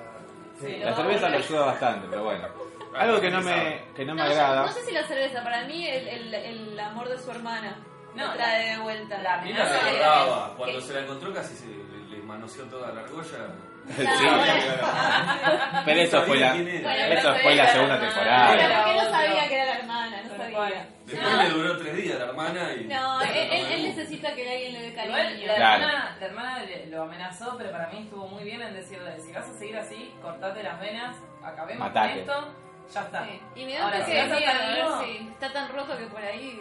Sí, 0.60 0.77
La 0.77 0.95
cerveza 0.95 1.30
lo 1.30 1.38
ayuda 1.38 1.65
bastante, 1.65 2.08
pero 2.10 2.23
bueno. 2.23 2.47
Algo 2.95 3.21
que 3.21 3.30
no 3.30 3.41
me, 3.43 3.82
que 3.95 4.03
no 4.06 4.15
me 4.15 4.21
No, 4.23 4.27
yo- 4.27 4.34
agrada. 4.34 4.62
no 4.65 4.71
sé 4.71 4.82
si 4.86 4.91
la 4.91 5.03
cerveza, 5.08 5.43
para 5.43 5.65
mí 5.67 5.88
el, 5.88 6.08
el, 6.08 6.34
el 6.34 6.80
amor 6.80 7.10
de 7.10 7.17
su 7.19 7.30
hermana 7.30 7.77
No, 8.15 8.34
trae 8.34 8.71
de 8.75 8.82
vuelta. 8.82 9.21
la 9.21 9.43
de- 9.43 9.53
acordaba. 9.53 10.56
Cuando 10.58 10.80
que- 10.80 10.82
se 10.86 10.93
la 10.93 11.01
encontró 11.01 11.32
casi 11.32 11.53
se 11.56 11.67
le, 11.67 12.17
le 12.17 12.23
manoseó 12.23 12.63
toda 12.65 12.91
la 12.91 13.01
argolla. 13.01 13.53
Sí, 13.95 14.04
bueno. 14.04 15.84
pero 15.86 16.00
eso 16.02 16.21
fue 16.23 16.38
la, 16.39 16.56
eso 16.56 17.36
fue 17.41 17.56
la 17.56 17.67
segunda 17.67 18.00
temporada. 18.00 18.52
Pero 18.52 18.76
porque 18.84 18.95
no 18.95 19.10
sabía 19.12 19.47
que 19.47 19.56
era 19.56 19.65
la 19.65 19.76
hermana, 19.80 20.21
no 20.23 20.38
sabía. 20.38 20.88
Después 21.06 21.32
No. 21.32 21.43
le 21.43 21.50
duró 21.50 21.78
tres 21.78 21.95
días 21.95 22.19
la 22.19 22.26
hermana 22.26 22.73
y. 22.73 22.84
No, 22.86 23.21
él, 23.21 23.30
él- 23.52 23.65
él 23.71 23.84
necesita 23.84 24.34
que 24.36 24.50
alguien 24.50 24.73
le 24.73 24.82
dé 24.82 24.93
cariño. 24.93 25.47
la, 25.47 25.56
Claro. 25.56 25.84
hermana, 25.84 26.17
la 26.19 26.26
hermana 26.26 26.63
le- 26.63 26.88
lo 26.88 27.04
amenazó, 27.04 27.56
pero 27.58 27.71
para 27.71 27.88
mí 27.88 28.00
estuvo 28.04 28.28
muy 28.28 28.43
bien 28.43 28.62
en 28.62 28.73
decirle, 28.73 29.17
si 29.21 29.32
vas 29.32 29.47
a 29.47 29.54
seguir 29.58 29.78
así, 29.78 30.13
cortate 30.21 30.63
las 30.63 30.80
venas, 30.82 31.15
acabemos 31.43 31.88
Matate. 31.88 32.10
con 32.12 32.19
esto, 32.19 32.54
ya 32.93 33.02
está. 33.04 33.23
Sí. 33.26 33.41
Y 33.56 33.65
me 33.65 33.78
Ahora, 33.78 34.00
da 34.00 34.06
si 34.06 34.12
que 34.12 35.17
si 35.17 35.28
está 35.30 35.54
tan 35.54 35.69
roto 35.73 35.97
que 35.97 36.08
por 36.08 36.21
ahí 36.21 36.60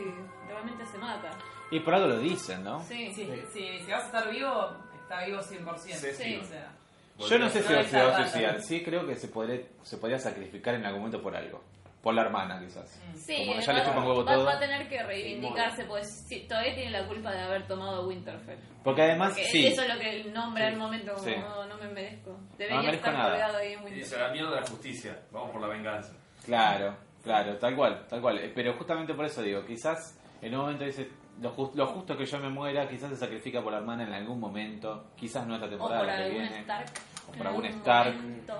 realmente 0.48 0.86
se 0.86 0.98
mata. 0.98 1.30
Y 1.72 1.80
por 1.80 1.94
algo 1.94 2.06
lo 2.06 2.18
dicen, 2.20 2.62
¿no? 2.62 2.80
Sí. 2.84 3.12
Sí, 3.14 3.28
sí, 3.52 3.78
si 3.84 3.90
vas 3.90 4.04
a 4.04 4.06
estar 4.06 4.30
vivo, 4.30 4.76
está 5.02 5.24
vivo 5.24 5.40
100%. 5.42 5.76
Sí, 5.98 6.12
sí. 6.12 6.40
O 6.40 6.44
sea, 6.44 6.68
Yo 7.18 7.38
no 7.38 7.48
sé 7.48 7.62
si 7.62 7.68
se 7.68 7.74
va 8.02 8.16
a 8.16 8.22
suicidar. 8.28 8.60
Sí, 8.60 8.82
creo 8.82 9.06
que 9.06 9.14
se 9.16 9.28
podría, 9.28 9.60
se 9.82 9.96
podría 9.98 10.18
sacrificar 10.18 10.74
en 10.74 10.84
algún 10.84 11.00
momento 11.02 11.22
por 11.22 11.34
algo. 11.36 11.62
Por 12.02 12.14
la 12.14 12.22
hermana, 12.22 12.60
quizás. 12.60 12.88
Sí, 13.16 13.46
Como 13.48 13.58
ya 13.60 13.72
le 13.72 13.80
va, 13.80 13.86
chupan 13.86 14.06
huevo 14.06 14.24
va- 14.24 14.32
todo. 14.34 14.44
va 14.44 14.52
a 14.52 14.58
tener 14.60 14.88
que 14.88 15.02
reivindicarse, 15.02 15.84
pues 15.86 16.06
sí, 16.28 16.46
todavía 16.48 16.74
tiene 16.76 16.90
la 16.92 17.08
culpa 17.08 17.32
de 17.32 17.40
haber 17.40 17.66
tomado 17.66 18.06
Winterfell. 18.06 18.58
Porque 18.84 19.02
además, 19.02 19.30
Porque 19.30 19.46
sí. 19.46 19.66
eso 19.66 19.82
es 19.82 19.92
lo 19.92 19.98
que 19.98 20.10
él 20.20 20.32
nombra 20.32 20.68
en 20.68 20.78
momento 20.78 21.14
como 21.14 21.24
Sí. 21.26 21.34
no, 21.36 21.66
no 21.66 21.76
me 21.78 21.88
merezco. 21.88 22.38
Debería 22.56 22.76
merezco 22.82 22.96
estar 23.08 23.14
nada. 23.14 23.30
colgado 23.30 23.56
ahí 23.58 23.66
en 23.66 23.72
Y 23.72 23.76
Winterfell. 23.76 23.98
dice 24.04 24.18
la 24.20 24.28
mierda 24.30 24.50
de 24.50 24.60
la 24.60 24.66
justicia. 24.68 25.18
Vamos 25.32 25.50
por 25.50 25.60
la 25.62 25.66
venganza. 25.68 26.12
Claro, 26.44 26.96
claro, 27.24 27.56
tal 27.58 27.74
cual, 27.74 28.06
tal 28.08 28.20
cual. 28.20 28.38
Eh, 28.38 28.52
Pero 28.54 28.74
justamente 28.74 29.12
por 29.14 29.24
eso 29.24 29.42
digo, 29.42 29.64
quizás 29.66 30.16
en 30.42 30.54
un 30.54 30.60
momento 30.60 30.84
dice, 30.84 31.08
lo, 31.40 31.50
jus- 31.54 31.74
lo 31.74 31.86
justo 31.86 32.16
que 32.16 32.24
yo 32.26 32.38
me 32.38 32.48
muera, 32.48 32.88
quizás 32.88 33.10
se 33.10 33.16
sacrifica 33.16 33.62
por 33.62 33.72
la 33.72 33.78
hermana 33.78 34.04
en 34.04 34.12
algún 34.12 34.40
momento, 34.40 35.08
quizás 35.16 35.46
no 35.46 35.54
esta 35.54 35.66
O 35.66 35.70
temporada, 35.70 36.00
por 36.00 36.06
la 36.06 36.16
que 36.16 36.22
algún 36.24 36.40
viene. 36.40 36.60
Stark. 36.60 36.86
O 37.28 37.32
por 37.32 37.46
algún 37.46 37.64
Stark. 37.66 38.14
momento. 38.16 38.54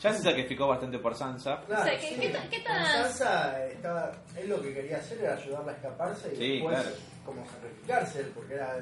Ya 0.00 0.12
se 0.14 0.22
sacrificó 0.22 0.66
bastante 0.68 0.98
por 0.98 1.14
Sansa. 1.14 1.60
Claro, 1.66 1.82
O 1.82 1.84
sea, 1.84 1.98
¿qué- 1.98 2.08
sí. 2.08 2.20
qué 2.20 2.28
ta- 2.30 2.48
qué 2.48 2.56
Con 2.64 2.72
tan- 2.74 2.86
Sansa 2.86 3.66
estaba, 3.66 4.12
él 4.36 4.48
lo 4.48 4.62
que 4.62 4.72
quería 4.72 4.96
hacer 4.96 5.18
era 5.18 5.34
ayudarla 5.34 5.72
a 5.72 5.74
escaparse 5.74 6.32
y 6.32 6.36
Sí, 6.36 6.52
después 6.54 6.80
claro. 6.80 6.96
como 7.26 7.46
sacrificarse, 7.46 8.22
porque 8.34 8.54
era 8.54 8.76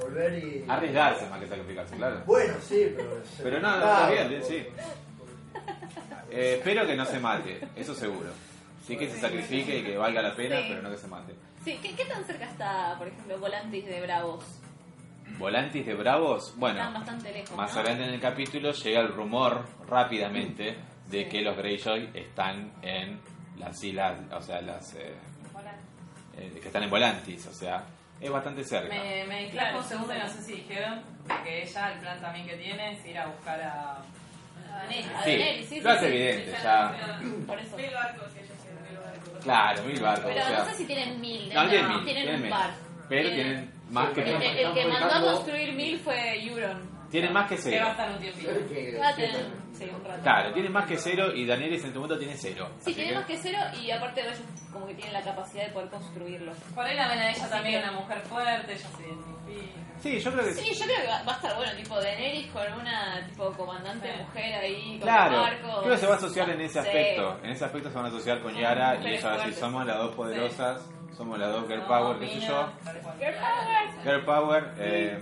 volver 0.00 0.38
y... 0.44 0.64
Arriesgarse 0.68 1.26
más 1.28 1.40
que 1.40 1.48
sacrificarse, 1.48 1.96
claro. 1.96 2.22
Bueno, 2.26 2.54
sí, 2.62 2.92
pero... 2.96 3.22
Pero 3.42 3.60
no, 3.60 3.76
no, 3.76 3.84
está 3.84 4.10
bien, 4.10 4.42
sí. 4.44 4.66
Eh, 6.30 6.54
espero 6.58 6.86
que 6.86 6.96
no 6.96 7.04
se 7.04 7.18
mate, 7.18 7.60
eso 7.76 7.94
seguro. 7.94 8.30
Sí 8.86 8.96
que 8.96 9.08
se 9.10 9.18
sacrifique 9.20 9.78
y 9.78 9.82
que 9.84 9.96
valga 9.96 10.22
la 10.22 10.34
pena, 10.34 10.56
Sí. 10.60 10.66
pero 10.68 10.82
no 10.82 10.90
que 10.90 10.96
se 10.96 11.06
mate. 11.08 11.34
Sí, 11.64 11.78
¿qué, 11.82 11.94
qué 11.94 12.04
tan 12.06 12.24
cerca 12.24 12.44
está, 12.46 12.94
por 12.98 13.08
ejemplo, 13.08 13.38
Volantis 13.38 13.84
de 13.86 14.00
Bravos? 14.00 14.44
Volantis 15.38 15.86
de 15.86 15.94
Bravos, 15.94 16.54
bueno, 16.56 16.78
Están 16.78 16.94
bastante 16.94 17.32
lejos. 17.32 17.56
Más 17.56 17.72
¿no? 17.74 17.80
adelante 17.80 18.04
en 18.08 18.14
el 18.14 18.20
capítulo 18.20 18.72
llega 18.72 19.00
el 19.00 19.08
rumor 19.08 19.64
rápidamente 19.88 20.76
de 21.08 21.24
Sí. 21.24 21.28
que 21.30 21.40
los 21.42 21.56
Greyjoy 21.56 22.10
están 22.14 22.72
en 22.82 23.20
las 23.58 23.82
islas, 23.84 24.18
o 24.32 24.40
sea, 24.42 24.60
las 24.60 24.94
eh, 24.94 25.14
eh, 26.36 26.58
que 26.60 26.66
están 26.66 26.82
en 26.82 26.90
Volantis, 26.90 27.46
o 27.46 27.52
sea, 27.52 27.84
es 28.20 28.30
bastante 28.30 28.64
cerca. 28.64 28.88
me, 28.94 29.24
me 29.26 29.42
distrajo 29.44 29.78
un 29.78 29.84
segundo 29.84 30.14
y 30.14 30.18
no 30.18 30.28
sé 30.28 30.42
si 30.42 30.52
dijeron 30.54 31.02
que 31.44 31.62
ella, 31.62 31.92
el 31.92 31.98
plan 32.00 32.20
también 32.20 32.46
que 32.46 32.56
tiene 32.56 32.92
es 32.92 33.06
ir 33.06 33.18
a 33.18 33.26
buscar 33.26 33.60
a... 33.60 33.92
A 34.72 34.84
a 34.84 35.24
Sí, 35.24 35.66
sí, 35.68 35.80
lo 35.80 35.90
sí, 35.90 35.96
hace 35.96 36.00
sí. 36.00 36.06
evidente, 36.06 36.52
ya. 36.62 37.20
Por 37.46 37.58
eso. 37.58 37.76
Mil 37.76 37.90
barcos, 37.92 38.28
ellos 38.36 38.56
tienen 38.62 38.82
mil 38.88 38.98
barcos. 38.98 39.31
Claro, 39.42 39.82
mil 39.84 40.00
barcos, 40.00 40.24
Pero 40.32 40.40
o 40.44 40.48
sea, 40.48 40.58
no 40.58 40.64
sé 40.66 40.74
si 40.76 40.84
tienen 40.86 41.20
mil. 41.20 41.52
no, 41.52 41.62
¿eh? 41.64 41.68
tienen 41.68 41.88
No, 41.88 41.94
mil, 41.96 42.04
tienen 42.04 42.22
tienen 42.24 42.44
un 42.44 42.50
par. 42.50 42.70
pero 43.08 43.28
tienen 43.30 43.70
más 43.90 44.10
que 44.12 44.20
El, 44.22 44.42
el- 44.42 44.72
que 44.74 44.84
mandó 44.86 45.14
a 45.14 45.20
construir 45.20 45.72
mil 45.74 45.98
fue 45.98 46.44
Euron. 46.46 46.90
Tienen 47.10 47.32
más 47.32 47.48
que 47.48 47.56
Que 47.56 47.62
va 47.62 47.68
a 47.68 47.70
cero. 47.70 47.88
estar 47.90 48.10
un 48.10 48.18
tiempito. 48.18 49.00
Va 49.00 49.08
a 49.08 49.14
tener, 49.14 49.46
sí, 49.84 49.90
un 49.94 50.04
rato. 50.04 50.22
Claro, 50.22 50.52
tienen 50.52 50.72
más 50.72 50.86
que 50.86 50.96
cero 50.98 51.32
y 51.34 51.46
Daenerys 51.46 51.80
en 51.82 51.86
este 51.88 51.98
momento 51.98 52.18
tiene 52.18 52.36
cero. 52.36 52.68
Sí, 52.80 52.94
tiene 52.94 53.10
que- 53.10 53.16
más 53.16 53.26
que 53.26 53.36
cero 53.38 53.58
y 53.82 53.90
aparte 53.90 54.20
ellos 54.22 54.38
como 54.72 54.86
que 54.86 54.94
tienen 54.94 55.12
la 55.14 55.22
capacidad 55.22 55.66
de 55.66 55.72
poder 55.72 55.88
construirlo. 55.90 56.52
Por 56.74 56.84
ahí 56.86 56.96
la 56.96 57.08
ven 57.08 57.18
a 57.18 57.30
ella 57.30 57.42
Así 57.42 57.50
también 57.50 57.80
que- 57.82 57.88
una 57.88 57.98
mujer 58.00 58.20
fuerte, 58.22 58.72
ella 58.72 58.88
se 58.96 59.02
identifica. 59.02 59.78
Sí, 60.02 60.18
yo 60.18 60.32
creo 60.32 60.44
que 60.44 60.52
Sí, 60.54 60.74
yo 60.74 60.84
creo 60.84 61.00
que 61.00 61.06
va, 61.06 61.22
va 61.22 61.32
a 61.32 61.36
estar 61.36 61.56
bueno, 61.56 61.72
tipo 61.76 62.00
Daenerys 62.00 62.50
con 62.50 62.72
una 62.80 63.24
tipo 63.28 63.52
comandante 63.52 64.12
Sí. 64.12 64.18
mujer 64.22 64.54
ahí 64.54 64.90
con 64.98 65.00
Claro, 65.08 65.40
barcos. 65.42 65.78
creo 65.82 65.90
que 65.92 65.98
se 65.98 66.06
va 66.06 66.14
a 66.14 66.16
asociar 66.16 66.50
en 66.50 66.60
ese 66.60 66.72
Sí. 66.72 66.78
aspecto. 66.88 67.38
En 67.44 67.50
ese 67.50 67.64
aspecto 67.64 67.88
se 67.90 67.94
van 67.96 68.04
a 68.06 68.08
asociar 68.08 68.40
con 68.42 68.54
Yara 68.54 68.96
y 69.00 69.06
ella 69.06 69.28
va 69.28 69.34
a 69.34 69.38
decir, 69.38 69.54
somos 69.54 69.86
las 69.86 69.98
dos 69.98 70.14
poderosas 70.16 70.88
somos 71.16 71.38
las 71.38 71.52
dos 71.52 71.68
Girl 71.68 71.82
Power, 71.82 72.18
qué 72.18 72.26
sé 72.26 72.40
yo. 72.40 72.72
Girl 74.02 74.24
Power, 74.24 74.72
eh, 74.78 75.18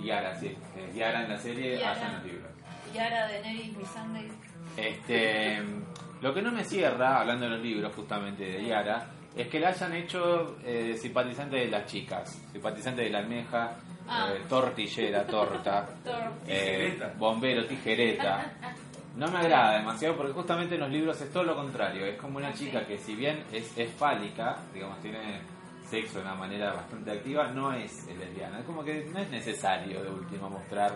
Yara, 0.00 0.34
sí. 0.36 0.56
eh, 0.76 0.90
Yara 0.94 1.22
en 1.24 1.28
la 1.30 1.38
serie, 1.38 1.78
Yara. 1.78 1.92
Aya 1.92 2.06
en 2.06 2.14
los 2.14 2.24
libros. 2.24 2.47
Yara, 2.92 3.28
Daenerys, 3.28 3.76
Missandei. 3.76 4.28
Este, 4.76 5.58
lo 6.20 6.32
que 6.34 6.42
no 6.42 6.52
me 6.52 6.64
cierra, 6.64 7.20
hablando 7.20 7.44
de 7.46 7.50
los 7.52 7.60
libros 7.62 7.92
justamente 7.94 8.44
de 8.44 8.64
Yara, 8.66 9.06
es 9.36 9.48
que 9.48 9.60
la 9.60 9.68
hayan 9.68 9.94
hecho 9.94 10.56
eh, 10.64 10.96
simpatizante 11.00 11.56
de 11.56 11.66
las 11.68 11.86
chicas, 11.86 12.40
simpatizante 12.52 13.02
de 13.02 13.10
la 13.10 13.18
almeja, 13.18 13.76
Ah. 14.10 14.30
eh, 14.32 14.40
tortillera, 14.48 15.26
torta, 15.26 15.86
eh, 16.46 16.98
bombero, 17.18 17.66
tijereta. 17.66 18.52
No 19.16 19.28
me 19.28 19.36
agrada 19.38 19.76
demasiado 19.78 20.16
porque 20.16 20.32
justamente 20.32 20.76
en 20.76 20.80
los 20.80 20.90
libros 20.90 21.20
es 21.20 21.30
todo 21.30 21.42
lo 21.42 21.54
contrario. 21.54 22.06
Es 22.06 22.16
como 22.16 22.38
una 22.38 22.54
chica 22.54 22.86
que 22.86 22.96
si 22.96 23.14
bien 23.14 23.44
es, 23.52 23.76
es 23.76 23.92
fálica, 23.92 24.56
digamos, 24.72 24.98
tiene 25.02 25.40
sexo 25.90 26.20
de 26.20 26.24
una 26.24 26.34
manera 26.36 26.72
bastante 26.72 27.10
activa, 27.10 27.48
no 27.48 27.70
es 27.74 28.06
lesbiana. 28.16 28.60
Es 28.60 28.64
como 28.64 28.82
que 28.82 29.04
no 29.12 29.18
es 29.18 29.28
necesario 29.28 30.02
de 30.02 30.08
último 30.10 30.48
mostrar 30.48 30.92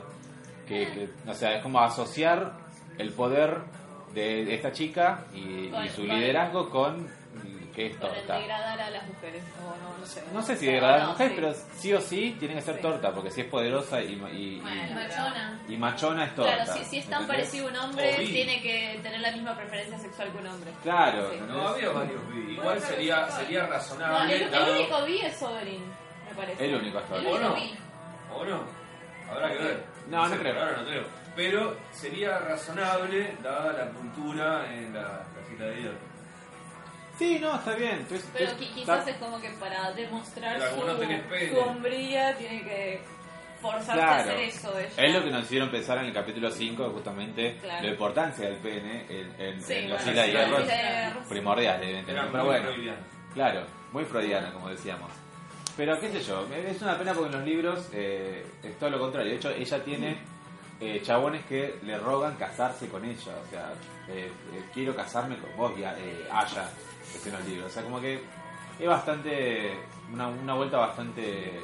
que, 0.72 0.92
que- 0.92 1.30
o 1.30 1.34
sea, 1.34 1.56
es 1.56 1.62
como 1.62 1.80
asociar 1.80 2.52
el 2.98 3.12
poder 3.12 3.58
de, 4.14 4.44
de 4.44 4.54
esta 4.54 4.72
chica 4.72 5.24
y, 5.34 5.68
Con- 5.68 5.84
y 5.84 5.88
su 5.90 6.06
con- 6.06 6.16
liderazgo 6.18 6.70
con 6.70 7.22
que 7.74 7.86
es 7.86 7.96
Con 7.96 8.10
el 8.10 8.16
torta. 8.18 8.36
degradar 8.38 8.80
a 8.82 8.90
las 8.90 9.06
mujeres. 9.08 9.42
O 9.58 9.64
no, 9.82 9.98
no 9.98 10.04
sé. 10.06 10.22
No 10.34 10.42
sé 10.42 10.56
si 10.56 10.66
O 10.66 10.70
sea, 10.70 10.72
degradar 10.74 10.94
a 10.98 11.02
no, 11.04 11.08
las 11.08 11.12
mujeres, 11.18 11.32
sí. 11.32 11.40
pero 11.40 11.78
sí 11.80 11.94
o 11.94 12.00
sí 12.02 12.36
tiene 12.38 12.54
que 12.56 12.60
ser 12.60 12.74
Sí. 12.76 12.82
torta, 12.82 13.12
porque 13.14 13.30
si 13.30 13.40
es 13.40 13.46
poderosa 13.46 14.02
y, 14.02 14.08
y- 14.08 14.10
y- 14.12 14.56
Y 14.58 14.60
machona. 14.94 15.62
y 15.66 15.76
machona 15.78 16.24
es 16.26 16.34
torta. 16.34 16.54
Claro, 16.64 16.72
si, 16.74 16.84
si 16.84 16.98
es 16.98 17.06
tan 17.06 17.22
¿entendés? 17.22 17.46
parecido 17.48 17.68
a 17.68 17.70
un 17.70 17.76
hombre, 17.78 18.14
tiene 18.26 18.60
que 18.60 19.00
tener 19.02 19.20
la 19.20 19.30
misma 19.32 19.56
preferencia 19.56 19.98
sexual 19.98 20.30
que 20.32 20.36
un 20.38 20.46
hombre. 20.48 20.70
Claro. 20.82 21.30
No, 21.48 21.68
había 21.68 21.88
varios 21.88 22.28
bi. 22.34 22.52
Igual 22.52 22.78
sería, 22.82 23.30
sería 23.30 23.62
No, 23.62 23.68
razonable. 23.70 24.36
el, 24.36 24.42
el 24.42 24.50
dado- 24.50 24.72
único 24.78 25.04
bi 25.06 25.18
es 25.20 25.36
Sovereign, 25.38 25.82
me 26.28 26.34
parece. 26.36 26.64
El 26.66 26.74
único 26.74 26.98
hasta 26.98 27.16
El 27.16 27.26
ahora. 27.26 27.46
¿O 27.48 27.54
no? 27.54 28.36
¿O 28.36 28.44
no? 28.44 28.64
Habrá 29.30 29.48
que 29.50 29.58
ver. 29.64 29.84
No, 30.09 30.28
no 30.28 30.34
sé, 30.34 30.40
creo. 30.40 30.59
Ahora 30.61 30.76
no 30.78 30.84
creo. 30.86 31.05
Pero 31.36 31.76
sería 31.92 32.38
razonable 32.38 33.36
dada 33.42 33.72
la 33.72 33.90
cultura 33.90 34.72
en 34.74 34.92
la, 34.94 35.00
la 35.03 35.42
fila 35.48 35.64
de 35.66 35.76
hierro. 35.76 36.12
Sí, 37.18 37.38
no, 37.40 37.55
está 37.55 37.74
bien. 37.74 37.92
Entonces, 38.00 38.28
Pero 38.32 38.57
quizás 38.57 38.98
está- 39.00 39.11
es 39.11 39.16
como 39.18 39.40
que 39.40 39.50
para 39.50 39.92
demostrar 39.92 40.61
algunos 40.61 40.96
su, 40.98 41.55
su 41.55 41.59
hombría 41.61 42.36
tiene 42.36 42.62
que 42.64 43.00
forzarse 43.61 44.03
a 44.03 44.16
hacer 44.18 44.40
eso. 44.40 44.76
ella. 44.78 44.88
Es 44.96 45.14
lo 45.14 45.22
que 45.24 45.30
nos 45.30 45.44
hicieron 45.44 45.70
pensar 45.70 45.98
en 45.98 46.07
el 46.07 46.12
capítulo 46.12 46.50
5, 46.50 46.90
justamente, 46.90 47.59
Claro. 47.62 47.84
la 47.84 47.90
importancia 47.92 48.46
del 48.48 48.57
pene 48.59 49.07
en, 49.09 49.40
en, 49.40 49.62
Sí, 49.62 49.72
en 49.74 49.88
bueno, 49.90 49.96
Islas 50.00 50.16
de 50.16 50.24
sí, 50.24 50.30
Hierro. 50.32 50.59
de. 50.64 51.28
Primordial, 51.28 51.82
evidentemente. 51.82 52.28
Pero 52.32 52.44
bueno, 52.44 52.68
claro, 53.34 53.66
muy 53.92 54.05
freudiana, 54.05 54.53
como 54.53 54.68
decíamos. 54.70 55.11
Pero 55.76 55.98
qué 55.98 56.10
sé 56.10 56.20
yo, 56.20 56.46
es 56.54 56.82
una 56.82 56.98
pena 56.98 57.14
porque 57.14 57.28
en 57.30 57.38
los 57.38 57.46
libros 57.46 57.88
eh, 57.92 58.44
es 58.62 58.78
todo 58.78 58.90
lo 58.90 58.98
contrario. 58.98 59.30
De 59.30 59.36
hecho, 59.36 59.50
ella 59.50 59.82
tiene 59.82 60.18
eh, 60.80 61.00
chabones 61.02 61.44
que 61.46 61.78
le 61.82 61.98
rogan 61.98 62.34
casarse 62.36 62.88
con 62.88 63.04
ella. 63.04 63.32
O 63.46 63.50
sea, 63.50 63.72
eh, 64.08 64.30
eh, 64.52 64.64
quiero 64.74 64.94
casarme 64.94 65.36
con 65.38 65.56
vos, 65.56 65.72
ya, 65.78 65.96
eh, 65.98 66.28
Aya, 66.30 66.68
es 67.14 67.26
en 67.26 67.32
los 67.32 67.44
libros. 67.46 67.70
O 67.70 67.74
sea, 67.74 67.82
como 67.82 68.00
que 68.00 68.20
es 68.78 68.88
bastante. 68.88 69.78
Una, 70.12 70.28
una 70.28 70.54
vuelta 70.54 70.76
bastante. 70.78 71.60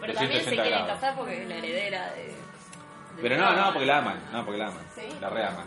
Pero 0.00 0.12
también 0.14 0.40
se 0.40 0.50
180 0.50 0.62
quieren 0.62 0.70
grados. 0.70 1.00
casar 1.00 1.16
porque 1.16 1.42
es 1.42 1.48
la 1.48 1.56
heredera 1.56 2.10
de. 2.12 2.24
de 2.24 3.22
Pero 3.22 3.36
no, 3.36 3.52
no, 3.56 3.72
porque 3.72 3.86
la 3.86 3.98
aman. 3.98 4.20
No, 4.32 4.44
porque 4.44 4.58
la 4.58 4.68
aman. 4.68 4.84
¿Sí? 4.94 5.02
La 5.20 5.28
reaman. 5.28 5.66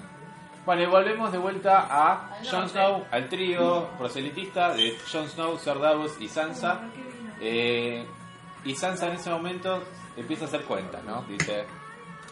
Bueno, 0.66 0.84
y 0.84 0.86
volvemos 0.86 1.32
de 1.32 1.38
vuelta 1.38 1.88
a 1.90 2.40
Jon. 2.50 2.70
Snow, 2.70 3.06
al 3.12 3.28
trío 3.28 3.88
proselitista 3.98 4.74
de 4.74 4.96
Jon 5.12 5.28
Snow, 5.28 5.58
Ser 5.58 5.80
Davos 5.80 6.16
y 6.20 6.28
Sansa. 6.28 6.82
Eh, 7.42 8.06
y 8.66 8.76
Sansa 8.76 9.08
en 9.08 9.14
ese 9.14 9.30
momento 9.30 9.84
empieza 10.18 10.46
a 10.46 10.48
hacer 10.48 10.64
cuentas, 10.64 11.04
¿no? 11.04 11.24
Dice, 11.24 11.66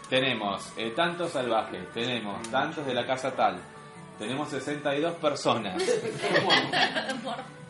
tenemos 0.10 0.74
eh, 0.78 0.92
tantos 0.96 1.32
salvajes, 1.32 1.90
tenemos 1.94 2.48
tantos 2.50 2.86
de 2.86 2.94
la 2.94 3.06
casa 3.06 3.32
tal, 3.36 3.58
tenemos 4.20 4.50
62 4.50 5.16
personas. 5.16 5.82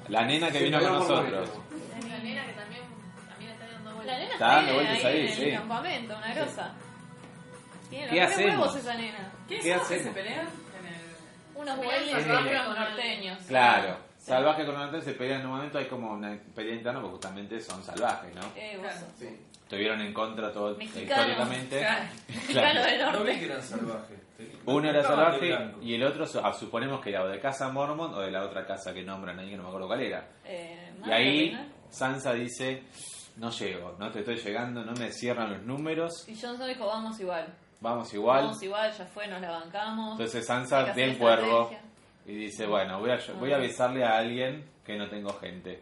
La 0.09 0.23
nena 0.25 0.49
que 0.51 0.63
vino 0.63 0.79
con 0.79 0.93
nosotros. 0.93 1.49
La 2.09 2.17
nena 2.19 2.45
que 2.45 2.53
también, 2.53 2.81
también 3.29 3.51
está 3.51 3.65
dando 3.67 3.89
La 3.89 3.95
vueltas. 3.95 4.17
nena 4.19 4.33
Está 4.33 4.45
está 4.45 4.47
dando 4.55 4.71
ahí, 4.71 4.75
vueltas 4.77 5.05
ahí 5.05 5.13
ahí, 5.17 5.27
en 5.27 5.33
sí. 5.33 5.43
el 5.43 5.57
campamento, 5.59 6.17
una 6.17 6.33
grosa. 6.33 6.73
Tiene 7.89 8.07
¿Qué 8.09 8.21
hacemos? 8.21 8.57
huevos 8.57 8.75
esa 8.77 8.93
nena. 8.95 9.31
¿Qué, 9.47 9.59
¿Qué 9.59 9.75
los 9.75 9.87
que 9.87 9.95
hacemos? 9.95 10.03
se 10.03 10.11
pelean? 10.21 10.47
En 10.79 10.85
el... 10.87 11.01
Unos 11.55 11.77
con 12.65 12.75
norteños. 12.75 13.39
Claro, 13.47 13.97
salvaje 14.27 14.65
con 14.65 14.75
norte 14.75 15.01
se 15.01 15.13
pelean 15.13 15.41
en 15.41 15.47
un 15.47 15.53
momento, 15.57 15.77
hay 15.77 15.85
como 15.85 16.11
una 16.13 16.37
pelea 16.55 16.75
interna 16.75 16.99
porque 16.99 17.13
justamente 17.13 17.59
son 17.61 17.83
salvajes, 17.83 18.33
¿no? 18.35 18.41
Eh, 18.55 18.77
Claro. 18.79 18.95
oso. 18.97 19.05
Sí. 19.17 19.27
Estuvieron 19.63 19.99
en 20.01 20.13
contra 20.13 20.51
todo 20.53 20.75
Mexicanos. 20.77 21.27
históricamente. 21.27 21.79
Claro. 21.79 22.05
Mexicano 22.29 22.81
del 22.83 22.99
No 23.01 23.11
vi 23.11 23.17
norte. 23.17 23.39
que 23.39 23.45
eran 23.45 23.61
salvajes. 23.63 24.17
Uno 24.65 24.89
era 24.89 25.03
salvaje 25.03 25.71
y 25.81 25.93
el 25.95 26.03
otro 26.03 26.25
ah, 26.43 26.53
suponemos 26.53 27.01
que 27.01 27.09
era 27.09 27.23
o 27.23 27.27
de 27.27 27.39
casa 27.39 27.69
Mormon 27.69 28.13
o 28.13 28.19
de 28.21 28.31
la 28.31 28.43
otra 28.45 28.65
casa 28.65 28.93
que 28.93 29.03
nombran 29.03 29.39
ahí 29.39 29.49
que 29.49 29.57
no 29.57 29.63
me 29.63 29.69
acuerdo 29.69 29.87
cuál 29.87 30.01
era. 30.01 30.27
Eh, 30.45 30.91
Y 31.05 31.11
ahí. 31.11 31.71
Sansa 31.89 32.33
dice, 32.33 32.83
no 33.37 33.49
llego, 33.49 33.95
no 33.97 34.11
te 34.11 34.19
estoy 34.19 34.35
llegando, 34.37 34.83
no 34.83 34.91
me 34.93 35.11
cierran 35.11 35.51
los 35.53 35.61
números, 35.63 36.27
Y 36.27 36.39
Jon 36.39 36.55
Snow 36.57 36.67
dijo, 36.67 36.85
vamos 36.85 37.19
igual. 37.19 37.47
vamos 37.79 38.13
igual. 38.13 38.41
Vamos 38.43 38.61
igual, 38.61 38.91
ya 38.91 39.05
fue, 39.05 39.27
nos 39.27 39.41
la 39.41 39.51
bancamos. 39.51 40.11
Entonces 40.11 40.45
Sansa 40.45 40.91
el 40.93 41.17
cuervo 41.17 41.63
estrategia. 41.63 41.81
Y 42.27 42.33
dice, 42.35 42.67
bueno, 42.67 42.99
voy 42.99 43.09
a, 43.11 43.19
voy 43.39 43.51
a 43.51 43.55
avisarle 43.55 44.03
a 44.03 44.17
alguien 44.17 44.65
que 44.85 44.95
no 44.97 45.09
tengo 45.09 45.33
gente. 45.39 45.79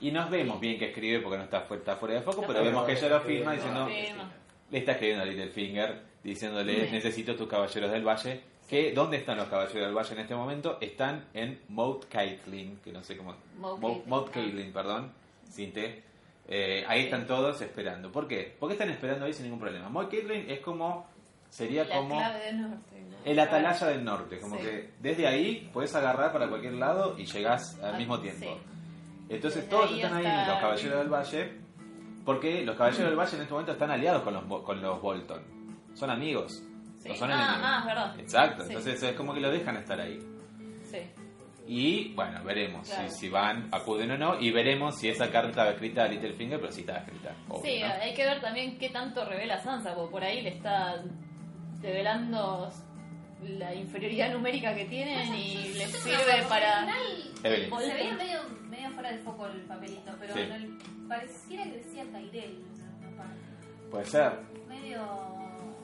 Y 0.00 0.10
nos 0.10 0.28
vemos 0.28 0.58
bien 0.60 0.78
que 0.78 0.86
escribe 0.86 1.20
porque 1.20 1.38
no 1.38 1.44
está, 1.44 1.60
fu- 1.62 1.74
está 1.74 1.96
fuera 1.96 2.16
de 2.16 2.22
foco, 2.22 2.42
pero 2.46 2.62
vemos 2.64 2.84
que 2.84 2.92
ella 2.92 3.08
lo 3.08 3.20
firma 3.20 3.54
No, 3.54 3.86
diciendo, 3.86 4.24
le 4.70 4.78
está 4.78 4.92
escribiendo 4.92 5.22
a 5.22 5.26
Littlefinger 5.26 6.02
diciéndole, 6.24 6.90
necesito 6.90 7.36
tus 7.36 7.48
caballeros 7.48 7.90
del 7.92 8.04
valle. 8.06 8.40
Que, 8.68 8.92
¿Dónde 8.92 9.18
están 9.18 9.36
los 9.36 9.48
caballeros 9.48 9.82
del 9.86 9.94
valle 9.94 10.14
en 10.14 10.20
este 10.20 10.34
momento? 10.34 10.78
Están 10.80 11.26
en 11.34 11.60
Moat 11.68 12.06
Caitlin, 12.08 12.78
que 12.82 12.90
no 12.90 13.02
sé 13.02 13.16
cómo... 13.16 13.36
Moat 13.58 13.78
Mo- 14.06 14.24
Caitlin. 14.24 14.32
Caitlin, 14.32 14.72
perdón, 14.72 15.12
sin 15.48 15.72
T. 15.72 16.02
Eh, 16.48 16.84
ahí 16.88 17.02
están 17.04 17.26
todos 17.26 17.60
esperando. 17.60 18.10
¿Por 18.10 18.26
qué? 18.26 18.54
¿Por 18.58 18.68
qué 18.68 18.72
están 18.74 18.90
esperando 18.90 19.26
ahí 19.26 19.32
sin 19.32 19.44
ningún 19.44 19.60
problema? 19.60 19.88
Moat 19.88 20.10
Caitlin 20.10 20.50
es 20.50 20.60
como... 20.60 21.06
Sería 21.50 21.84
La 21.84 21.96
como... 21.96 22.16
clave 22.16 22.44
del 22.46 22.62
norte. 22.62 22.91
El 23.24 23.38
atalaya 23.38 23.86
del 23.86 24.04
norte, 24.04 24.38
como 24.40 24.56
Sí. 24.56 24.62
que 24.62 24.90
desde 25.00 25.26
ahí 25.26 25.70
puedes 25.72 25.94
agarrar 25.94 26.32
para 26.32 26.48
cualquier 26.48 26.74
lado 26.74 27.16
y 27.18 27.24
llegás 27.26 27.78
al 27.82 27.94
Ah, 27.94 27.98
mismo 27.98 28.18
tiempo. 28.20 28.40
sí. 28.40 28.50
Entonces 29.28 29.62
Desde 29.62 29.70
todos 29.70 29.90
ahí 29.90 30.00
están 30.02 30.16
ahí, 30.16 30.46
los 30.48 30.58
caballeros 30.58 30.98
del 30.98 31.08
valle, 31.08 31.52
porque 32.24 32.64
los 32.64 32.76
caballeros 32.76 33.06
del 33.06 33.16
valle 33.18 33.36
en 33.36 33.42
este 33.42 33.52
momento 33.52 33.72
están 33.72 33.90
aliados 33.90 34.22
con 34.22 34.34
los, 34.34 34.62
con 34.64 34.82
los 34.82 35.00
Bolton. 35.00 35.42
Son 35.94 36.10
amigos, 36.10 36.62
Sí. 36.98 37.08
no 37.08 37.14
son 37.14 37.30
ah, 37.30 37.34
enemigos. 37.34 37.60
ah, 37.64 37.84
verdad. 37.86 38.20
Exacto, 38.20 38.64
entonces 38.64 39.02
es 39.02 39.12
como 39.14 39.32
que 39.34 39.40
lo 39.40 39.50
dejan 39.50 39.76
estar 39.76 40.00
ahí. 40.00 40.18
Sí. 40.84 40.98
Y 41.66 42.12
bueno, 42.14 42.42
veremos 42.44 42.88
Claro. 42.88 43.08
si, 43.08 43.14
si 43.20 43.28
van, 43.28 43.68
acuden 43.72 44.10
o 44.10 44.18
no, 44.18 44.38
y 44.40 44.50
veremos 44.50 44.98
si 44.98 45.08
esa 45.08 45.30
carta 45.30 45.48
estaba 45.50 45.70
escrita 45.70 46.04
a 46.04 46.08
Littlefinger, 46.08 46.60
pero 46.60 46.72
sí 46.72 46.80
estaba 46.80 46.98
escrita. 46.98 47.34
obvio, 47.48 47.62
Sí, 47.62 47.80
¿no? 47.80 47.86
hay 48.02 48.14
que 48.14 48.24
ver 48.24 48.40
también 48.40 48.78
qué 48.78 48.90
tanto 48.90 49.24
revela 49.24 49.58
Sansa, 49.60 49.94
porque 49.94 50.10
por 50.10 50.24
ahí 50.24 50.42
le 50.42 50.50
está 50.50 51.02
revelando 51.80 52.68
la 53.42 53.74
inferioridad 53.74 54.32
numérica 54.32 54.74
que 54.74 54.84
tienen 54.86 55.34
y 55.34 55.74
les 55.74 55.90
sirve 55.90 56.42
para... 56.48 56.86
Vol- 56.86 57.80
Se 57.84 57.94
veía 57.94 58.14
medio, 58.14 58.40
medio 58.70 58.90
fuera 58.90 59.10
de 59.12 59.18
foco 59.18 59.46
el 59.46 59.60
papelito, 59.62 60.12
pero 60.20 60.34
Sí. 60.34 60.40
en 60.40 60.52
el- 60.52 60.78
pareciera 61.08 61.64
que 61.64 61.70
decía 61.78 62.04
Tyrell 62.04 62.62
en 62.74 62.82
alguna 62.82 63.16
parte. 63.16 63.40
Puede 63.90 64.04
ser, 64.06 64.32
Medio. 64.68 65.02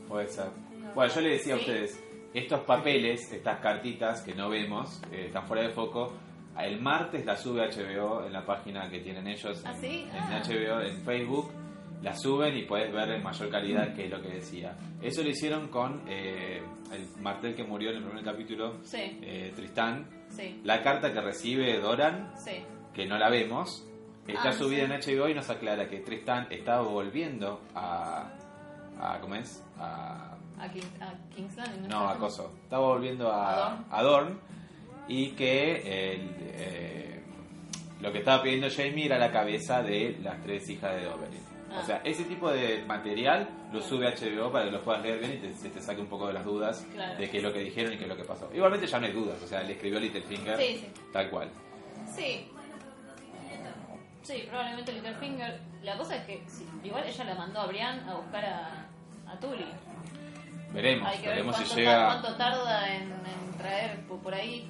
puede 0.09 0.27
ser. 0.29 0.47
Bueno, 0.95 1.13
yo 1.13 1.21
le 1.21 1.29
decía 1.31 1.55
a 1.55 1.57
ustedes, 1.59 2.03
estos 2.33 2.61
papeles, 2.61 3.33
estas 3.33 3.61
cartitas 3.61 4.23
que 4.23 4.35
no 4.35 4.49
vemos, 4.49 5.03
eh, 5.13 5.25
están 5.27 5.47
fuera 5.47 5.63
de 5.65 5.71
foco. 5.71 6.13
El 6.59 6.81
martes 6.81 7.25
la 7.25 7.37
sube 7.37 7.63
HBO 7.63 8.25
en 8.27 8.33
la 8.33 8.45
página 8.45 8.89
que 8.91 8.99
tienen 9.01 9.27
ellos 9.29 9.63
¿Ah, 9.65 9.73
en, 9.75 9.81
sí? 9.81 10.09
en 10.13 10.17
Ah. 10.17 10.43
HBO, 10.45 10.81
en 10.81 11.03
Facebook. 11.05 11.51
La 12.03 12.15
suben 12.17 12.57
y 12.57 12.63
puedes 12.63 12.93
ver 12.93 13.11
en 13.11 13.23
mayor 13.23 13.51
calidad 13.51 13.93
qué 13.95 14.05
es 14.05 14.11
lo 14.11 14.23
que 14.23 14.29
decía. 14.29 14.77
Eso 15.03 15.23
lo 15.23 15.31
hicieron 15.31 15.69
con 15.69 16.03
eh, 16.09 16.63
el 16.93 17.23
martel 17.23 17.55
que 17.57 17.65
murió 17.65 17.91
en 17.91 17.97
el 17.97 18.05
primer 18.05 18.25
capítulo, 18.25 18.77
Sí, 18.85 19.19
eh, 19.23 19.53
Tristán. 19.57 20.07
sí, 20.31 20.61
La 20.65 20.81
carta 20.83 21.13
que 21.13 21.21
recibe 21.21 21.79
Doran, 21.81 22.33
sí. 22.37 22.63
que 22.95 23.05
no 23.07 23.19
la 23.19 23.29
vemos, 23.29 23.85
está 24.29 24.51
Ah, 24.51 24.53
subida 24.53 24.85
en 24.85 24.93
HBO 24.93 25.29
y 25.29 25.35
nos 25.35 25.51
aclara 25.51 25.89
que 25.89 25.99
Tristán 26.01 26.47
estaba 26.51 26.83
volviendo 26.83 27.63
a... 27.75 28.31
a 29.01 29.19
¿Cómo 29.21 29.35
es? 29.35 29.65
A, 29.79 30.37
A, 30.61 30.69
King, 30.71 30.83
a 31.01 31.13
King's 31.35 31.57
Landing. 31.57 31.89
no, 31.89 32.09
a 32.09 32.17
Coso. 32.17 32.53
Estaba 32.63 32.87
volviendo 32.87 33.33
¿A 33.33 33.85
a, 33.91 34.03
Dorne 34.05 34.37
y 35.09 35.31
que 35.33 36.15
el, 36.15 36.31
eh, 36.43 37.21
lo 38.01 38.13
que 38.13 38.19
estaba 38.19 38.41
pidiendo 38.43 38.69
Jamie 38.71 39.07
era 39.07 39.19
la 39.19 39.33
cabeza 39.33 39.83
de 39.83 40.17
las 40.23 40.41
tres 40.43 40.69
hijas 40.71 40.95
de 40.95 41.05
Doberry. 41.05 41.39
Ah. 41.71 41.81
O 41.81 41.85
sea, 41.85 42.01
ese 42.05 42.25
tipo 42.25 42.51
de 42.51 42.83
material 42.87 43.49
lo 43.73 43.81
sube 43.83 44.07
a 44.09 44.15
HBO 44.15 44.51
para 44.51 44.65
que 44.67 44.71
lo 44.71 44.83
puedas 44.83 45.03
leer 45.03 45.19
bien 45.19 45.35
y 45.35 45.37
te, 45.39 45.53
se 45.53 45.69
te 45.69 45.81
saque 45.83 46.01
un 46.01 46.07
poco 46.07 46.27
de 46.29 46.33
las 46.33 46.45
dudas 46.45 46.87
Claro. 46.95 47.19
de 47.19 47.31
qué 47.31 47.37
es 47.39 47.43
lo 47.43 47.53
que 47.53 47.59
dijeron 47.61 47.93
y 47.93 47.97
qué 47.97 48.05
es 48.05 48.09
lo 48.09 48.17
que 48.17 48.25
pasó. 48.25 48.49
Igualmente 48.55 48.87
ya 48.87 48.99
no 48.99 49.07
hay 49.07 49.13
dudas, 49.13 49.43
o 49.43 49.47
sea, 49.47 49.63
le 49.63 49.73
escribió 49.75 50.01
Littlefinger 50.01 50.57
Sí, 50.57 50.79
sí. 50.79 50.87
tal 51.13 51.29
cual. 51.31 51.51
Sí. 52.15 52.49
Sí, 54.23 54.45
probablemente 54.49 54.93
Littlefinger. 54.93 55.61
La 55.83 55.97
cosa 55.97 56.17
es 56.17 56.25
que 56.27 56.43
sí, 56.47 56.67
igual 56.85 57.05
ella 57.07 57.25
la 57.25 57.35
mandó 57.35 57.61
a 57.61 57.67
Brian 57.67 58.09
a 58.09 58.15
buscar 58.17 58.45
a, 58.45 58.87
a 59.27 59.39
Tully. 59.41 59.67
Veremos, 60.73 61.09
Hay 61.09 61.17
que 61.19 61.27
ver 61.29 61.37
veremos 61.37 61.57
si 61.57 61.75
llega. 61.77 62.07
cuánto 62.07 62.37
tarda 62.37 62.95
en, 62.95 63.03
en 63.05 63.59
traer 63.59 64.01
por, 64.07 64.35
ahí. 64.35 64.69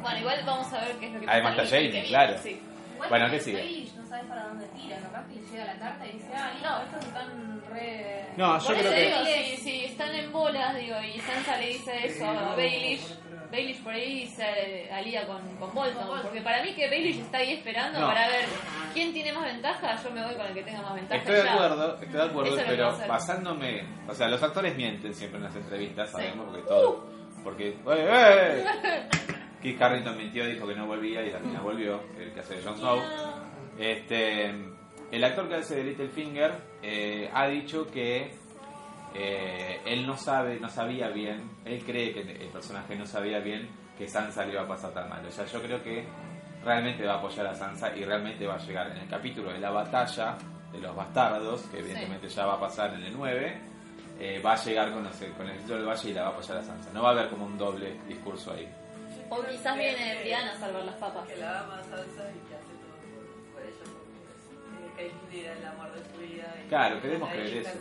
Bueno, 0.00 0.18
igual 0.20 0.42
vamos 0.46 0.72
a 0.72 0.80
ver 0.80 0.96
qué 0.96 1.06
es 1.08 1.12
lo 1.12 1.20
que 1.20 1.26
Además 1.28 1.52
pasa 1.56 1.62
está 1.64 1.76
el- 1.78 1.84
el 1.86 1.92
Jamie, 1.92 2.08
claro. 2.08 2.34
sí. 2.42 2.60
Bueno, 3.08 3.30
¿qué 3.30 3.40
sigue? 3.40 3.86
No 4.22 4.28
para 4.28 4.44
dónde 4.48 4.66
tira, 4.68 4.98
capaz 4.98 5.26
que 5.28 5.34
le 5.34 5.46
llega 5.46 5.64
la 5.64 5.78
carta 5.78 6.06
y 6.06 6.12
dice, 6.12 6.30
ah, 6.36 6.50
listo, 6.54 6.82
estos 6.84 7.04
están 7.08 7.62
re... 7.70 8.26
No, 8.36 8.58
yo 8.58 8.66
Por 8.66 8.76
creo 8.76 8.92
eso 8.92 8.94
que. 8.94 9.04
digo, 9.04 9.56
si, 9.56 9.56
si 9.62 9.84
están 9.86 10.14
en 10.14 10.32
bolas, 10.32 10.76
digo, 10.76 10.96
y 11.02 11.18
Sansa 11.20 11.56
le 11.58 11.66
dice 11.68 12.06
eso 12.06 12.26
a 12.28 12.54
Baelish, 12.56 13.18
Baelish 13.50 13.82
por 13.82 13.92
ahí 13.94 14.26
se 14.28 14.90
alía 14.92 15.26
con, 15.26 15.40
con 15.56 15.72
Bolton. 15.74 16.20
Porque 16.22 16.40
para 16.40 16.62
mí 16.62 16.72
que 16.74 16.88
Baelish 16.88 17.20
está 17.20 17.38
ahí 17.38 17.52
esperando 17.54 18.00
No. 18.00 18.06
para 18.08 18.28
ver 18.28 18.44
quién 18.92 19.12
tiene 19.12 19.32
más 19.32 19.44
ventaja, 19.44 19.96
yo 20.02 20.10
me 20.10 20.24
voy 20.24 20.34
con 20.34 20.46
el 20.46 20.54
que 20.54 20.62
tenga 20.62 20.82
más 20.82 20.94
ventaja. 20.94 21.20
Estoy 21.20 21.34
de 21.36 21.44
ya. 21.44 21.54
acuerdo, 21.54 21.94
estoy 21.94 22.08
de 22.08 22.22
acuerdo, 22.22 22.56
Eso 22.58 22.64
pero 22.68 22.98
basándome, 23.08 23.84
o 24.08 24.14
sea, 24.14 24.28
los 24.28 24.42
actores 24.42 24.76
mienten 24.76 25.14
siempre 25.14 25.38
en 25.38 25.44
las 25.44 25.56
entrevistas, 25.56 26.08
Sí. 26.10 26.16
Sabemos, 26.16 26.46
porque 26.46 26.62
todo, 26.62 27.06
porque, 27.44 27.68
¡eh, 27.68 27.76
eh! 27.86 29.08
Keith 29.62 29.80
Harrington 29.80 30.16
mintió, 30.18 30.46
dijo 30.46 30.66
que 30.68 30.74
no 30.74 30.86
volvía 30.86 31.22
y 31.22 31.30
la 31.30 31.38
mina 31.38 31.60
volvió, 31.60 31.98
el 32.18 32.32
que 32.34 32.40
hace 32.40 32.56
de 32.56 32.62
Jon 32.62 32.76
Snow. 32.76 33.00
Este, 33.78 34.50
el 35.10 35.24
actor 35.24 35.48
que 35.48 35.54
hace 35.56 35.76
de 35.76 35.84
Littlefinger 35.84 36.52
eh, 36.82 37.30
ha 37.32 37.46
dicho 37.48 37.86
que 37.90 38.30
eh, 39.14 39.80
él 39.86 40.06
no 40.06 40.16
sabe, 40.16 40.58
no 40.60 40.68
sabía 40.68 41.08
bien, 41.08 41.50
él 41.64 41.82
cree 41.84 42.12
que 42.12 42.20
el 42.20 42.48
personaje 42.48 42.96
no 42.96 43.06
sabía 43.06 43.38
bien 43.40 43.68
que 43.96 44.08
Sansa 44.08 44.44
le 44.44 44.52
iba 44.52 44.62
a 44.62 44.66
pasar 44.68 44.92
tan 44.92 45.08
mal. 45.08 45.24
O 45.24 45.30
sea, 45.30 45.44
yo 45.46 45.62
creo 45.62 45.82
que 45.82 46.04
realmente 46.64 47.04
va 47.06 47.14
a 47.14 47.18
apoyar 47.18 47.46
a 47.46 47.54
Sansa 47.54 47.94
y 47.96 48.04
realmente 48.04 48.46
va 48.46 48.54
a 48.54 48.58
llegar 48.58 48.90
en 48.90 48.96
el 48.98 49.08
capítulo 49.08 49.52
de 49.52 49.60
la 49.60 49.70
batalla 49.70 50.36
de 50.72 50.80
los 50.80 50.96
bastardos, 50.96 51.62
que 51.66 51.78
evidentemente 51.78 52.28
ya 52.28 52.46
va 52.46 52.54
a 52.54 52.60
pasar 52.60 52.94
en 52.94 53.04
el 53.04 53.12
9. 53.16 53.60
eh, 54.20 54.40
va 54.44 54.52
a 54.52 54.56
llegar 54.64 54.92
con, 54.92 55.02
los- 55.02 55.16
con 55.36 55.48
el 55.48 55.56
título 55.58 55.76
del 55.78 55.86
Valle 55.88 56.10
y 56.10 56.12
la 56.14 56.22
va 56.22 56.28
a 56.28 56.30
apoyar 56.30 56.58
a 56.58 56.62
Sansa. 56.62 56.90
No 56.92 57.02
va 57.02 57.08
a 57.08 57.12
haber 57.12 57.28
como 57.30 57.46
un 57.46 57.58
doble 57.58 57.98
discurso 58.06 58.52
ahí. 58.52 58.68
O 59.28 59.42
quizás 59.44 59.76
viene 59.76 60.20
Brian 60.20 60.46
a 60.46 60.56
salvar 60.56 60.84
las 60.84 60.94
papas. 60.96 61.26
Que 61.26 61.36
la 61.36 61.60
ama 61.62 61.80
a 61.80 61.82
Sansa 61.82 62.30
y 62.30 62.43
de 66.32 66.68
Claro, 66.68 67.00
queremos 67.00 67.30
creer 67.30 67.58
eso. 67.58 67.78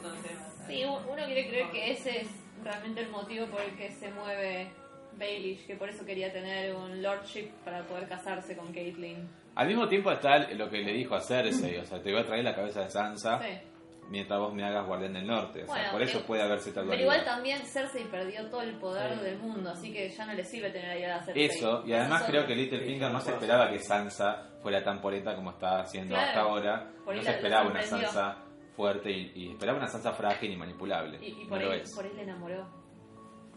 Sí, 0.68 0.84
uno 0.86 1.26
quiere 1.26 1.48
creer 1.48 1.72
que 1.72 1.92
ese 1.92 2.22
es 2.22 2.30
realmente 2.64 3.02
el 3.02 3.10
motivo 3.10 3.48
por 3.48 3.62
el 3.62 3.76
que 3.76 3.92
se 3.92 4.12
mueve 4.12 4.72
Baelish, 5.18 5.66
que 5.66 5.76
por 5.76 5.90
eso 5.90 6.06
quería 6.06 6.32
tener 6.32 6.76
un 6.76 7.02
lordship 7.02 7.50
para 7.64 7.84
poder 7.84 8.08
casarse 8.08 8.56
con 8.56 8.74
Caitlyn. 8.74 9.28
Al 9.56 9.68
mismo 9.68 9.88
tiempo 9.88 10.12
está 10.12 10.40
lo 10.54 10.70
que 10.70 10.80
le 10.80 10.94
dijo 10.94 11.16
a 11.16 11.22
Cersei, 11.22 11.78
o 11.78 11.86
sea, 11.86 12.02
te 12.02 12.12
voy 12.12 12.22
a 12.22 12.26
traer 12.26 12.44
la 12.44 12.56
cabeza 12.56 12.82
de 12.82 12.90
Sansa 12.90 13.40
Sí. 13.40 13.73
Mientras 14.10 14.40
vos 14.40 14.54
me 14.54 14.64
hagas 14.64 14.86
guardián 14.86 15.14
del 15.14 15.26
norte. 15.28 15.64
O 15.64 15.66
sea, 15.66 15.76
Bueno, 15.76 15.92
por 15.92 16.02
eso 16.02 16.20
eh, 16.20 16.24
puede 16.28 16.42
haberse 16.44 16.72
tal 16.72 16.88
Pero 16.88 17.02
igual 17.02 17.24
también 17.24 17.60
Cersei 17.66 18.06
perdió 18.06 18.50
todo 18.50 18.62
el 18.62 18.76
poder 18.78 19.20
del 19.22 19.38
mundo, 19.40 19.70
así 19.72 19.92
que 19.92 20.10
ya 20.10 20.26
no 20.26 20.34
le 20.34 20.44
sirve 20.44 20.70
tener 20.72 20.90
ahí 20.92 21.04
a 21.04 21.22
Cersei. 21.24 21.46
Eso, 21.46 21.84
y 21.86 21.94
además 21.94 22.24
creo 22.24 22.46
que 22.46 22.56
Littlefinger 22.56 23.12
no 23.12 23.20
se 23.22 23.32
esperaba 23.32 23.70
que 23.70 23.80
Sansa 23.80 24.50
fuera 24.62 24.84
tan 24.84 25.02
polenta 25.02 25.36
como 25.36 25.52
está 25.52 25.82
haciendo 25.82 26.16
Claro. 26.16 26.28
hasta 26.30 26.42
ahora. 26.42 26.92
No 27.06 27.12
la- 27.12 27.22
se 27.22 27.30
la 27.30 27.36
esperaba 27.36 27.70
una. 27.70 27.82
Sansa 27.84 28.38
fuerte 28.76 29.12
y, 29.12 29.32
y 29.36 29.52
esperaba 29.52 29.78
una 29.78 29.88
Sansa 29.88 30.14
frágil 30.14 30.52
y 30.52 30.56
manipulable. 30.58 31.18
Y, 31.22 31.32
y 31.42 31.44
no 31.44 31.50
por, 31.50 31.62
es. 31.64 31.94
por 31.96 32.06
ahí 32.06 32.14
le 32.16 32.24
enamoró. 32.24 32.68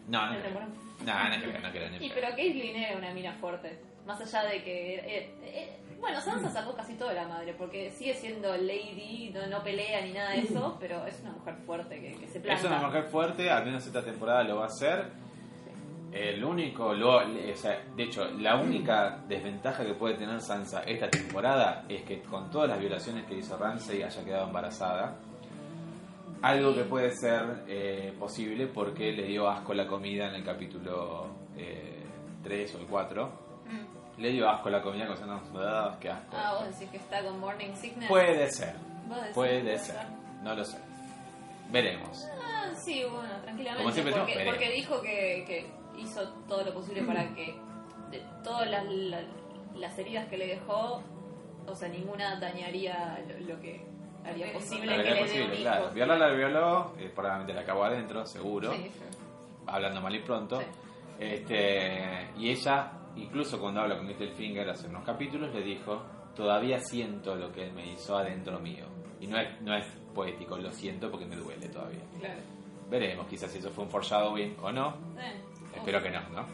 No, 0.08 0.26
no 0.26 0.32
Le 0.32 0.38
creo. 0.40 0.50
enamoró. 0.52 0.74
No, 1.04 1.28
no 1.28 1.42
creo, 1.42 1.60
no 1.60 1.70
creo 1.70 1.90
ni 1.90 1.96
Y 1.96 2.00
pedo. 2.08 2.14
pero 2.14 2.36
Caitlyn 2.36 2.76
era 2.76 2.96
una 2.96 3.12
mina 3.12 3.32
fuerte. 3.34 3.78
Más 4.06 4.20
allá 4.20 4.48
de 4.50 4.62
que. 4.62 4.94
eh, 4.94 5.34
eh, 5.42 5.80
bueno, 6.00 6.20
Sansa 6.20 6.50
sacó 6.50 6.74
casi 6.74 6.94
todo 6.94 7.08
de 7.08 7.14
la 7.16 7.26
madre, 7.28 7.54
porque 7.56 7.90
sigue 7.90 8.14
siendo 8.14 8.56
lady, 8.56 9.30
no, 9.34 9.46
no 9.46 9.62
pelea 9.62 10.00
ni 10.04 10.12
nada 10.12 10.30
de 10.32 10.40
eso, 10.40 10.76
pero 10.80 11.06
es 11.06 11.20
una 11.22 11.32
mujer 11.32 11.54
fuerte 11.66 12.00
que, 12.00 12.14
que 12.16 12.26
se 12.28 12.40
planta. 12.40 12.60
Es 12.60 12.66
una 12.66 12.80
mujer 12.86 13.04
fuerte, 13.04 13.50
al 13.50 13.64
menos 13.64 13.86
esta 13.86 14.02
temporada 14.02 14.42
lo 14.44 14.56
va 14.56 14.64
a 14.64 14.66
hacer. 14.68 15.04
El 16.12 16.42
único, 16.44 16.94
lo- 16.94 17.18
o 17.18 17.56
sea, 17.56 17.82
de 17.94 18.02
hecho, 18.04 18.24
la 18.38 18.56
única 18.56 19.18
desventaja 19.28 19.84
que 19.84 19.92
puede 19.94 20.14
tener 20.14 20.40
Sansa 20.40 20.82
esta 20.84 21.10
temporada 21.10 21.84
es 21.88 22.02
que 22.04 22.22
con 22.22 22.50
todas 22.50 22.68
las 22.70 22.78
violaciones 22.78 23.26
que 23.26 23.34
hizo 23.36 23.56
Ramsey 23.58 24.02
haya 24.02 24.24
quedado 24.24 24.46
embarazada. 24.46 25.16
Algo 26.42 26.74
que 26.74 26.84
puede 26.84 27.10
ser 27.10 27.64
eh, 27.66 28.14
posible 28.18 28.66
porque 28.66 29.12
le 29.12 29.24
dio 29.24 29.48
asco 29.48 29.74
la 29.74 29.86
comida 29.86 30.28
en 30.28 30.36
el 30.36 30.44
capítulo 30.44 31.26
3 32.42 32.74
o 32.74 32.78
el 32.78 32.86
4. 32.86 33.45
Le 34.18 34.30
dio 34.30 34.48
asco 34.48 34.70
la 34.70 34.80
comida 34.80 35.06
con 35.06 35.16
ah, 35.60 35.96
qué 36.00 36.10
asco. 36.10 36.36
Ah, 36.36 36.54
vos 36.58 36.68
decís 36.70 36.90
que 36.90 36.96
está 36.96 37.22
con 37.22 37.38
Morning 37.38 37.74
Sickness. 37.74 38.08
Puede 38.08 38.50
ser, 38.50 38.74
¿Vos 39.08 39.18
decís 39.18 39.34
puede 39.34 39.78
ser, 39.78 39.96
no 40.42 40.54
lo 40.54 40.64
sé. 40.64 40.78
Veremos. 41.70 42.26
Ah, 42.42 42.70
sí, 42.74 43.02
bueno, 43.04 43.28
tranquilamente. 43.42 43.82
Como 43.82 43.92
siempre 43.92 44.14
porque, 44.14 44.32
decimos, 44.32 44.54
porque 44.54 44.70
dijo 44.70 45.02
que, 45.02 45.44
que 45.46 46.00
hizo 46.00 46.28
todo 46.48 46.64
lo 46.64 46.72
posible 46.72 47.02
para 47.02 47.28
que 47.34 47.54
de 48.10 48.22
todas 48.42 48.70
las, 48.70 48.84
la- 48.86 49.22
las 49.74 49.98
heridas 49.98 50.26
que 50.28 50.38
le 50.38 50.46
dejó, 50.46 51.02
o 51.66 51.74
sea, 51.74 51.88
ninguna 51.88 52.38
dañaría 52.40 53.18
lo, 53.28 53.54
lo 53.54 53.60
que 53.60 53.84
haría 54.24 54.52
posible 54.52 54.96
La 54.96 55.02
que 55.02 55.10
le 55.10 55.14
dé 55.14 55.20
posible, 55.22 55.56
claro. 55.56 55.90
Viola 55.90 56.16
la 56.16 56.28
violó, 56.30 56.94
eh, 56.98 57.12
probablemente 57.14 57.52
la 57.52 57.60
acabó 57.60 57.84
adentro, 57.84 58.24
seguro. 58.24 58.72
Sí, 58.72 58.84
sí. 58.84 59.00
hablando 59.66 60.00
mal 60.00 60.14
y 60.14 60.20
pronto. 60.20 60.60
Sí. 60.60 60.66
Este, 61.18 62.28
y 62.38 62.50
ella, 62.50 62.92
incluso 63.16 63.60
cuando 63.60 63.80
habla 63.80 63.96
con 63.96 64.06
Littlefinger 64.06 64.68
hace 64.70 64.88
unos 64.88 65.04
capítulos, 65.04 65.52
le 65.54 65.62
dijo, 65.62 66.02
todavía 66.34 66.78
siento 66.80 67.34
lo 67.36 67.50
que 67.52 67.64
él 67.64 67.72
me 67.72 67.86
hizo 67.92 68.16
adentro 68.16 68.58
mío. 68.60 68.86
Y 69.20 69.26
no 69.26 69.38
es, 69.38 69.60
no 69.62 69.74
es 69.74 69.86
poético, 70.14 70.56
lo 70.58 70.70
siento 70.72 71.10
porque 71.10 71.26
me 71.26 71.36
duele 71.36 71.68
todavía. 71.68 72.02
Claro. 72.20 72.40
Veremos, 72.90 73.26
quizás 73.26 73.50
si 73.50 73.58
eso 73.58 73.70
fue 73.70 73.84
un 73.84 73.90
foreshadowing 73.90 74.56
o 74.62 74.70
no. 74.70 74.90
Eh, 75.18 75.40
Espero 75.74 76.02
que 76.02 76.10
no, 76.10 76.20
¿no? 76.30 76.44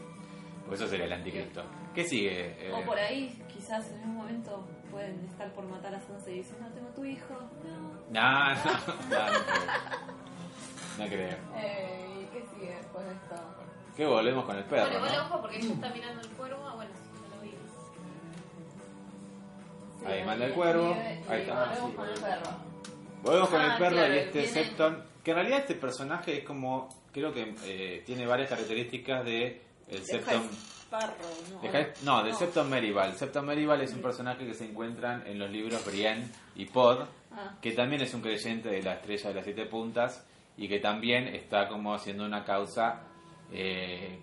Porque 0.61 0.75
eso 0.75 0.87
sería 0.87 1.05
el 1.05 1.13
anticristo. 1.13 1.61
¿Qué 1.93 2.03
sigue? 2.05 2.55
Eh, 2.67 2.71
O 2.73 2.81
por 2.85 2.97
ahí, 2.97 3.37
quizás 3.53 3.91
en 3.91 4.09
un 4.09 4.15
momento 4.15 4.65
pueden 4.89 5.23
estar 5.25 5.51
por 5.53 5.65
matar 5.65 5.93
a 5.93 5.99
Sansa 5.99 6.31
y 6.31 6.35
dicen, 6.35 6.57
no, 6.61 6.67
tengo 6.69 6.87
tu 6.89 7.03
hijo. 7.03 7.33
No. 7.63 8.21
No, 8.21 8.49
no, 8.55 8.55
no, 9.09 9.25
no 9.33 9.43
creo. 9.45 9.67
No 10.97 11.05
creo. 11.07 11.37
Eh, 11.55 12.23
¿Y 12.23 12.25
qué 12.33 12.45
sigue 12.47 12.75
después 12.75 13.05
de 13.05 13.11
esto? 13.13 13.35
Que 13.95 14.05
volvemos 14.05 14.45
con 14.45 14.55
el 14.57 14.63
perro, 14.65 14.89
Bueno, 14.89 15.05
igual 15.05 15.17
¿no? 15.17 15.25
ojo 15.27 15.41
porque 15.41 15.57
ella 15.59 15.73
está 15.73 15.89
mirando 15.89 16.21
el 16.21 16.27
cuervo. 16.29 16.67
Ah, 16.67 16.75
bueno, 16.75 16.91
ya 16.91 17.35
lo 17.35 17.41
vi. 17.43 17.49
Sí, 19.99 20.05
Ahí 20.05 20.23
manda 20.25 20.45
el 20.45 20.53
cuervo. 20.53 20.89
y- 20.95 21.31
Ahí 21.31 21.39
y 21.39 21.41
está. 21.41 21.65
volvemos 21.65 21.95
con 21.95 22.09
el 22.09 22.19
perro. 22.19 22.49
Volvemos 23.21 23.49
con 23.49 23.61
Ah, 23.61 23.73
el 23.73 23.77
perro 23.79 23.95
claro, 23.95 24.13
y 24.13 24.17
este 24.17 24.39
viene- 24.41 24.53
Septon, 24.53 25.03
que 25.23 25.31
en 25.31 25.37
realidad 25.37 25.59
este 25.59 25.75
personaje 25.75 26.39
es 26.39 26.43
como, 26.43 26.89
creo 27.13 27.31
que 27.33 27.55
eh, 27.65 28.03
tiene 28.05 28.25
varias 28.25 28.49
características 28.49 29.23
de 29.25 29.61
el 29.89 30.03
Septon... 30.05 30.41
¿no? 30.91 31.59
de 31.63 31.69
High- 31.69 31.93
no, 32.03 32.23
del 32.23 32.35
Septon 32.35 32.69
Meribal. 32.69 33.13
Septon 33.15 33.45
Meribal 33.47 33.81
es 33.81 33.93
un 33.93 34.01
personaje 34.03 34.45
que 34.45 34.53
se 34.53 34.65
encuentran 34.65 35.25
en 35.25 35.39
los 35.39 35.49
libros 35.49 35.83
Brienne 35.85 36.29
y 36.55 36.65
Pod, 36.65 37.05
Ah, 37.35 37.55
que 37.59 37.71
también 37.71 38.01
es 38.03 38.13
un 38.13 38.21
creyente 38.21 38.69
de 38.69 38.83
la 38.83 38.93
estrella 38.93 39.29
de 39.29 39.35
las 39.35 39.43
siete 39.43 39.65
puntas 39.65 40.23
y 40.55 40.67
que 40.67 40.79
también 40.79 41.27
está 41.29 41.67
como 41.67 41.95
haciendo 41.95 42.25
una 42.25 42.43
causa, 42.45 43.01
eh, 43.51 44.19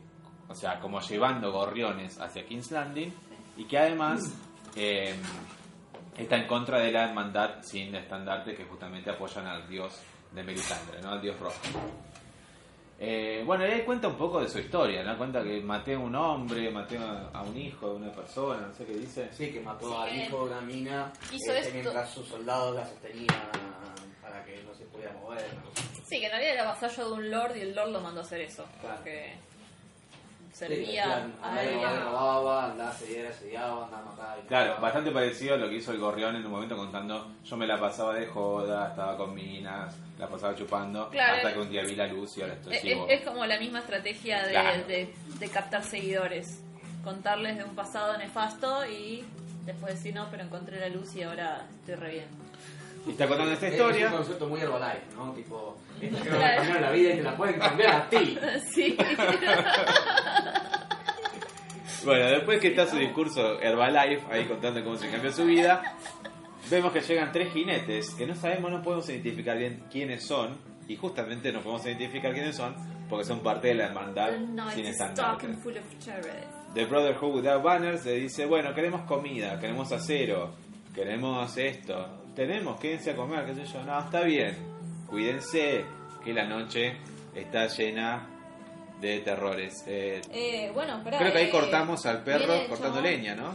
o 0.49 0.55
sea, 0.55 0.81
como 0.81 1.01
llevando 1.01 1.53
gorriones 1.53 2.19
hacia 2.21 2.45
King's 2.47 2.71
Landing 2.71 3.13
y 3.57 3.65
que 3.65 3.79
además 3.79 4.21
eh, 4.77 5.15
está 6.17 6.37
en 6.37 6.47
contra 6.47 6.79
de 6.81 6.91
la 6.93 7.09
hermandad 7.09 7.63
sin 7.63 7.95
estandarte 7.95 8.55
que 8.55 8.65
justamente 8.65 9.11
apoyan 9.11 9.47
al 9.47 9.69
dios 9.69 10.01
de 10.33 10.43
Melisandre, 10.43 11.01
¿no? 11.03 11.11
al 11.11 11.21
dios 11.21 11.39
rojo. 11.39 11.55
Eh, 13.03 13.43
bueno, 13.47 13.67
y 13.67 13.71
ahí 13.71 13.83
cuenta 13.83 14.09
un 14.09 14.17
poco 14.17 14.43
de 14.43 14.49
su 14.49 14.59
historia, 14.59 15.03
¿no? 15.03 15.17
Cuenta 15.17 15.43
que 15.43 15.59
maté 15.63 15.95
a 15.95 15.99
un 15.99 16.15
hombre, 16.15 16.71
maté 16.71 16.99
a 16.99 17.41
un 17.41 17.57
hijo 17.57 17.89
de 17.89 17.95
una 17.97 18.13
persona, 18.13 18.67
no 18.67 18.75
sé 18.75 18.85
qué 18.85 18.93
dice. 18.93 19.31
Sí, 19.33 19.51
que 19.51 19.61
mató 19.61 19.89
Sí, 19.89 19.95
al 19.97 20.17
hijo 20.21 20.39
de 20.45 20.51
una 20.53 20.61
mina 20.61 21.11
hizo 21.33 21.51
este, 21.51 21.61
esto. 21.61 21.71
mientras 21.73 22.11
sus 22.11 22.27
soldados 22.29 22.77
la 22.77 22.87
sostenían 22.87 23.27
para 24.31 24.45
que 24.45 24.63
no 24.63 24.75
se 24.75 24.85
pudiera 24.85 25.13
mover. 25.15 25.45
Sí, 26.07 26.19
que 26.21 26.27
en 26.27 26.31
realidad 26.33 26.55
era 26.55 26.65
vasallo 26.65 27.07
de 27.09 27.13
un 27.13 27.31
lord 27.31 27.57
y 27.57 27.61
el 27.61 27.75
lord 27.75 27.91
lo 27.91 28.01
mandó 28.01 28.21
a 28.21 28.25
hacer 28.25 28.41
eso. 28.43 28.65
Claro. 28.81 28.97
Porque 28.97 29.33
Sí, 30.53 30.67
servía 30.67 31.07
decían, 31.07 31.35
a 31.43 31.63
él. 31.63 31.81
robaba, 32.03 32.65
andaba, 32.67 32.91
asediaba, 32.91 33.31
asediaba, 33.31 33.85
andaba, 33.87 34.05
mataba. 34.11 34.37
y 34.39 34.47
Claro, 34.47 34.67
mataba. 34.71 34.81
bastante 34.83 35.11
parecido 35.13 35.55
a 35.55 35.57
lo 35.59 35.69
que 35.71 35.77
hizo 35.77 35.93
el 35.93 35.99
Gorrión 35.99 36.37
en 36.37 36.45
un 36.45 36.51
momento 36.53 36.77
contando, 36.77 37.33
yo 37.45 37.57
me 37.57 37.67
la 37.67 37.79
pasaba 37.81 38.15
de 38.15 38.27
joda, 38.27 38.89
estaba 38.89 39.17
con 39.17 39.35
minas, 39.35 39.95
la 40.19 40.29
pasaba 40.29 40.55
chupando, 40.55 41.09
Claro, 41.09 41.37
hasta 41.37 41.49
es- 41.49 41.55
que 41.55 41.61
un 41.61 41.71
día 41.71 41.83
vi 41.83 41.95
la 41.97 42.07
luz 42.09 42.37
y 42.37 42.43
ahora 42.43 42.55
estoy 42.55 42.75
Es, 42.75 42.83
ciego. 42.83 43.07
es 43.09 43.23
como 43.23 43.47
la 43.47 43.59
misma 43.59 43.79
estrategia 43.81 44.43
de, 44.45 44.51
Claro. 44.51 44.85
de- 44.85 45.15
de 45.39 45.49
captar 45.49 45.83
seguidores. 45.85 46.61
Contarles 47.05 47.57
de 47.57 47.65
un 47.65 47.75
pasado 47.75 48.19
nefasto 48.19 48.85
y 48.87 49.25
después 49.65 49.95
decir 49.95 50.15
no, 50.15 50.29
pero 50.31 50.43
encontré 50.43 50.79
la 50.79 50.89
luz 50.89 51.15
y 51.17 51.23
ahora 51.23 51.67
estoy 51.81 51.95
re 51.95 52.11
bien. 52.11 52.40
Y 53.07 53.11
está 53.13 53.27
contando 53.27 53.53
esta 53.53 53.67
Es- 53.69 53.73
historia. 53.75 54.07
Es 54.07 54.11
un 54.13 54.19
concepto 54.19 54.47
muy 54.49 54.61
Herbalife, 54.61 55.03
¿no? 55.17 55.33
Tipo, 55.33 55.77
estas 56.01 56.23
que 56.23 56.29
Claro. 56.29 56.57
cambiar 56.57 56.81
la 56.83 56.91
vida 56.91 57.13
y 57.15 57.17
te 57.17 57.23
la 57.23 57.37
pueden 57.37 57.59
cambiar 57.59 57.91
a 57.95 58.09
ti. 58.11 58.39
Sí. 58.75 58.97
Bueno, 62.05 62.31
después 62.31 62.61
que 62.61 62.69
está 62.69 62.87
su 62.87 62.97
discurso 62.97 63.61
Herbalife, 63.61 64.23
ahí 64.31 64.47
contando 64.47 64.83
cómo 64.83 64.97
se 64.97 65.11
cambió 65.11 65.31
su 65.33 65.45
vida, 65.45 65.83
vemos 66.71 66.93
que 66.93 67.01
llegan 67.03 67.31
tres 67.31 67.53
jinetes 67.53 68.15
que 68.15 68.27
no 68.27 68.35
sabemos, 68.35 68.71
no 68.71 68.81
podemos 68.83 69.07
identificar 69.11 69.59
bien 69.59 69.85
quiénes 69.93 70.27
son, 70.27 70.57
y 70.89 70.97
justamente 70.97 71.53
no 71.53 71.61
podemos 71.61 71.85
identificar 71.85 72.33
quiénes 72.33 72.57
son 72.57 72.75
porque 73.09 73.25
son 73.27 73.41
parte 73.41 73.69
de 73.69 73.75
la 73.75 73.87
hermandad 73.87 74.31
sin 74.75 74.85
terror. 74.97 75.39
The 76.75 76.85
Brotherhood 76.87 77.35
Without 77.37 77.63
Banners 77.63 78.07
le 78.07 78.13
dice, 78.15 78.47
bueno, 78.47 78.73
queremos 78.75 79.03
comida, 79.03 79.59
queremos 79.61 79.93
acero, 79.93 80.55
queremos 80.95 81.55
esto, 81.59 82.30
tenemos, 82.41 82.81
quédense 82.81 83.11
a 83.11 83.17
comer, 83.17 83.45
qué 83.45 83.55
sé 83.55 83.67
yo, 83.67 83.85
no, 83.85 83.99
está 84.01 84.23
bien, 84.23 84.57
cuídense, 85.07 85.85
que 86.25 86.33
la 86.33 86.45
noche 86.47 86.97
está 87.35 87.67
llena 87.67 88.27
de 88.99 89.19
terrores. 89.19 89.85
Eh, 89.87 90.23
Eh, 90.33 90.71
bueno, 90.73 90.97
esperá, 90.97 91.19
creo 91.19 91.33
que 91.33 91.39
ahí 91.39 91.49
eh, 91.49 91.51
cortamos 91.51 92.07
al 92.07 92.25
perro 92.25 92.55
cortando 92.67 92.97
chabón. 92.97 93.03
leña, 93.03 93.35
¿no? 93.35 93.53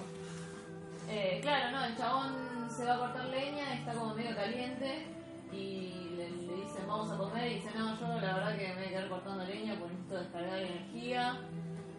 Eh, 1.09 1.39
claro, 1.41 1.71
no, 1.71 1.83
el 1.83 1.97
chabón 1.97 2.69
se 2.69 2.85
va 2.85 2.93
a 2.93 2.99
cortar 2.99 3.25
leña, 3.29 3.73
está 3.73 3.91
como 3.93 4.13
medio 4.13 4.35
caliente 4.35 5.07
y 5.51 6.11
le, 6.15 6.29
le 6.29 6.55
dicen 6.61 6.85
vamos 6.87 7.11
a 7.11 7.17
comer 7.17 7.51
y 7.51 7.55
dice 7.55 7.69
no, 7.75 7.99
yo 7.99 8.07
la 8.21 8.35
verdad 8.35 8.55
que 8.55 8.67
me 8.67 8.75
voy 8.75 8.83
a 8.85 8.89
quedar 8.89 9.09
cortando 9.09 9.45
leña 9.45 9.75
porque 9.79 9.93
necesito 9.95 10.19
descargar 10.19 10.59
energía. 10.59 11.39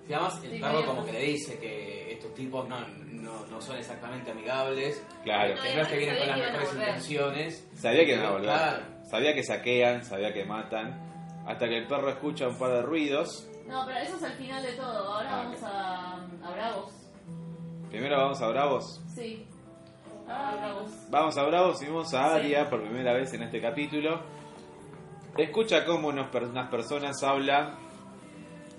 Y 0.09 0.13
además 0.13 0.45
el 0.45 0.51
Sí, 0.53 0.59
perro 0.61 0.87
como 0.87 1.05
que 1.05 1.13
le 1.13 1.21
dice 1.23 1.59
que 1.59 2.13
estos 2.13 2.33
tipos 2.35 2.69
no, 2.69 2.81
no, 2.87 3.47
no 3.47 3.61
son 3.61 3.77
exactamente 3.77 4.31
amigables. 4.31 5.05
Claro. 5.25 5.55
Que 5.61 5.75
no 5.75 5.83
es 5.83 5.89
que 5.89 5.97
vienen 5.99 6.19
con 6.19 6.29
las 6.29 6.39
mejores 6.39 6.73
intenciones. 6.75 7.69
Sabía 7.75 8.05
que 8.05 8.13
iban 8.15 8.27
a 8.27 8.31
volver. 8.31 8.45
Claro. 8.45 8.83
Sabía 9.11 9.35
que 9.35 9.43
saquean, 9.43 10.05
sabía 10.05 10.33
que 10.33 10.45
matan. 10.45 11.03
Hasta 11.47 11.69
que 11.69 11.79
el 11.79 11.87
perro 11.87 12.09
escucha 12.11 12.49
un 12.49 12.59
par 12.59 12.71
de 12.71 12.83
ruidos. 12.83 13.49
No, 13.67 13.85
pero 13.85 13.99
eso 13.99 14.17
es 14.17 14.23
al 14.23 14.33
final 14.35 14.63
de 14.63 14.73
todo, 14.75 15.13
ahora 15.13 15.29
Ah, 15.31 15.43
vamos 15.45 15.63
a, 15.65 16.13
a 16.47 16.51
Bravos. 16.53 16.93
Primero 17.91 18.17
vamos 18.17 18.41
a 18.43 18.49
Bravos. 18.49 19.01
Sí. 19.15 19.47
A 20.29 20.55
Bravos. 20.57 20.93
Vamos 21.11 21.37
a 21.37 21.43
Bravos 21.45 21.83
y 21.83 21.87
vemos 21.87 22.15
a 22.15 22.35
Aria 22.35 22.69
por 22.71 22.83
primera 22.83 23.13
vez 23.13 23.33
en 23.35 23.43
este 23.43 23.61
capítulo. 23.61 24.21
Escucha 25.37 25.85
cómo 25.85 26.09
unos 26.09 26.33
unas 26.35 26.71
personas 26.71 27.23
hablan 27.23 27.77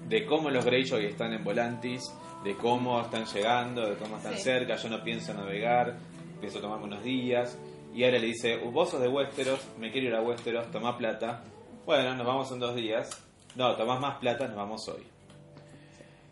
de 0.08 0.26
cómo 0.26 0.50
los 0.50 0.64
Greyjoy 0.66 1.06
están 1.06 1.34
en 1.34 1.44
Volantis, 1.44 2.12
de 2.44 2.56
cómo 2.56 3.02
están 3.02 3.26
llegando, 3.26 3.90
de 3.90 3.96
cómo 3.96 4.18
están 4.18 4.36
Sí. 4.36 4.42
cerca. 4.44 4.76
Yo 4.76 4.90
no 4.90 5.04
pienso 5.04 5.34
navegar, 5.34 5.96
pienso 6.40 6.60
tomarme 6.60 6.86
unos 6.86 7.04
días. 7.04 7.58
Y 7.94 8.04
Aria 8.04 8.20
le 8.20 8.28
dice: 8.28 8.58
Vos 8.58 8.90
sos 8.92 9.02
de 9.02 9.08
Westeros, 9.08 9.60
me 9.80 9.92
quiero 9.92 10.08
ir 10.08 10.16
a 10.16 10.22
Westeros, 10.22 10.70
tomá 10.72 10.98
plata. 10.98 11.44
Bueno, 11.86 12.16
nos 12.16 12.26
vamos 12.28 12.52
en 12.52 12.60
dos 12.60 12.76
días. 12.76 13.10
No, 13.56 13.76
tomás 13.76 14.00
más 14.00 14.18
plata, 14.20 14.48
nos 14.48 14.56
vamos 14.58 14.88
hoy. 14.88 15.04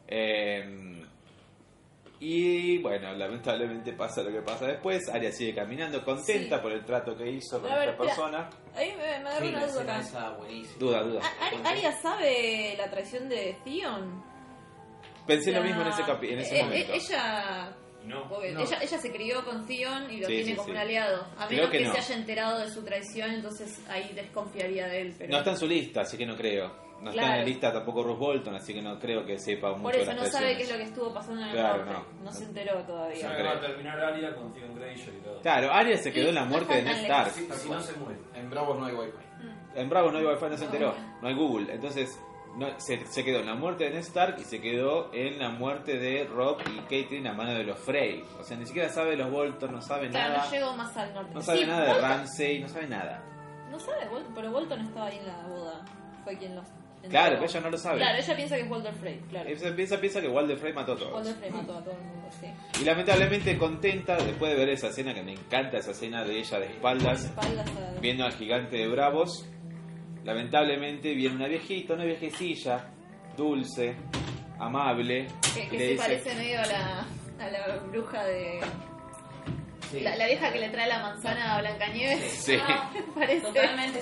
Eh, 0.08 1.02
y 2.20 2.78
bueno, 2.80 3.14
lamentablemente 3.14 3.94
pasa 3.94 4.24
lo 4.24 4.32
que 4.32 4.42
pasa 4.42 4.68
después. 4.68 5.08
Aria 5.10 5.32
sigue 5.32 5.54
caminando, 5.54 6.04
contenta 6.04 6.56
Sí. 6.58 6.62
por 6.62 6.72
el 6.72 6.86
trato 6.86 7.16
que 7.16 7.30
hizo 7.30 7.60
con 7.60 7.64
Pero 7.64 7.74
a 7.76 7.80
ver, 7.80 7.90
esta 7.90 8.04
espera. 8.04 8.16
persona. 8.16 8.50
Ahí 8.76 8.92
me, 8.98 9.20
me 9.20 9.24
da 9.30 9.40
Sí, 9.40 9.48
una 9.48 9.60
duda 9.60 9.66
escena 9.68 9.94
acá. 9.96 10.02
esa 10.02 10.30
buenísima. 10.32 10.78
Duda, 10.80 11.04
duda. 11.04 11.22
¿A- 11.22 11.46
Ari- 11.50 11.62
¿Aria 11.66 11.92
sabe 12.02 12.76
la 12.78 12.90
traición 12.90 13.30
de 13.30 13.58
Theon? 13.64 14.24
Pensé 15.28 15.52
lo 15.52 15.62
mismo 15.64 15.82
en 15.82 15.88
ese, 15.88 16.04
capi- 16.04 16.30
en 16.32 16.40
ese 16.40 16.60
eh, 16.60 16.64
momento. 16.64 16.94
eh, 16.94 16.98
ella, 16.98 17.76
No. 18.06 18.30
porque 18.30 18.52
No. 18.52 18.62
ella, 18.62 18.78
ella 18.82 18.98
se 19.00 19.12
crió 19.12 19.44
con 19.44 19.66
Theon 19.66 20.12
y 20.12 20.18
lo 20.18 20.28
Sí, 20.28 20.34
tiene 20.36 20.44
sí, 20.52 20.56
como 20.56 20.66
sí. 20.66 20.72
un 20.72 20.78
aliado. 20.78 21.26
A 21.40 21.48
Creo 21.48 21.58
menos 21.62 21.72
que 21.72 21.78
que, 21.80 21.84
no. 21.86 21.92
se 21.94 21.98
haya 22.00 22.16
enterado 22.16 22.60
de 22.60 22.70
su 22.72 22.84
traición, 22.84 23.32
entonces 23.32 23.82
ahí 23.90 24.12
desconfiaría 24.14 24.88
de 24.88 25.02
él. 25.02 25.16
Pero... 25.18 25.32
No 25.32 25.38
está 25.40 25.52
en 25.52 25.58
su 25.58 25.68
lista, 25.68 26.02
así 26.02 26.16
que 26.18 26.26
no 26.28 26.36
creo. 26.38 26.85
No 27.06 27.12
está 27.12 27.22
en 27.22 27.28
Claro. 27.28 27.42
la 27.42 27.48
lista 27.48 27.72
tampoco 27.72 28.04
Ruth 28.04 28.18
Bolton, 28.18 28.56
así 28.56 28.74
que 28.74 28.82
no 28.82 28.98
creo 29.00 29.24
que 29.26 29.38
sepa 29.38 29.70
mucho 29.74 29.84
Por 29.84 29.92
de 29.94 30.02
eso 30.02 30.12
las 30.14 30.22
no 30.24 30.28
sabe 30.28 30.58
qué 30.58 30.64
es 30.64 30.72
lo 30.72 30.78
que 30.78 30.84
estuvo 30.84 31.14
pasando 31.14 31.42
en 31.42 31.48
el 31.50 31.54
Claro, 31.54 31.86
norte. 31.86 31.94
no. 32.18 32.24
No. 32.24 32.32
se 32.32 32.44
enteró 32.46 32.74
todavía. 32.84 33.36
Que 33.38 33.44
va 33.44 33.52
a 33.52 33.60
terminar 33.62 34.00
Aria 34.00 34.36
con 34.36 34.52
Theon 34.54 34.74
Greyjoy 34.76 35.16
y 35.16 35.22
todo. 35.22 35.42
Claro, 35.42 35.72
Arya 35.72 35.98
se 35.98 36.12
quedó 36.12 36.30
en 36.30 36.36
la 36.36 36.46
muerte 36.46 36.74
de 36.76 36.82
Ned 36.82 36.98
Stark. 37.04 37.28
Así, 37.28 37.48
Así 37.52 37.70
no 37.70 37.80
se 37.80 37.94
muere. 38.00 38.20
En 38.34 38.50
Bravos 38.50 38.80
no 38.80 38.86
hay 38.86 38.94
wifi. 38.94 39.18
En 39.76 39.90
Bravo 39.90 40.12
no 40.12 40.18
hay 40.18 40.26
wifi, 40.26 40.46
no 40.50 40.58
se 40.58 40.66
enteró. 40.66 40.96
No 41.22 41.28
hay 41.28 41.36
Google. 41.36 41.74
Entonces, 41.74 42.20
no, 42.56 42.68
se, 42.80 43.06
se 43.06 43.24
quedó 43.24 43.40
en 43.42 43.46
la 43.46 43.56
muerte 43.56 43.84
de 43.84 43.90
Ned 43.92 44.00
Stark 44.00 44.38
y 44.40 44.44
se 44.46 44.60
quedó 44.62 45.14
en 45.14 45.38
la 45.38 45.50
muerte 45.50 46.00
de 46.00 46.24
Rob 46.24 46.58
y 46.74 46.80
Caitlyn 46.90 47.28
a 47.28 47.34
mano 47.34 47.54
de 47.54 47.66
los 47.66 47.78
Frey. 47.78 48.24
O 48.40 48.44
sea, 48.44 48.58
ni 48.58 48.66
siquiera 48.66 48.90
sabe 48.90 49.12
de 49.12 49.18
los 49.18 49.30
Bolton, 49.30 49.72
no 49.74 49.82
sabe 49.82 50.10
Claro, 50.10 50.34
nada. 50.34 50.46
no 50.46 50.52
llegó 50.52 50.74
más 50.76 50.98
al 50.98 51.14
norte. 51.14 51.34
No 51.36 51.42
sabe 51.42 51.60
Sí, 51.60 51.66
nada 51.68 51.82
de 51.86 51.92
Bolton- 51.92 52.02
Ramsey, 52.10 52.60
no 52.62 52.68
sabe 52.70 52.88
nada. 52.88 53.22
No 53.70 53.80
sabe, 53.80 54.08
Bolton, 54.10 54.34
pero 54.34 54.52
Bolton 54.52 54.80
estaba 54.82 55.08
ahí 55.08 55.18
en 55.18 55.28
la 55.28 55.42
boda. 55.48 55.86
Fue 56.24 56.38
quien 56.38 56.56
los. 56.56 56.66
Claro, 57.10 57.36
pero 57.40 57.46
ella 57.50 57.60
no 57.62 57.70
lo 57.70 57.78
sabe. 57.78 57.98
Claro, 57.98 58.18
ella 58.18 58.36
piensa 58.36 58.56
que 58.56 58.62
es 58.64 58.70
Walter 58.70 58.94
Frey, 58.94 59.20
claro. 59.30 59.50
Ella 59.50 59.76
piensa, 59.76 60.00
piensa 60.02 60.22
que 60.22 60.28
Walder 60.28 60.58
Frey 60.58 60.74
mató 60.74 60.94
a 60.94 60.98
todos. 60.98 61.14
Walter 61.14 61.36
Frey 61.36 61.52
mató 61.52 61.78
a 61.78 61.84
todo 61.84 61.94
el 61.94 62.02
mundo, 62.02 62.28
sí. 62.40 62.48
Y 62.82 62.86
lamentablemente 62.86 63.58
contenta, 63.58 64.18
después 64.18 64.52
de 64.52 64.58
ver 64.58 64.70
esa 64.70 64.88
escena, 64.88 65.14
que 65.14 65.24
me 65.24 65.34
encanta 65.34 65.78
esa 65.78 65.92
escena 65.92 66.24
de 66.24 66.40
ella 66.40 66.60
de 66.60 66.66
espaldas, 66.68 67.26
Espaldas 67.26 67.68
a- 67.70 68.00
viendo 68.00 68.26
al 68.26 68.34
gigante 68.34 68.78
de 68.78 68.88
Bravos, 68.88 69.46
lamentablemente 70.24 71.14
viene 71.14 71.36
una 71.36 71.48
viejita, 71.48 71.94
una 71.94 72.06
viejecilla, 72.06 72.90
dulce, 73.38 73.96
amable, 74.60 75.28
Que, 75.54 75.64
y 75.66 75.68
que 75.68 75.78
le 75.78 75.80
se 75.86 75.92
dice, 75.92 76.04
parece 76.04 76.36
medio 76.36 76.60
a 76.62 76.66
la, 76.66 77.06
a 77.40 77.50
la 77.52 77.78
bruja 77.92 78.24
de. 78.26 78.60
Sí. 79.92 80.00
La, 80.02 80.16
la 80.16 80.26
vieja 80.28 80.52
que 80.52 80.60
le 80.60 80.70
trae 80.70 80.88
la 80.88 81.00
manzana 81.00 81.56
a 81.56 81.62
Blancanieves. 81.62 82.20
Sí. 82.32 82.58
parece. 83.16 83.42
Totalmente. 83.46 84.00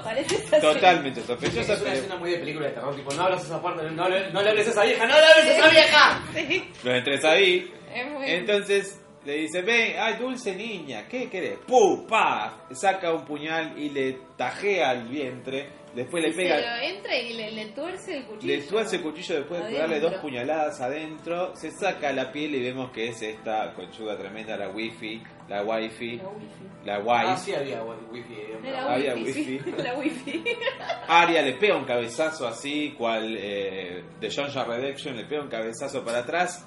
Parece 0.00 0.36
esa 0.36 0.60
totalmente 0.60 1.20
Es 1.20 1.26
sospechosa, 1.26 1.72
una 1.74 1.82
pero 1.82 1.92
escena 1.94 2.16
muy 2.16 2.30
de 2.30 2.38
película 2.38 2.66
de 2.66 2.72
terror, 2.72 2.96
tipo, 2.96 3.12
no 3.14 3.22
hablas 3.22 3.44
esa 3.44 3.62
parte, 3.62 3.90
no, 3.90 4.08
le- 4.08 4.30
no 4.32 4.42
le 4.42 4.50
hables 4.50 4.66
a 4.66 4.70
esa 4.70 4.84
vieja, 4.84 5.06
no 5.06 5.14
le 5.14 5.24
hables 5.26 5.46
a 5.46 5.58
esa 5.58 5.68
vieja. 5.68 6.22
Sí, 6.34 6.70
lo 6.84 6.94
entres 6.94 7.24
ahí. 7.24 7.72
es 7.94 8.10
muy. 8.10 8.30
Entonces 8.30 9.00
le 9.24 9.34
dice, 9.34 9.60
ven, 9.62 9.96
ay, 10.00 10.14
dulce 10.18 10.54
niña, 10.56 11.06
¿qué 11.08 11.28
querés? 11.28 11.58
¡Pum! 11.66 12.06
¡Pa! 12.06 12.66
Saca 12.72 13.12
un 13.12 13.24
puñal 13.24 13.78
y 13.78 13.90
le 13.90 14.18
tajea 14.36 14.92
el 14.92 15.08
vientre, 15.08 15.68
después 15.94 16.22
le 16.22 16.30
se 16.32 16.36
pega... 16.36 16.60
lo 16.60 16.82
entra 16.82 17.16
y 17.16 17.32
le, 17.34 17.50
le 17.52 17.66
tuerce 17.66 18.16
el 18.18 18.24
cuchillo. 18.24 18.46
Le 18.56 18.62
tuerce 18.62 18.96
el 18.96 19.02
cuchillo 19.02 19.34
después 19.36 19.60
de 19.64 19.72
darle 19.72 19.96
Adentro. 19.96 20.10
dos 20.10 20.20
puñaladas 20.20 20.80
adentro, 20.80 21.56
se 21.56 21.70
saca 21.70 22.12
la 22.12 22.30
piel 22.32 22.54
y 22.54 22.62
vemos 22.62 22.90
que 22.90 23.08
es 23.08 23.20
esta 23.22 23.72
conchuda 23.74 24.16
tremenda, 24.16 24.56
la 24.56 24.68
wifi, 24.68 25.22
la 25.48 25.62
wifi, 25.62 26.18
La 26.18 26.28
wifi. 26.28 26.84
la 26.84 26.94
Ah, 26.96 27.30
wifi. 27.32 27.40
sí 27.44 27.54
había 27.54 27.82
wifi. 27.82 28.34
la 28.70 28.92
Había 28.94 29.14
wifi. 29.14 29.32
sí, 29.44 29.60
wifi. 29.66 29.82
La 29.82 29.94
wifi. 29.94 30.44
Aria 31.08 31.42
le 31.42 31.52
pega 31.54 31.76
un 31.76 31.84
cabezazo 31.84 32.46
así, 32.46 32.94
cual 32.96 33.36
eh, 33.38 34.02
de 34.20 34.30
John 34.34 34.48
Redemption, 34.66 35.16
le 35.16 35.24
pega 35.24 35.42
un 35.42 35.48
cabezazo 35.48 36.04
para 36.04 36.18
atrás 36.18 36.64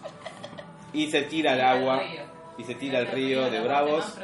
y 0.92 1.08
se 1.10 1.24
tira 1.24 1.54
al 1.54 1.62
agua 1.62 2.04
y 2.58 2.64
se 2.64 2.76
tira 2.76 3.00
al 3.00 3.08
río 3.08 3.50
de 3.50 3.60
Bravos. 3.62 4.16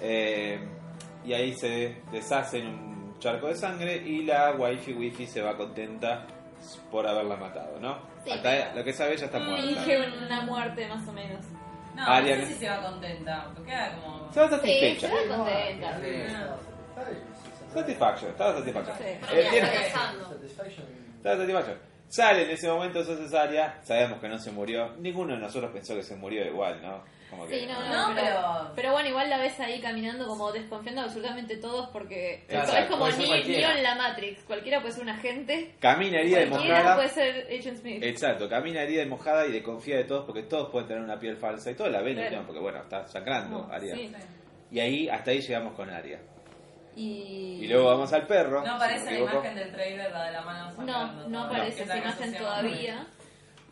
eh, 0.00 0.58
y 1.24 1.32
ahí 1.32 1.54
se 1.54 1.96
deshace 2.12 2.58
en 2.58 2.66
un 2.68 2.85
charco 3.18 3.48
de 3.48 3.54
sangre 3.56 3.96
y 3.96 4.22
la 4.24 4.52
wifi 4.52 4.92
wifi 4.92 5.26
se 5.26 5.40
va 5.42 5.56
contenta 5.56 6.26
por 6.90 7.06
haberla 7.06 7.36
matado, 7.36 7.78
¿no? 7.80 7.98
Sí, 8.24 8.30
Hasta 8.30 8.42
pero- 8.50 8.74
lo 8.74 8.84
que 8.84 8.92
sabe 8.92 9.14
ella 9.14 9.26
está 9.26 9.38
muerta. 9.38 9.62
Finge 9.62 9.98
una 10.24 10.40
muerte 10.42 10.86
más 10.88 11.06
o 11.08 11.12
menos. 11.12 11.44
No, 11.94 12.02
Aria- 12.06 12.36
no 12.36 12.42
sé 12.46 12.52
si 12.52 12.58
se 12.58 12.68
va 12.68 12.82
contenta, 12.82 13.44
porque 13.54 13.70
queda 13.70 13.94
como... 13.94 14.30
Se 14.32 14.40
va 14.40 14.48
Sí, 14.48 14.54
satisfecha. 14.56 15.08
se 15.08 15.28
va 15.28 15.36
contenta. 15.36 15.98
Satisfaction, 17.72 18.30
estaba 18.30 18.54
satisfaction. 18.58 18.96
Sí. 18.98 19.04
Eh, 19.04 19.46
tiene- 19.50 19.86
estaba 19.86 20.12
satisfaction. 20.28 21.76
Sale 22.08 22.44
en 22.44 22.50
ese 22.50 22.68
momento 22.68 23.00
esa 23.00 23.16
cesárea, 23.16 23.80
sabemos 23.82 24.20
que 24.20 24.28
no 24.28 24.38
se 24.38 24.52
murió. 24.52 24.92
Ninguno 24.98 25.34
de 25.34 25.40
nosotros 25.40 25.72
pensó 25.72 25.94
que 25.94 26.02
se 26.04 26.14
murió 26.16 26.44
igual, 26.46 26.80
¿no? 26.80 27.02
Como 27.30 27.46
que, 27.46 27.58
Sí, 27.60 27.66
no, 27.66 27.80
No, 27.80 28.08
no, 28.10 28.14
pero, 28.14 28.26
pero- 28.26 28.72
pero 28.76 28.92
bueno, 28.92 29.08
igual 29.08 29.28
la 29.28 29.38
ves 29.38 29.58
ahí 29.60 29.80
caminando 29.80 30.26
como 30.28 30.52
desconfiando 30.52 31.00
de 31.02 31.06
absolutamente 31.08 31.56
todos 31.56 31.88
porque 31.88 32.44
Claro, 32.48 32.72
es 32.72 32.86
como 32.86 33.08
ni, 33.08 33.32
en 33.32 33.82
la 33.82 33.94
Matrix. 33.96 34.44
Cualquiera 34.44 34.80
puede 34.80 34.92
ser 34.94 35.02
un 35.02 35.08
agente, 35.10 35.74
Camina 35.80 36.20
herida 36.20 36.48
cualquiera 36.48 36.78
mojada. 36.78 36.94
puede 36.96 37.08
ser 37.08 37.46
Agent 37.58 37.78
Smith. 37.80 38.02
Exacto, 38.04 38.48
camina 38.48 38.82
herida 38.82 39.02
y 39.02 39.06
mojada 39.06 39.44
y 39.46 39.52
desconfía 39.52 39.96
de 39.96 40.04
todos 40.04 40.24
porque 40.24 40.44
todos 40.44 40.70
pueden 40.70 40.86
tener 40.88 41.02
una 41.02 41.18
piel 41.18 41.36
falsa 41.36 41.70
y 41.70 41.74
todos 41.74 41.90
la 41.90 42.00
ven, 42.02 42.14
Claro. 42.16 42.36
¿no? 42.40 42.46
porque 42.46 42.60
bueno, 42.60 42.80
está 42.82 43.06
sangrando 43.08 43.66
No, 43.66 43.72
Aria. 43.72 43.94
sí. 43.96 44.12
Y 44.70 44.80
ahí, 44.80 45.08
hasta 45.08 45.30
ahí 45.32 45.40
llegamos 45.40 45.74
con 45.74 45.90
Aria. 45.90 46.20
Y... 46.96 47.58
Y 47.62 47.68
luego 47.68 47.86
vamos 47.90 48.12
al 48.12 48.26
perro. 48.26 48.64
No 48.64 48.74
aparece 48.76 49.04
la 49.12 49.18
imagen 49.18 49.54
del 49.54 49.70
trailer, 49.72 50.10
la 50.12 50.24
de 50.24 50.32
la 50.32 50.40
mano 50.42 50.70
No, 50.70 50.76
sangrando. 50.76 51.28
no 51.28 51.38
todavía, 51.42 51.56
aparece 51.58 51.82
esa 51.82 51.96
imagen 51.98 52.34
todavía. 52.36 53.06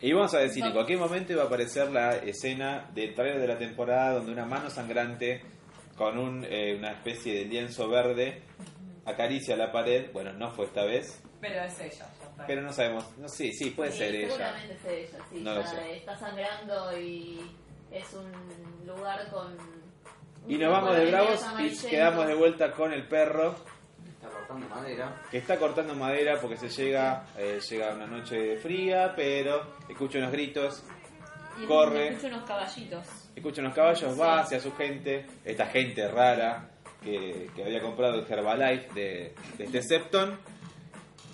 Y 0.05 0.13
vamos 0.13 0.35
a 0.35 0.37
decir, 0.39 0.63
en 0.63 0.71
cualquier 0.71 0.99
momento 0.99 1.35
va 1.35 1.43
a 1.43 1.45
aparecer 1.47 1.89
la 1.91 2.17
escena 2.17 2.87
del 2.93 3.15
trailer 3.15 3.41
de 3.41 3.47
la 3.47 3.57
temporada 3.57 4.13
donde 4.13 4.31
una 4.33 4.45
mano 4.45 4.69
sangrante 4.69 5.41
con 5.97 6.19
un, 6.19 6.45
eh, 6.47 6.75
una 6.77 6.91
especie 6.91 7.33
de 7.33 7.45
lienzo 7.45 7.89
verde 7.89 8.43
acaricia 9.03 9.57
la 9.57 9.71
pared. 9.71 10.11
Bueno, 10.13 10.31
no 10.33 10.51
fue 10.51 10.65
esta 10.65 10.83
vez, 10.85 11.23
Pero 11.41 11.59
es 11.63 11.79
ella, 11.79 11.89
ya 12.19 12.25
está. 12.27 12.45
pero 12.45 12.61
no 12.61 12.71
sabemos. 12.71 13.17
No 13.17 13.27
sé, 13.27 13.51
sí, 13.51 13.71
puede 13.71 13.91
Sí, 13.93 13.97
ser 13.97 14.13
ella. 14.13 14.27
Seguramente 14.29 14.73
es 14.75 14.85
ella, 14.85 15.19
sí. 15.31 15.39
No 15.41 15.55
lo 15.55 15.61
ya 15.61 15.67
sé. 15.69 15.97
Está 15.97 16.17
sangrando 16.19 16.99
y 16.99 17.39
es 17.91 18.13
un 18.13 18.31
lugar 18.85 19.27
con... 19.31 19.57
Y 20.47 20.59
nos 20.59 20.71
vamos 20.71 20.95
de 20.97 21.05
bravos 21.09 21.43
y 21.57 21.87
quedamos 21.87 22.27
de 22.27 22.35
vuelta 22.35 22.71
con 22.73 22.93
el 22.93 23.07
perro. 23.07 23.55
Está 24.45 24.53
cortando 24.53 24.75
madera. 24.75 25.21
que 25.31 25.37
está 25.37 25.57
cortando 25.57 25.95
madera 25.95 26.39
porque 26.39 26.57
se 26.57 26.69
llega, 26.69 27.25
eh, 27.37 27.59
llega 27.67 27.93
una 27.95 28.05
noche 28.05 28.57
fría, 28.57 29.13
pero 29.15 29.75
escucha 29.89 30.19
unos 30.19 30.31
gritos, 30.31 30.83
Y 31.61 31.65
Corre. 31.65 32.09
escucho 32.09 32.27
unos 32.27 32.43
caballitos. 32.45 33.07
escucha 33.35 33.61
unos 33.61 33.73
caballos, 33.73 34.13
Sí. 34.13 34.19
va 34.19 34.39
hacia 34.41 34.59
su 34.59 34.75
gente, 34.75 35.25
esta 35.43 35.65
gente 35.67 36.07
rara 36.09 36.69
que, 37.03 37.49
que 37.55 37.63
había 37.63 37.81
comprado 37.81 38.19
el 38.19 38.25
Herbalife 38.31 38.93
de, 38.93 39.35
de 39.57 39.63
este 39.63 39.81
Septon 39.81 40.37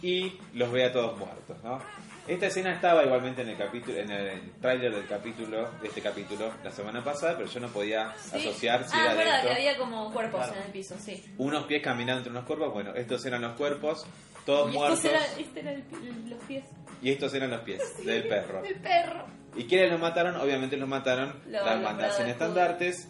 y 0.01 0.39
los 0.53 0.71
ve 0.71 0.85
a 0.85 0.93
todos 0.93 1.17
muertos, 1.17 1.61
¿no? 1.63 1.79
Esta 2.27 2.45
escena 2.47 2.71
estaba 2.73 3.03
igualmente 3.03 3.41
en 3.41 3.49
el 3.49 3.57
capítulo, 3.57 3.97
en 3.97 4.11
el 4.11 4.51
tráiler 4.61 4.93
del 4.93 5.07
capítulo, 5.07 5.69
de 5.81 5.87
este 5.87 6.01
capítulo, 6.01 6.51
la 6.63 6.71
semana 6.71 7.03
pasada, 7.03 7.35
pero 7.35 7.49
yo 7.49 7.59
no 7.59 7.67
podía 7.69 8.13
¿Sí? 8.17 8.37
asociar 8.37 8.87
si 8.87 8.95
ah, 8.95 9.05
era 9.05 9.13
verdad, 9.15 9.41
que 9.43 9.49
había 9.53 9.77
como 9.77 10.11
cuerpos 10.13 10.39
Claro. 10.45 10.55
en 10.59 10.63
el 10.67 10.71
piso, 10.71 10.95
sí. 10.99 11.25
Unos 11.39 11.65
pies 11.65 11.81
caminando 11.81 12.19
entre 12.19 12.31
unos 12.31 12.45
cuerpos, 12.45 12.71
bueno, 12.73 12.93
estos 12.93 13.25
eran 13.25 13.41
los 13.41 13.53
cuerpos, 13.53 14.05
todos 14.45 14.71
Y 14.71 14.77
muertos, 14.77 15.03
eran, 15.05 15.23
este 15.39 15.59
era 15.61 15.71
el 15.71 15.83
los 16.29 16.43
pies 16.43 16.63
y 17.01 17.11
estos 17.11 17.33
eran 17.33 17.49
los 17.49 17.61
pies 17.61 17.81
del 18.05 18.27
perro. 18.27 18.61
del 18.61 18.75
perro. 18.75 19.25
¿Y 19.55 19.65
quiénes 19.65 19.91
los 19.91 19.99
mataron? 19.99 20.35
Obviamente 20.37 20.77
los 20.77 20.87
mataron 20.87 21.29
Los- 21.45 21.51
la 21.51 21.59
los 21.61 21.71
hermandad 21.71 22.07
sin 22.11 22.25
Brotherhood. 22.27 22.29
estandartes, 22.29 23.09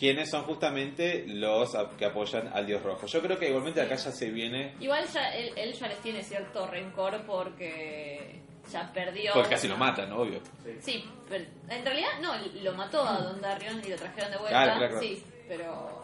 quienes 0.00 0.30
son 0.30 0.44
justamente 0.44 1.26
los 1.26 1.76
que 1.98 2.06
apoyan 2.06 2.48
al 2.54 2.64
dios 2.66 2.82
rojo. 2.82 3.06
Yo 3.06 3.20
creo 3.20 3.38
que 3.38 3.50
igualmente 3.50 3.82
acá 3.82 3.96
ya 3.96 4.10
se 4.10 4.30
viene, 4.30 4.74
Igual 4.80 5.06
ya 5.12 5.28
él, 5.34 5.52
él 5.56 5.74
ya 5.74 5.88
les 5.88 5.98
tiene 5.98 6.24
cierto 6.24 6.66
rencor 6.66 7.20
porque 7.26 8.40
ya 8.72 8.90
perdió. 8.94 9.32
porque 9.34 9.50
casi 9.50 9.68
lo 9.68 9.76
matan, 9.76 10.10
obvio. 10.12 10.40
Sí, 10.80 11.04
pero 11.28 11.44
en 11.68 11.84
realidad 11.84 12.08
no, 12.22 12.32
lo 12.62 12.72
mató 12.72 13.06
a 13.06 13.18
Don 13.18 13.42
Darion 13.42 13.82
y 13.84 13.90
lo 13.90 13.96
trajeron 13.96 14.30
de 14.30 14.38
vuelta. 14.38 14.62
Claro, 14.62 14.78
claro, 14.78 14.92
claro. 14.92 15.06
Sí, 15.06 15.22
pero 15.46 16.02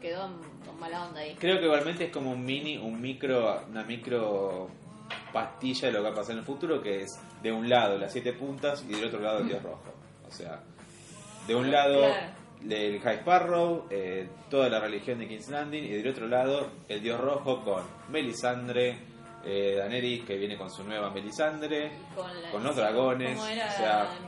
quedó 0.00 0.22
con 0.66 0.80
mala 0.80 1.06
onda 1.06 1.20
ahí. 1.20 1.36
Creo 1.38 1.60
que 1.60 1.66
igualmente 1.66 2.06
es 2.06 2.12
como 2.12 2.32
un 2.32 2.44
mini, 2.44 2.78
un 2.78 3.00
micro, 3.00 3.64
una 3.70 3.84
micro 3.84 4.68
pastilla 5.32 5.86
de 5.86 5.92
lo 5.92 5.98
que 6.00 6.04
va 6.04 6.10
a 6.10 6.14
pasar 6.16 6.32
en 6.32 6.38
el 6.38 6.44
futuro, 6.44 6.82
que 6.82 7.02
es 7.02 7.16
de 7.40 7.52
un 7.52 7.68
lado 7.68 7.96
las 7.96 8.12
siete 8.12 8.32
puntas 8.32 8.84
y 8.88 8.92
del 8.92 9.04
otro 9.04 9.20
lado 9.20 9.38
el 9.38 9.46
dios 9.46 9.62
rojo. 9.62 9.94
O 10.26 10.32
sea, 10.32 10.64
de 11.46 11.54
un 11.54 11.70
lado 11.70 12.00
Claro. 12.00 12.39
El 12.68 13.00
High 13.00 13.16
Sparrow, 13.18 13.86
eh, 13.90 14.28
toda 14.50 14.68
la 14.68 14.80
religión 14.80 15.18
de 15.18 15.28
King's 15.28 15.48
Landing, 15.48 15.84
y 15.84 15.88
del 15.88 16.08
otro 16.08 16.26
lado 16.28 16.70
el 16.88 17.00
dios 17.02 17.20
rojo 17.20 17.62
con 17.62 17.82
Melisandre, 18.10 18.98
eh, 19.44 19.76
Daenerys 19.78 20.24
que 20.24 20.36
viene 20.36 20.56
con 20.58 20.70
su 20.70 20.84
nueva 20.84 21.10
Melisandre, 21.10 21.90
Con, 22.14 22.42
la- 22.42 22.50
con 22.50 22.62
los 22.62 22.76
dragones, 22.76 23.36
¿Cómo 23.36 23.46
era? 23.48 23.66
o 23.66 23.70
sea- 23.70 24.02
ah, 24.02 24.18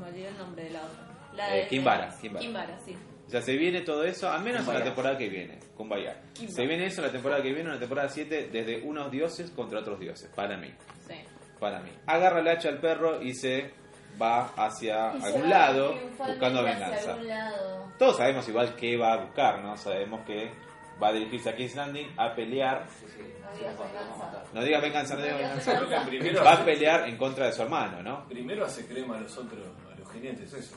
me 0.00 0.08
olvidé 0.08 0.28
el 0.28 0.38
nombre 0.38 0.64
de 0.64 0.70
la 0.70 0.80
otra. 0.80 1.06
La 1.34 1.56
Eh, 1.56 1.62
de- 1.62 1.68
Kimbara, 1.68 2.14
Kimbara. 2.20 2.40
Kimbara, 2.44 2.78
sí. 2.84 2.96
O 3.26 3.30
sea, 3.30 3.42
se 3.42 3.56
viene 3.56 3.82
todo 3.82 4.04
eso, 4.04 4.28
al 4.28 4.42
menos 4.42 4.66
en 4.66 4.74
la 4.74 4.82
temporada 4.82 5.16
que 5.16 5.28
viene, 5.28 5.58
Kumbaya. 5.76 6.20
Kumbaya. 6.34 6.52
Se 6.54 6.66
viene 6.66 6.86
eso 6.86 7.00
en 7.00 7.06
la 7.06 7.12
temporada 7.12 7.40
que 7.42 7.48
viene, 7.52 7.68
en 7.68 7.74
la 7.74 7.78
temporada 7.80 8.08
7, 8.08 8.48
desde 8.50 8.82
unos 8.82 9.10
dioses 9.10 9.50
contra 9.52 9.78
otros 9.80 10.00
dioses, 10.00 10.28
para 10.34 10.56
mí. 10.56 10.72
sí. 11.06 11.14
Para 11.60 11.78
mí. 11.80 11.90
Agarra 12.06 12.40
el 12.40 12.48
hacha 12.48 12.70
al 12.70 12.78
perro 12.78 13.22
y 13.22 13.34
se 13.34 13.70
va 14.20 14.50
hacia 14.56 15.12
Y 15.18 15.22
algún 15.24 15.42
va 15.44 15.46
lado 15.48 15.94
buscando 16.18 16.60
hacia 16.60 16.72
venganza. 16.74 17.10
algún 17.12 17.28
lado. 17.28 17.88
Todos 17.98 18.16
sabemos 18.16 18.48
igual 18.48 18.74
qué 18.76 18.96
va 18.96 19.12
a 19.14 19.16
buscar, 19.18 19.60
¿no? 19.62 19.76
Sabemos 19.76 20.20
que 20.26 20.50
va 21.02 21.08
a 21.08 21.12
dirigirse 21.12 21.50
a 21.50 21.56
King's 21.56 21.74
Landing 21.76 22.12
a 22.16 22.34
pelear. 22.34 22.86
Sí, 22.98 23.06
sí. 23.16 23.34
No 23.42 24.62
digas 24.62 24.82
venganza. 24.82 25.16
No 25.16 25.22
diga 25.22 25.36
venganza, 25.36 26.44
Va 26.44 26.52
a 26.52 26.64
pelear 26.64 27.08
en 27.08 27.16
contra 27.16 27.46
de 27.46 27.52
su 27.52 27.62
hermano, 27.62 28.02
¿no? 28.02 28.24
primero 28.28 28.64
hace 28.64 28.86
crema 28.86 29.16
a 29.16 29.20
los 29.20 29.36
otros, 29.36 29.64
a 29.92 29.98
los 29.98 30.12
jinetes, 30.12 30.52
eso. 30.52 30.76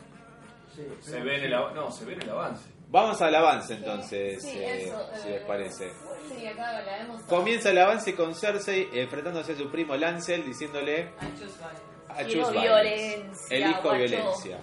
Sí, 0.75 0.81
Se 1.01 1.19
ve 1.21 1.37
en 1.37 1.43
el, 1.43 1.51
no, 1.51 1.91
se 1.91 2.03
ve 2.05 2.13
en 2.13 2.21
el 2.23 2.29
avance. 2.31 2.63
Vamos 2.89 3.21
al 3.21 3.33
avance 3.35 3.73
entonces, 3.75 4.41
Sí, 4.43 4.57
eh, 4.57 4.85
eso, 4.87 5.07
si 5.21 5.27
eh, 5.27 5.31
les 5.31 5.41
parece. 5.43 5.91
Sí, 6.29 6.47
acá. 6.47 6.83
Comienza 7.27 7.69
el 7.69 7.77
avance 7.79 8.15
con 8.15 8.33
Cersei 8.33 8.89
enfrentándose 8.93 9.53
a 9.53 9.55
su 9.55 9.69
primo 9.71 9.95
Lancel 9.95 10.43
diciéndole 10.45 11.09
I 12.19 12.23
choose 12.25 12.51
violence. 12.51 12.61
violencia, 12.61 13.57
Elijo 13.57 13.81
guacho. 13.81 13.97
violencia. 13.97 14.57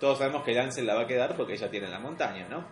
Todos 0.00 0.18
sabemos 0.18 0.42
que 0.42 0.52
Lancel 0.52 0.86
la 0.86 0.94
va 0.94 1.02
a 1.02 1.06
quedar 1.06 1.36
porque 1.36 1.54
ella 1.54 1.70
tiene 1.70 1.88
la 1.88 1.98
montaña, 2.00 2.46
¿no? 2.48 2.64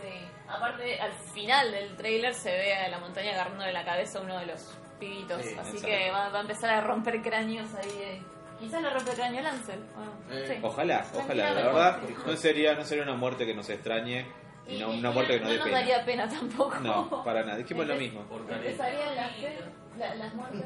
Sí. 0.00 0.08
Aparte, 0.48 1.00
al 1.00 1.12
final 1.12 1.70
del 1.72 1.96
trailer 1.96 2.34
se 2.34 2.50
ve 2.50 2.74
a 2.74 2.88
la 2.88 2.98
montaña 2.98 3.32
agarrándole 3.32 3.72
la 3.72 3.84
cabeza 3.84 4.18
a 4.18 4.22
uno 4.22 4.38
de 4.38 4.46
los 4.46 4.78
pibitos. 5.00 5.42
Sí, 5.42 5.48
así 5.58 5.76
exacto. 5.76 5.86
que 5.86 6.10
va, 6.10 6.28
va 6.28 6.38
a 6.38 6.42
empezar 6.42 6.70
a 6.70 6.80
romper 6.82 7.20
cráneos 7.22 7.68
ahí. 7.74 7.90
eh. 8.00 8.22
Quizás 8.60 8.80
le 8.80 8.90
rompe 8.90 9.10
el 9.10 9.16
cráneo 9.16 9.42
Lancel. 9.42 9.80
Bueno, 9.96 10.12
Eh, 10.30 10.44
sí. 10.54 10.60
Ojalá, 10.62 11.04
ojalá. 11.14 11.52
La 11.52 11.62
verdad, 11.64 11.98
no 12.26 12.36
sería, 12.36 12.74
no 12.74 12.84
sería 12.84 13.02
una 13.02 13.14
muerte 13.14 13.44
que 13.44 13.54
nos 13.54 13.68
extrañe 13.68 14.24
y 14.68 14.78
no 14.78 14.90
una 14.90 15.10
muerte 15.10 15.34
que 15.34 15.40
nos 15.40 15.48
dé 15.50 15.56
no 15.56 15.64
nos 15.64 15.68
pena. 15.68 15.78
daría 15.80 16.04
pena 16.04 16.28
tampoco. 16.28 16.78
No, 16.78 17.24
para 17.24 17.42
nada. 17.42 17.56
Dijimos 17.58 17.86
lo 17.88 17.96
mismo. 17.96 18.24
Empezarían 18.48 19.16
las, 19.16 19.32
la- 19.98 20.14
las 20.14 20.34
muertes. 20.34 20.60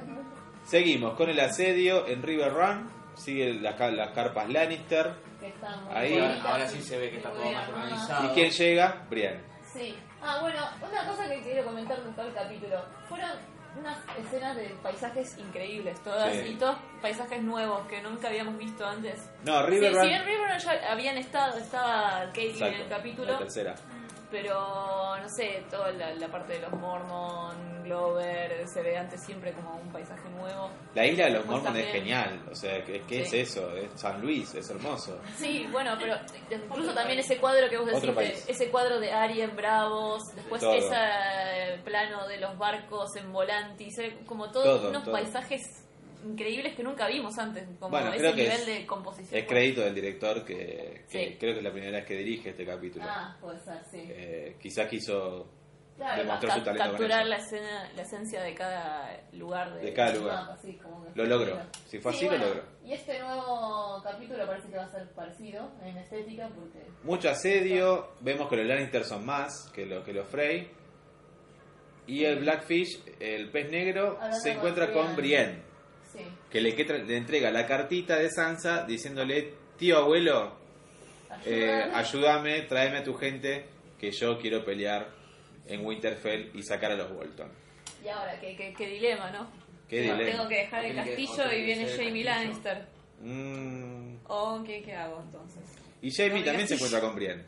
Seguimos 0.66 1.14
con 1.14 1.30
el 1.30 1.38
asedio 1.40 2.06
en 2.06 2.22
River 2.22 2.52
Run. 2.52 2.90
Sigue 3.14 3.54
la 3.54 3.76
ca- 3.76 3.90
las 3.90 4.10
carpas 4.10 4.48
Lannister. 4.48 5.14
Que 5.40 5.48
están 5.48 5.84
muy 5.84 5.94
Ahí. 5.94 6.18
Ahora, 6.18 6.42
ahora 6.44 6.68
sí 6.68 6.82
se 6.82 6.98
ve 6.98 7.10
que 7.10 7.16
está 7.18 7.30
todo 7.30 7.50
más 7.50 7.68
organizado. 7.68 8.26
¿Y 8.26 8.34
quién 8.34 8.50
llega? 8.50 9.06
Brian. 9.08 9.42
Sí. 9.72 9.94
Ah, 10.22 10.38
bueno, 10.42 10.60
una 10.82 11.06
cosa 11.06 11.28
que 11.28 11.40
quiero 11.42 11.64
comentar 11.64 12.02
de 12.02 12.10
todo 12.12 12.26
el 12.26 12.34
capítulo. 12.34 12.82
Fueron 13.08 13.30
unas 13.78 13.98
escenas 14.18 14.56
de 14.56 14.68
paisajes 14.82 15.36
increíbles, 15.38 16.02
todas, 16.02 16.32
Sí. 16.32 16.48
y 16.48 16.54
todos 16.54 16.76
paisajes 17.02 17.42
nuevos 17.42 17.86
que 17.86 18.00
nunca 18.02 18.28
habíamos 18.28 18.56
visto 18.58 18.84
antes. 18.86 19.30
No, 19.44 19.60
Sí, 19.64 19.70
River 19.70 19.92
si 19.92 19.98
Run. 19.98 20.08
bien 20.08 20.24
River 20.24 20.58
ya 20.58 20.92
habían 20.92 21.18
estado, 21.18 21.58
estaba 21.58 22.30
Caitlyn 22.34 22.64
en 22.74 22.80
el 22.80 22.88
capítulo, 22.88 23.32
la 23.32 23.38
tercera. 23.38 23.74
Pero 24.30 25.16
no 25.18 25.28
sé, 25.28 25.64
toda 25.70 25.90
la, 25.92 26.14
la 26.14 26.28
parte 26.28 26.54
de 26.54 26.60
los 26.60 26.72
Mormon, 26.72 27.82
Glover, 27.84 28.66
se 28.68 28.82
ve 28.82 28.96
antes 28.96 29.24
siempre 29.24 29.52
como 29.52 29.76
un 29.76 29.90
paisaje 29.92 30.28
nuevo. 30.30 30.70
La 30.94 31.06
isla 31.06 31.26
de 31.26 31.30
los 31.32 31.46
Mormons 31.46 31.76
es 31.78 31.92
genial. 31.92 32.40
O 32.50 32.54
sea, 32.54 32.84
¿qué, 32.84 33.02
qué 33.08 33.24
Sí. 33.26 33.38
es 33.40 33.50
eso? 33.50 33.70
Es 33.76 33.90
San 34.00 34.20
Luis, 34.20 34.54
es 34.54 34.68
hermoso. 34.70 35.18
Sí, 35.36 35.66
bueno, 35.70 35.96
pero 36.00 36.16
incluso 36.50 36.92
también 36.94 37.18
ese 37.20 37.38
cuadro 37.38 37.68
que 37.68 37.78
vos 37.78 37.86
decís, 38.02 38.44
ese 38.48 38.70
cuadro 38.70 38.98
de 39.00 39.12
Ari 39.12 39.40
en 39.42 39.54
Bravos, 39.56 40.22
después 40.34 40.62
ese 40.62 41.80
plano 41.84 42.26
de 42.26 42.38
los 42.38 42.56
barcos 42.58 43.14
en 43.16 43.32
Volantis, 43.32 43.98
eh, 43.98 44.18
como 44.26 44.50
todos 44.50 44.80
Todo, 44.80 44.90
unos 44.90 45.04
todo. 45.04 45.12
paisajes 45.14 45.62
increíbles 46.24 46.74
que 46.74 46.82
nunca 46.82 47.06
vimos 47.08 47.36
antes, 47.38 47.64
como 47.78 47.90
Bueno, 47.90 48.08
ese 48.10 48.18
creo 48.18 48.34
que 48.34 48.42
nivel 48.42 48.60
es- 48.60 48.66
de 48.66 48.86
composición. 48.86 49.40
Es 49.40 49.46
crédito 49.46 49.80
del 49.82 49.94
director 49.94 50.44
que, 50.44 51.04
que 51.10 51.28
Sí. 51.30 51.36
creo 51.38 51.52
que 51.52 51.58
es 51.58 51.64
la 51.64 51.72
primera 51.72 51.98
vez 51.98 52.06
que 52.06 52.16
dirige 52.16 52.50
este 52.50 52.64
capítulo. 52.66 53.04
Ah, 53.08 53.36
puede 53.40 53.58
ser, 53.60 53.84
sí. 53.90 54.04
Eh, 54.08 54.56
quizás 54.60 54.88
quiso 54.88 55.48
Claro, 55.96 56.22
demostrar 56.24 56.50
ca- 56.52 56.58
su 56.58 56.64
talento 56.64 56.84
con 56.84 56.90
capturar 56.92 57.26
la, 57.26 57.36
escena, 57.36 57.90
la 57.96 58.02
esencia 58.02 58.42
de 58.42 58.54
cada 58.54 59.20
lugar 59.32 59.74
de, 59.74 59.80
De 59.82 59.92
cada 59.94 60.14
lugar. 60.14 60.36
mapa, 60.42 60.58
sí, 60.58 60.74
como 60.82 61.06
Lo 61.14 61.24
logró. 61.24 61.58
Si 61.86 61.98
fue 62.00 62.12
Sí, 62.12 62.18
así, 62.18 62.26
bueno, 62.26 62.44
lo 62.44 62.54
logró. 62.54 62.68
Y 62.84 62.92
este 62.92 63.18
nuevo 63.18 64.00
capítulo 64.04 64.46
parece 64.46 64.68
que 64.68 64.76
va 64.76 64.84
a 64.84 64.90
ser 64.90 65.08
parecido 65.12 65.70
en 65.82 65.96
estética 65.96 66.48
porque 66.54 66.86
Mucho 67.02 67.30
asedio, 67.30 68.10
vemos 68.20 68.48
que 68.48 68.56
los 68.56 68.66
Lannister 68.66 69.04
son 69.04 69.24
más 69.24 69.70
que, 69.74 69.86
lo, 69.86 70.04
que 70.04 70.12
los 70.12 70.28
Frey. 70.28 70.70
Y 72.08 72.24
el 72.24 72.38
Blackfish, 72.40 73.02
el 73.18 73.50
pez 73.50 73.68
negro, 73.70 74.12
Hablando 74.20 74.36
se 74.36 74.50
con 74.50 74.58
encuentra 74.58 74.92
con 74.92 75.16
Brienne, 75.16 75.54
sí. 75.54 75.60
Que 76.56 76.60
le, 76.62 76.74
que 76.74 76.84
le 77.04 77.16
entrega 77.16 77.50
la 77.50 77.66
cartita 77.66 78.16
de 78.16 78.30
Sansa 78.30 78.84
diciéndole, 78.84 79.52
tío 79.76 79.98
abuelo, 79.98 80.56
eh, 81.44 81.84
Ayúdame. 81.92 82.62
tráeme 82.62 82.98
a 82.98 83.04
tu 83.04 83.14
gente, 83.14 83.66
que 83.98 84.10
yo 84.10 84.38
quiero 84.38 84.64
pelear 84.64 85.08
en 85.66 85.84
Winterfell 85.84 86.50
y 86.54 86.62
sacar 86.62 86.92
a 86.92 86.96
los 86.96 87.12
Bolton. 87.12 87.50
Y 88.04 88.08
ahora, 88.08 88.38
qué, 88.40 88.56
qué, 88.56 88.72
qué 88.76 88.86
dilema, 88.88 89.30
¿no? 89.30 89.50
Qué 89.88 90.00
Tengo- 90.02 90.14
dilema. 90.14 90.30
Tengo 90.36 90.48
que 90.48 90.56
dejar 90.56 90.84
el 90.84 90.96
castillo 90.96 91.52
y 91.52 91.64
viene 91.64 91.86
Jamie. 91.88 92.24
Lannister. 92.24 92.86
Mm. 93.20 94.16
¿O 94.28 94.62
qué, 94.64 94.82
qué 94.82 94.94
hago 94.94 95.20
entonces? 95.22 95.62
Y 96.02 96.10
Jamie 96.10 96.40
No, 96.40 96.44
también 96.46 96.68
se 96.68 96.74
encuentra 96.74 97.00
con 97.00 97.14
Brienne. 97.14 97.44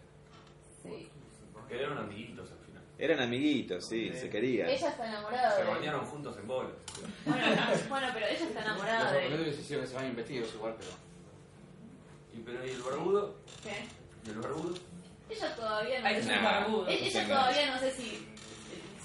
Sí. 0.83 1.09
Porque 1.53 1.77
eran 1.77 1.99
amiguitos. 1.99 2.51
Eran 2.99 3.21
amiguitos, 3.21 3.87
sí, 3.89 4.11
se 4.13 4.29
querían. 4.29 4.69
Ella 4.69 4.89
está 4.89 5.07
enamorada 5.07 5.55
Se 5.57 5.63
de 5.63 5.69
bañaron 5.71 6.05
juntos 6.07 6.37
en 6.37 6.49
bolas. 6.49 6.73
Bueno, 7.25 7.47
bueno, 7.89 8.09
pero 8.13 8.27
ella 8.27 8.45
está 8.47 8.61
enamorada 8.63 9.13
Los 9.31 9.39
de 9.39 9.53
se 9.53 9.61
hicieron 9.61 9.85
que 9.85 9.91
se 9.91 9.97
van 9.97 10.17
vestidos 10.17 10.53
igual, 10.55 10.75
pero. 10.79 10.91
¿Y, 12.35 12.41
pero, 12.45 12.67
¿y 12.67 12.71
el 12.71 12.83
barbudo? 12.83 13.37
¿Qué? 13.63 13.85
¿Y 14.27 14.31
el 14.33 14.39
barbudo? 14.41 14.75
Ella 15.31 15.55
todavía 15.55 16.01
no 16.01 16.09
ser 16.23 16.43
Nah. 16.43 16.43
barbudo. 16.61 16.89
E- 16.89 17.07
Ella 17.07 17.27
todavía 17.29 17.67
no 17.75 17.79
sé 17.79 17.91
si 17.93 18.29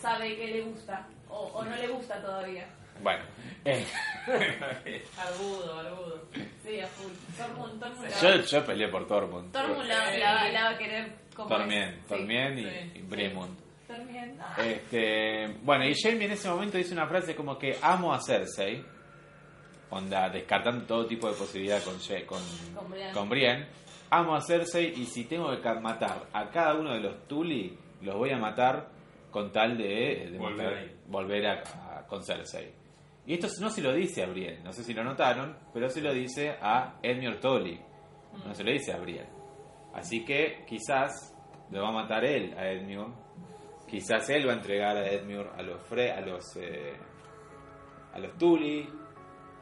sabe 0.02 0.36
que 0.38 0.48
le 0.48 0.62
gusta 0.62 1.08
o, 1.30 1.36
o 1.54 1.64
no 1.64 1.76
le 1.76 1.88
gusta 1.90 2.20
todavía. 2.22 2.68
Bueno, 3.02 3.24
eh, 3.66 3.86
Barbudo, 5.18 5.76
barbudo. 5.76 6.26
Sí, 6.66 6.80
a 6.80 6.88
full. 6.88 7.12
Tormund, 7.38 7.80
Tormund 7.80 8.10
la, 8.10 8.22
yo, 8.22 8.42
yo 8.44 8.66
peleé 8.66 8.88
por 8.88 9.08
Tormund. 9.08 9.52
Tormund 9.52 9.88
la, 9.88 10.18
la- 10.18 10.50
la 10.52 10.64
va 10.64 10.70
a 10.72 10.78
querer 10.78 11.16
como 11.36 11.50
Tormien, 11.50 11.90
es. 11.90 11.96
Sí. 11.96 12.02
Tormien 12.10 12.60
y, 12.60 12.64
sí. 12.64 12.92
y 12.96 13.02
Bremund. 13.02 13.58
Este, 14.58 15.48
bueno, 15.64 15.86
y 15.88 15.94
Jamie 15.96 16.26
en 16.26 16.32
ese 16.32 16.50
momento 16.50 16.78
dice 16.78 16.94
una 16.94 17.08
frase 17.08 17.36
como 17.36 17.58
que 17.58 17.78
amo 17.82 18.14
a 18.14 18.20
Cersei, 18.22 18.84
onda, 19.90 20.30
descartando 20.30 20.86
todo 20.86 21.06
tipo 21.06 21.28
de 21.30 21.36
posibilidad 21.36 21.82
con, 21.84 22.00
Ja- 22.00 22.26
con, 22.26 22.42
Con 22.76 22.90
Brienne. 22.92 23.14
con 23.14 23.30
Brienne. 23.30 23.68
Amo 24.10 24.36
a 24.36 24.42
Cersei 24.42 24.94
y 24.96 25.06
si 25.06 25.26
tengo 25.26 25.50
que 25.60 25.74
matar 25.80 26.28
a 26.34 26.50
cada 26.50 26.76
uno 26.76 26.94
de 26.94 27.00
los 27.00 27.28
Tully, 27.28 27.78
los 28.02 28.16
voy 28.16 28.32
a 28.32 28.38
matar 28.38 28.90
con 29.32 29.52
tal 29.52 29.78
de 29.78 30.38
volver 31.08 31.48
a, 31.48 31.64
a- 32.00 32.08
con 32.08 32.24
Cersei. 32.24 32.72
Y 33.26 33.36
esto 33.36 33.48
no 33.62 33.70
se 33.70 33.82
lo 33.82 33.94
dice 33.94 34.22
a 34.24 34.28
Brienne, 34.28 34.60
no 34.64 34.74
sé 34.74 34.84
si 34.84 34.94
lo 34.94 35.04
notaron, 35.04 35.58
pero 35.74 35.90
se 35.90 36.02
lo 36.02 36.14
dice 36.14 36.56
a 36.62 37.00
Edmure 37.02 37.38
Tully, 37.38 37.80
no 38.46 38.54
se 38.54 38.64
lo 38.64 38.72
dice 38.72 38.92
a 38.94 38.98
Brienne. 38.98 39.30
Así 39.94 40.26
que 40.26 40.66
quizás 40.68 41.34
lo 41.72 41.84
va 41.84 41.90
a 41.90 41.94
matar 41.94 42.26
él 42.26 42.54
a 42.58 42.68
Edmure, 42.68 43.14
quizás 43.94 44.28
él 44.32 44.48
va 44.48 44.54
a 44.54 44.56
entregar 44.56 44.98
a 44.98 45.08
Edmure 45.08 45.52
a 45.56 45.62
los 45.62 45.80
Fre 45.84 46.12
a 46.12 46.20
los 46.22 46.56
eh, 46.56 46.96
a 48.12 48.18
los 48.18 48.36
Tully, 48.40 48.90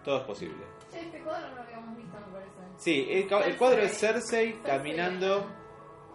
todo 0.06 0.20
es 0.20 0.24
posible. 0.24 0.64
Che, 0.90 1.02
este 1.02 1.20
cuadro 1.20 1.50
no 1.50 1.56
lo 1.56 1.62
habíamos 1.64 1.98
visto, 1.98 2.18
me 2.18 2.32
parece. 2.32 2.52
Sí, 2.78 3.08
el, 3.10 3.58
cuadro 3.58 3.82
es 3.82 4.00
Cersei 4.00 4.62
caminando 4.62 5.46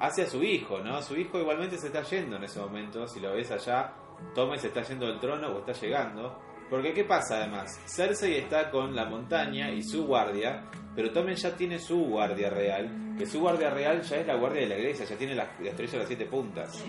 hacia 0.01 0.27
su 0.27 0.43
hijo, 0.43 0.79
¿no? 0.79 1.03
Su 1.03 1.15
hijo 1.15 1.39
igualmente 1.39 1.77
se 1.77 1.89
está 1.89 2.03
yendo 2.05 2.37
en 2.37 2.45
ese 2.45 2.59
momento, 2.59 3.07
si 3.07 3.21
lo 3.21 3.35
ves 3.35 3.51
allá, 3.51 3.93
Tommen 4.35 4.59
se 4.59 4.69
está 4.69 4.81
yendo 4.81 5.07
del 5.07 5.21
trono 5.21 5.49
o 5.49 5.59
está 5.59 5.73
llegando. 5.73 6.41
Porque 6.71 6.95
¿qué 6.95 7.05
pasa 7.05 7.37
además? 7.37 7.79
Cersei 7.87 8.39
está 8.39 8.71
con 8.71 8.97
la 8.97 9.05
montaña 9.05 9.71
y 9.71 9.83
su 9.83 10.07
guardia, 10.07 10.65
pero 10.95 11.13
Tommen 11.13 11.37
ya 11.37 11.55
tiene 11.55 11.79
su 11.79 11.99
guardia 12.07 12.49
real, 12.49 13.15
que 13.19 13.27
su 13.27 13.41
guardia 13.41 13.69
real 13.69 14.01
ya 14.01 14.17
es 14.17 14.27
la 14.27 14.37
guardia 14.37 14.63
de 14.63 14.69
la 14.69 14.79
iglesia, 14.79 15.05
ya 15.05 15.17
tiene 15.17 15.35
la, 15.35 15.55
la 15.61 15.69
estrella 15.69 15.93
de 15.93 15.99
las 15.99 16.09
siete 16.09 16.25
puntas. 16.25 16.85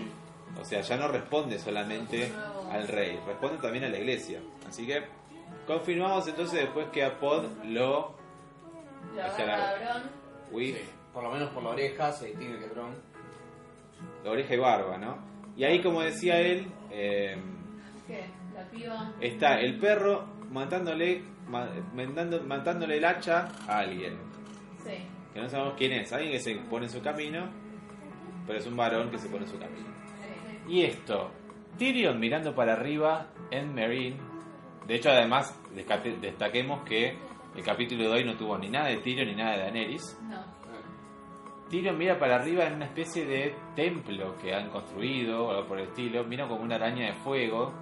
O 0.60 0.64
sea, 0.64 0.80
ya 0.80 0.96
no 0.96 1.08
responde 1.08 1.58
solamente 1.58 2.30
al 2.70 2.88
rey, 2.88 3.18
responde 3.26 3.58
también 3.58 3.84
a 3.84 3.88
la 3.88 3.98
iglesia. 3.98 4.40
Así 4.68 4.86
que 4.86 5.02
confirmamos 5.66 6.26
entonces 6.26 6.60
después 6.62 6.88
que 6.92 7.04
a 7.04 7.18
Pod 7.18 7.44
lo... 7.64 8.16
La-. 9.16 10.02
With 10.50 10.74
Sí, 10.76 10.82
por 11.12 11.22
lo 11.22 11.30
menos 11.30 11.50
por 11.50 11.62
la 11.62 11.70
oreja 11.70 12.12
se 12.12 12.26
distingue 12.28 12.58
que 12.58 12.66
Bron. 12.66 12.94
la 14.24 14.30
oreja 14.30 14.54
y 14.54 14.58
barba, 14.58 14.96
¿no? 14.98 15.18
Y 15.56 15.64
ahí, 15.64 15.82
como 15.82 16.00
decía 16.02 16.38
él, 16.40 16.66
eh, 16.90 17.36
¿Qué? 18.06 18.24
La 18.54 18.64
piba. 18.70 19.12
está 19.20 19.60
el 19.60 19.78
perro 19.78 20.24
matándole, 20.50 21.22
ma- 21.48 21.68
mandando- 21.94 22.42
matándole 22.44 22.96
el 22.98 23.04
hacha 23.04 23.48
a 23.66 23.78
alguien, 23.80 24.16
Sí. 24.84 25.04
que 25.34 25.40
no 25.40 25.48
sabemos 25.48 25.74
quién 25.76 25.92
es, 25.92 26.12
alguien 26.12 26.32
que 26.32 26.40
se 26.40 26.54
pone 26.70 26.86
en 26.86 26.92
su 26.92 27.02
camino, 27.02 27.48
pero 28.46 28.58
es 28.58 28.66
un 28.66 28.76
varón 28.76 29.10
que 29.10 29.18
se 29.18 29.28
pone 29.28 29.44
en 29.44 29.50
su 29.50 29.58
camino. 29.58 29.86
Y 30.68 30.84
esto, 30.84 31.30
Tyrion 31.78 32.20
mirando 32.20 32.54
para 32.54 32.74
arriba 32.74 33.28
en 33.50 33.74
Meereen, 33.74 34.18
de 34.86 34.94
hecho 34.96 35.10
además 35.10 35.58
destaquemos 36.20 36.82
que 36.84 37.16
el 37.56 37.64
capítulo 37.64 38.04
de 38.04 38.10
hoy 38.10 38.24
no 38.24 38.36
tuvo 38.36 38.58
ni 38.58 38.68
nada 38.68 38.88
de 38.88 38.98
Tyrion 38.98 39.28
ni 39.28 39.34
nada 39.34 39.52
de 39.52 39.58
Daenerys, 39.62 40.18
No. 40.22 40.58
Tyrion 41.70 41.98
mira 41.98 42.18
para 42.18 42.36
arriba 42.36 42.64
en 42.64 42.74
una 42.74 42.86
especie 42.86 43.26
de 43.26 43.54
templo 43.74 44.36
que 44.38 44.54
han 44.54 44.70
construido 44.70 45.46
o 45.46 45.50
algo 45.50 45.68
por 45.68 45.78
el 45.78 45.88
estilo. 45.88 46.24
Mira 46.24 46.48
como 46.48 46.62
una 46.62 46.76
araña 46.76 47.08
de 47.08 47.12
fuego. 47.12 47.74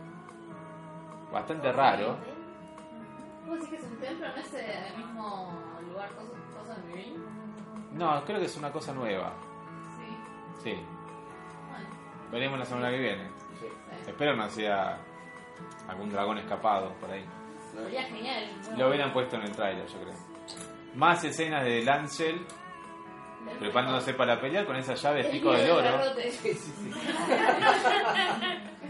Bastante 1.32 1.70
raro. 1.72 2.16
¿Vos 3.47 3.61
decís 3.61 3.70
que 3.70 3.76
es 3.76 3.84
un 3.84 3.99
templo? 3.99 4.26
¿No 4.28 4.37
es 4.37 4.55
el 4.55 4.97
mismo 4.97 5.53
lugar, 5.89 6.11
cosa, 6.16 6.32
cosa 6.59 6.74
de? 6.82 7.16
No, 7.93 8.24
creo 8.24 8.41
que 8.41 8.47
es 8.47 8.57
una 8.57 8.72
cosa 8.72 8.93
nueva. 8.93 9.34
Sí. 10.61 10.64
Sí. 10.64 10.95
Veremos 12.31 12.59
la 12.59 12.64
semana 12.64 12.91
que 12.91 12.99
viene. 12.99 13.29
Sí. 13.61 13.66
Espero 14.09 14.37
no 14.37 14.49
sea 14.49 14.99
algún 15.89 16.11
dragón 16.11 16.39
escapado 16.39 16.93
por 17.01 17.11
ahí. 17.11 17.24
Sería 17.72 18.03
genial. 18.05 18.45
Lo 18.77 18.89
hubieran 18.89 19.12
puesto 19.12 19.37
en 19.37 19.43
el 19.43 19.53
trailer, 19.53 19.87
yo 19.87 20.01
creo. 20.01 20.14
Más 20.95 21.22
escenas 21.24 21.64
de 21.64 21.83
Lancel 21.83 22.47
preparándose 23.59 24.14
para 24.14 24.41
pelear 24.41 24.66
con 24.66 24.77
esa 24.77 24.95
llave 24.95 25.22
de 25.22 25.29
pico 25.31 25.53
del 25.53 25.70
oro. 25.70 25.87
Sí, 26.16 26.53
sí, 26.55 26.72
sí. 26.72 26.91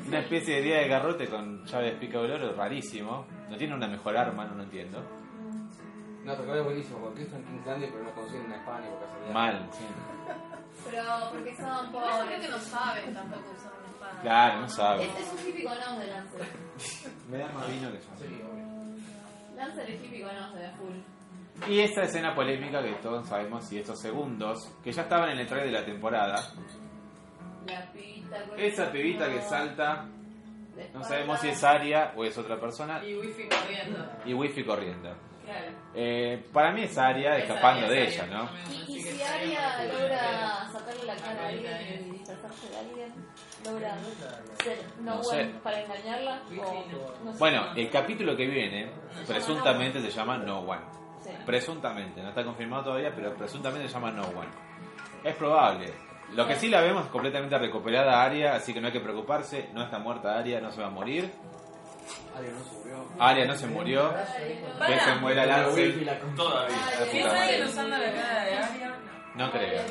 Una 0.09 0.21
especie 0.21 0.57
de 0.57 0.63
día 0.63 0.79
de 0.79 0.89
garrote 0.89 1.27
con 1.27 1.65
llave 1.65 1.93
de 1.93 1.97
pico 1.97 2.23
del 2.23 2.33
oro, 2.33 2.55
rarísimo. 2.55 3.27
No 3.51 3.57
tiene 3.57 3.75
una 3.75 3.89
mejor 3.89 4.17
arma, 4.17 4.45
no 4.45 4.55
lo 4.55 4.63
entiendo. 4.63 5.03
No, 6.25 6.35
te 6.35 6.43
acabé 6.43 6.61
buenísimo, 6.63 6.99
porque 6.99 7.23
esto 7.23 7.37
en 7.37 7.45
Kingslandia, 7.45 7.89
pero 7.93 8.05
no 8.05 8.11
consiguen 8.13 8.47
una 8.47 8.57
espada 8.57 8.81
ni 8.81 8.89
por 8.89 9.01
casualidad. 9.01 9.33
Mal, 9.33 9.69
sí. 9.73 9.85
Pero 10.91 11.03
porque 11.33 11.57
son 11.57 11.93
Por 11.93 12.03
eso 12.03 12.13
creo 12.13 12.25
pobres. 12.25 12.41
que 12.41 12.49
no 12.49 12.59
saben 12.59 13.15
tampoco 13.15 13.51
usar 13.53 13.73
una 13.79 13.89
espada. 13.91 14.21
Claro, 14.23 14.61
no 14.61 14.69
sabe. 14.69 15.05
Es, 15.05 15.19
es 15.19 15.33
un 15.33 15.39
típico 15.39 15.71
nos 15.75 15.99
de 15.99 16.07
Lancer. 16.07 16.47
Me 17.31 17.39
da 17.39 17.49
más 17.53 17.69
vino 17.69 17.91
que 17.91 17.99
yo. 17.99 18.05
Sí, 18.19 18.25
obvio. 18.51 19.57
Lancer 19.57 19.91
es 19.91 20.03
típico 20.03 20.29
nos 20.33 20.55
de 20.55 20.71
full. 20.73 21.71
Y 21.71 21.81
esta 21.81 22.03
escena 22.03 22.35
polémica 22.35 22.83
que 22.83 22.93
todos 22.97 23.27
sabemos 23.27 23.73
y 23.73 23.79
estos 23.79 23.99
segundos, 23.99 24.71
que 24.85 24.93
ya 24.93 25.03
estaban 25.03 25.31
en 25.31 25.39
el 25.39 25.47
trailer 25.47 25.73
de 25.73 25.79
la 25.81 25.85
temporada, 25.87 26.37
La 27.67 27.91
pibita 27.93 28.37
esa 28.59 28.93
pibita 28.93 29.27
que 29.31 29.41
salta, 29.41 30.05
no 30.93 31.03
sabemos 31.03 31.41
si 31.41 31.49
es 31.49 31.65
Aria 31.65 32.13
o 32.15 32.25
es 32.25 32.37
otra 32.37 32.61
persona, 32.61 33.03
Y 33.03 33.15
wifi 33.17 33.49
corriendo. 33.49 34.07
y 34.27 34.35
Wifi 34.35 34.65
corriendo. 34.65 35.15
Claro. 35.47 35.71
Eh, 35.95 36.45
para 36.53 36.73
mí 36.73 36.83
es 36.83 36.99
Aria 36.99 37.37
Es 37.39 37.45
escapando 37.45 37.89
de 37.89 38.03
es 38.03 38.15
ella. 38.17 38.27
¿no? 38.27 38.51
Y, 38.69 39.01
si 39.01 39.23
Aria 39.23 39.85
logra 39.93 40.69
sacarle 40.73 41.05
la 41.05 41.15
cara 41.15 41.43
a 41.45 41.49
alguien 41.49 42.07
y 42.09 42.11
disfrazarse 42.19 42.69
de 42.69 42.77
alguien, 42.77 43.15
logra 43.65 43.97
ser 44.65 44.79
no, 44.99 45.15
No 45.15 45.23
sé. 45.23 45.45
para 45.63 45.81
engañarla 45.81 46.43
o 46.51 47.25
no 47.25 47.33
sé. 47.33 47.39
Bueno, 47.39 47.67
el 47.77 47.89
capítulo 47.91 48.37
que 48.37 48.47
viene 48.47 48.91
presuntamente 49.27 50.01
se 50.01 50.11
llama 50.11 50.37
No 50.39 50.61
One. 50.63 50.83
Sí. 51.23 51.31
Presuntamente, 51.47 52.23
no 52.23 52.31
está 52.31 52.45
confirmado 52.45 52.85
todavía, 52.85 53.13
pero 53.15 53.33
presuntamente 53.35 53.87
se 53.87 53.95
llama 53.95 54.11
No 54.11 54.23
One. 54.23 54.51
Es 55.23 55.35
probable. 55.37 55.93
Lo 56.35 56.45
que 56.47 56.57
sí 56.57 56.69
la 56.69 56.81
vemos 56.81 57.07
completamente 57.07 57.57
recuperada 57.57 58.25
Aria, 58.25 58.57
así 58.57 58.75
que 58.75 58.81
no 58.81 58.89
hay 58.89 58.93
que 58.93 59.01
preocuparse, 59.01 59.71
no 59.73 59.85
está 59.85 60.01
muerta 60.01 60.37
Aria, 60.37 60.61
no 60.61 60.73
se 60.73 60.81
va 60.81 60.89
a 60.89 60.91
morir. 60.91 61.31
No. 63.17 63.25
Aria 63.25 63.45
no 63.47 63.55
se 63.55 63.67
murió, 63.67 64.15
que 64.87 65.01
se 65.01 65.15
muera 65.17 65.47
la 65.47 65.65
con- 65.65 66.35
Todavía. 66.35 66.77
¿Quién 67.11 67.29
sabe 67.29 67.65
usando 67.65 67.97
la 67.99 68.13
cara 68.13 68.45
de 68.45 68.55
Aria? 68.57 68.95
No 69.35 69.51
creo. 69.51 69.83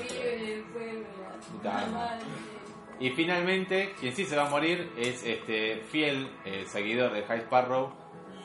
Y 2.99 3.09
finalmente, 3.11 3.93
quien 3.99 4.15
sí 4.15 4.25
se 4.25 4.35
va 4.37 4.43
a 4.47 4.49
morir 4.49 4.93
es 4.97 5.23
este 5.23 5.81
fiel 5.91 6.31
eh, 6.45 6.63
seguidor 6.67 7.11
de 7.13 7.23
High 7.23 7.41
Sparrow, 7.41 7.91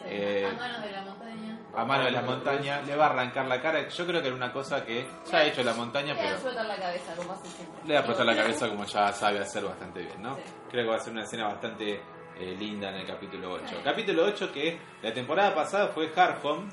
eh, 0.04 0.44
a 0.50 0.54
manos 0.58 0.82
de 0.82 0.90
la 0.90 1.02
montaña. 1.02 1.58
a 1.74 1.84
mano 1.84 2.04
de 2.04 2.10
la 2.10 2.22
montaña, 2.22 2.82
le 2.82 2.96
va 2.96 3.06
a 3.06 3.10
arrancar 3.10 3.46
la 3.46 3.60
cara. 3.62 3.86
Yo 3.88 4.06
creo 4.06 4.20
que 4.20 4.26
era 4.28 4.36
una 4.36 4.52
cosa 4.52 4.84
que 4.84 5.06
ya 5.30 5.38
ha 5.38 5.44
hecho 5.44 5.62
la 5.62 5.74
montaña, 5.74 6.14
Le 6.14 6.14
va 6.14 6.20
a 6.20 6.24
pero 6.24 6.34
explotar 6.34 6.66
la 6.66 6.76
cabeza, 6.76 7.14
como 7.14 7.32
hace 7.32 7.48
siempre. 7.48 7.80
le 7.86 7.92
va 7.94 7.98
a 8.00 8.02
explotar 8.02 8.26
la 8.26 8.36
cabeza 8.36 8.68
como 8.68 8.84
ya 8.84 9.12
sabe 9.12 9.38
hacer 9.38 9.64
bastante 9.64 10.00
bien, 10.00 10.22
¿no? 10.22 10.34
Sí. 10.34 10.42
Creo 10.70 10.84
que 10.84 10.90
va 10.90 10.96
a 10.96 11.00
ser 11.00 11.12
una 11.12 11.22
escena 11.22 11.44
bastante 11.46 12.00
eh, 12.40 12.56
linda 12.58 12.88
en 12.90 12.96
el 12.96 13.06
capítulo 13.06 13.52
8. 13.52 13.80
Capítulo 13.84 14.24
8 14.24 14.52
que 14.52 14.78
la 15.02 15.12
temporada 15.12 15.54
pasada 15.54 15.88
fue 15.88 16.08
Hardhome, 16.08 16.68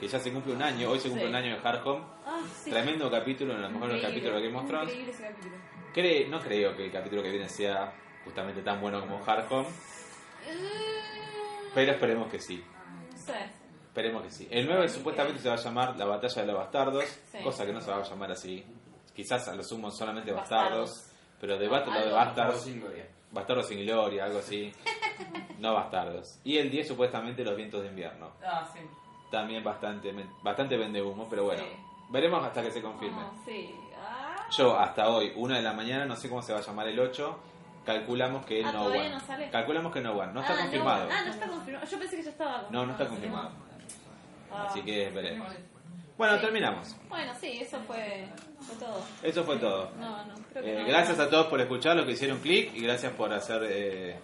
que 0.00 0.08
ya 0.08 0.18
se 0.18 0.32
cumple 0.32 0.52
un 0.54 0.62
año, 0.62 0.90
hoy 0.90 0.98
se 0.98 1.08
cumple 1.08 1.24
Sí. 1.26 1.30
un 1.30 1.36
año 1.36 1.54
de 1.54 1.60
Hardhome. 1.60 2.04
Ah, 2.26 2.40
sí. 2.62 2.70
Tremendo 2.70 3.10
capítulo, 3.10 3.54
a 3.54 3.58
lo 3.58 3.70
mejor 3.70 3.90
el 3.90 3.96
Increíble. 3.96 4.08
capítulo 4.08 4.36
de 4.40 4.42
Game 4.48 4.58
of 4.58 4.66
Thrones. 4.66 4.94
Cre- 5.94 6.28
no 6.28 6.40
creo 6.40 6.76
que 6.76 6.84
el 6.86 6.90
capítulo 6.92 7.22
que 7.22 7.30
viene 7.30 7.48
sea 7.48 7.92
justamente 8.24 8.62
tan 8.62 8.80
bueno 8.80 9.00
como 9.00 9.20
Hardhome, 9.22 9.68
pero 11.74 11.92
esperemos 11.92 12.30
que 12.30 12.38
sí. 12.38 12.62
Esperemos 13.86 14.22
que 14.22 14.30
sí. 14.30 14.48
El 14.50 14.66
9 14.66 14.88
supuestamente 14.88 15.40
se 15.42 15.48
va 15.48 15.54
a 15.54 15.58
llamar 15.58 15.96
La 15.98 16.06
Batalla 16.06 16.40
de 16.42 16.46
los 16.48 16.56
Bastardos, 16.56 17.04
Sí. 17.30 17.38
cosa 17.44 17.66
que 17.66 17.72
no 17.72 17.80
se 17.80 17.90
va 17.90 17.98
a 17.98 18.02
llamar 18.02 18.32
así. 18.32 18.64
Quizás 19.14 19.46
a 19.48 19.54
lo 19.54 19.62
sumo 19.62 19.90
solamente 19.90 20.32
Bastardos. 20.32 20.90
Bastardos, 20.90 21.12
pero 21.40 21.58
de 21.58 21.68
Battle 21.68 21.92
of 22.14 22.34
the 22.34 23.04
Bastardos 23.32 23.66
sin 23.68 23.80
gloria, 23.84 24.24
algo 24.26 24.38
así. 24.40 24.72
No 25.58 25.74
Bastardos. 25.74 26.38
Y 26.44 26.58
el 26.58 26.70
10 26.70 26.88
supuestamente 26.88 27.44
Los 27.44 27.56
Vientos 27.56 27.82
de 27.82 27.88
Invierno. 27.88 28.30
Ah, 28.44 28.68
sí. 28.72 28.80
También 29.30 29.64
bastante, 29.64 30.12
bastante 30.42 30.76
vende 30.76 31.00
humo, 31.00 31.26
pero 31.30 31.44
bueno. 31.44 31.62
Sí. 31.62 31.68
Veremos 32.10 32.44
hasta 32.44 32.62
que 32.62 32.70
se 32.70 32.82
confirme. 32.82 33.22
Ah, 33.22 33.32
sí. 33.46 33.74
Ah. 33.98 34.46
Yo 34.50 34.78
hasta 34.78 35.08
hoy, 35.08 35.32
una 35.36 35.56
de 35.56 35.62
la 35.62 35.72
mañana, 35.72 36.04
no 36.04 36.14
sé 36.16 36.28
cómo 36.28 36.42
se 36.42 36.52
va 36.52 36.58
a 36.58 36.62
llamar 36.62 36.88
el 36.88 37.00
8. 37.00 37.38
Calculamos 37.86 38.44
que 38.44 38.62
Ah, 38.64 38.70
no 38.72 38.84
one. 38.86 39.08
no 39.08 39.20
sale. 39.20 39.50
Calculamos 39.50 39.92
que 39.92 40.00
no 40.02 40.12
one. 40.12 40.32
No 40.32 40.40
está 40.40 40.52
Ah, 40.54 40.58
confirmado. 40.60 41.08
Ah, 41.10 41.22
no 41.24 41.30
está 41.32 41.46
confirmado. 41.48 41.86
Yo 41.86 41.98
pensé 41.98 42.16
que 42.16 42.22
ya 42.22 42.30
estaba 42.30 42.66
No, 42.70 42.84
no 42.86 42.92
está 42.92 43.08
confirmado. 43.08 43.50
Así 44.52 44.82
que 44.82 45.08
veremos. 45.10 45.48
Bueno, 46.22 46.36
Sí. 46.36 46.42
terminamos. 46.42 46.94
Bueno, 47.08 47.32
sí, 47.40 47.58
eso 47.60 47.78
fue, 47.84 48.28
fue 48.64 48.76
todo. 48.76 49.04
Eso 49.24 49.42
fue 49.42 49.56
todo. 49.56 49.90
No, 49.98 50.24
no, 50.24 50.34
creo 50.52 50.62
que 50.62 50.72
Eh, 50.72 50.78
no. 50.82 50.86
gracias 50.86 51.18
a 51.18 51.28
todos 51.28 51.46
por 51.48 51.60
escuchar, 51.60 51.96
los 51.96 52.06
que 52.06 52.12
hicieron 52.12 52.38
clic 52.38 52.70
y 52.76 52.82
gracias 52.84 53.12
por 53.14 53.32
hacer. 53.32 53.60
Eh, 53.64 54.16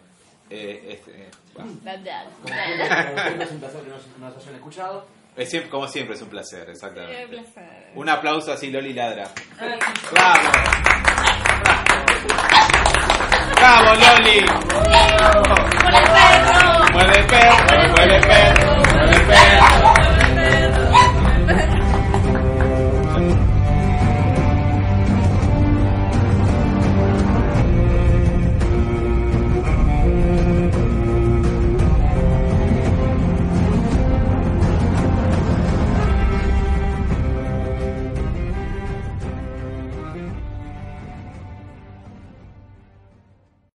eh, 0.49 0.87
este, 0.91 1.29
bueno. 1.55 1.73
Como 1.83 1.91
siempre, 3.21 3.45
es 3.45 3.51
un 3.51 3.59
placer 3.59 3.81
que 3.83 3.91
nos, 3.91 4.07
nos 4.19 4.37
hayan 4.45 4.55
escuchado. 4.55 5.07
Es 5.37 5.51
siempre- 5.51 5.71
como 5.73 5.89
siempre, 5.89 6.15
es 6.15 6.23
un 6.23 6.29
placer, 6.29 6.67
Qué 6.67 6.71
exactamente. 6.71 7.27
placer. 7.27 7.91
Un 7.97 8.09
aplauso 8.09 8.53
así, 8.53 8.71
Loli 8.71 8.93
ladra. 8.93 9.29
¡Bravo! 10.13 10.41
¡Bravo, 13.57 13.95
Loli! 13.95 14.47
¡Por 16.93 17.05
el 17.05 17.27
perro! 17.27 17.91
¡Muerde 17.91 18.21
perro! 18.21 18.77
¡Muerde 18.87 19.88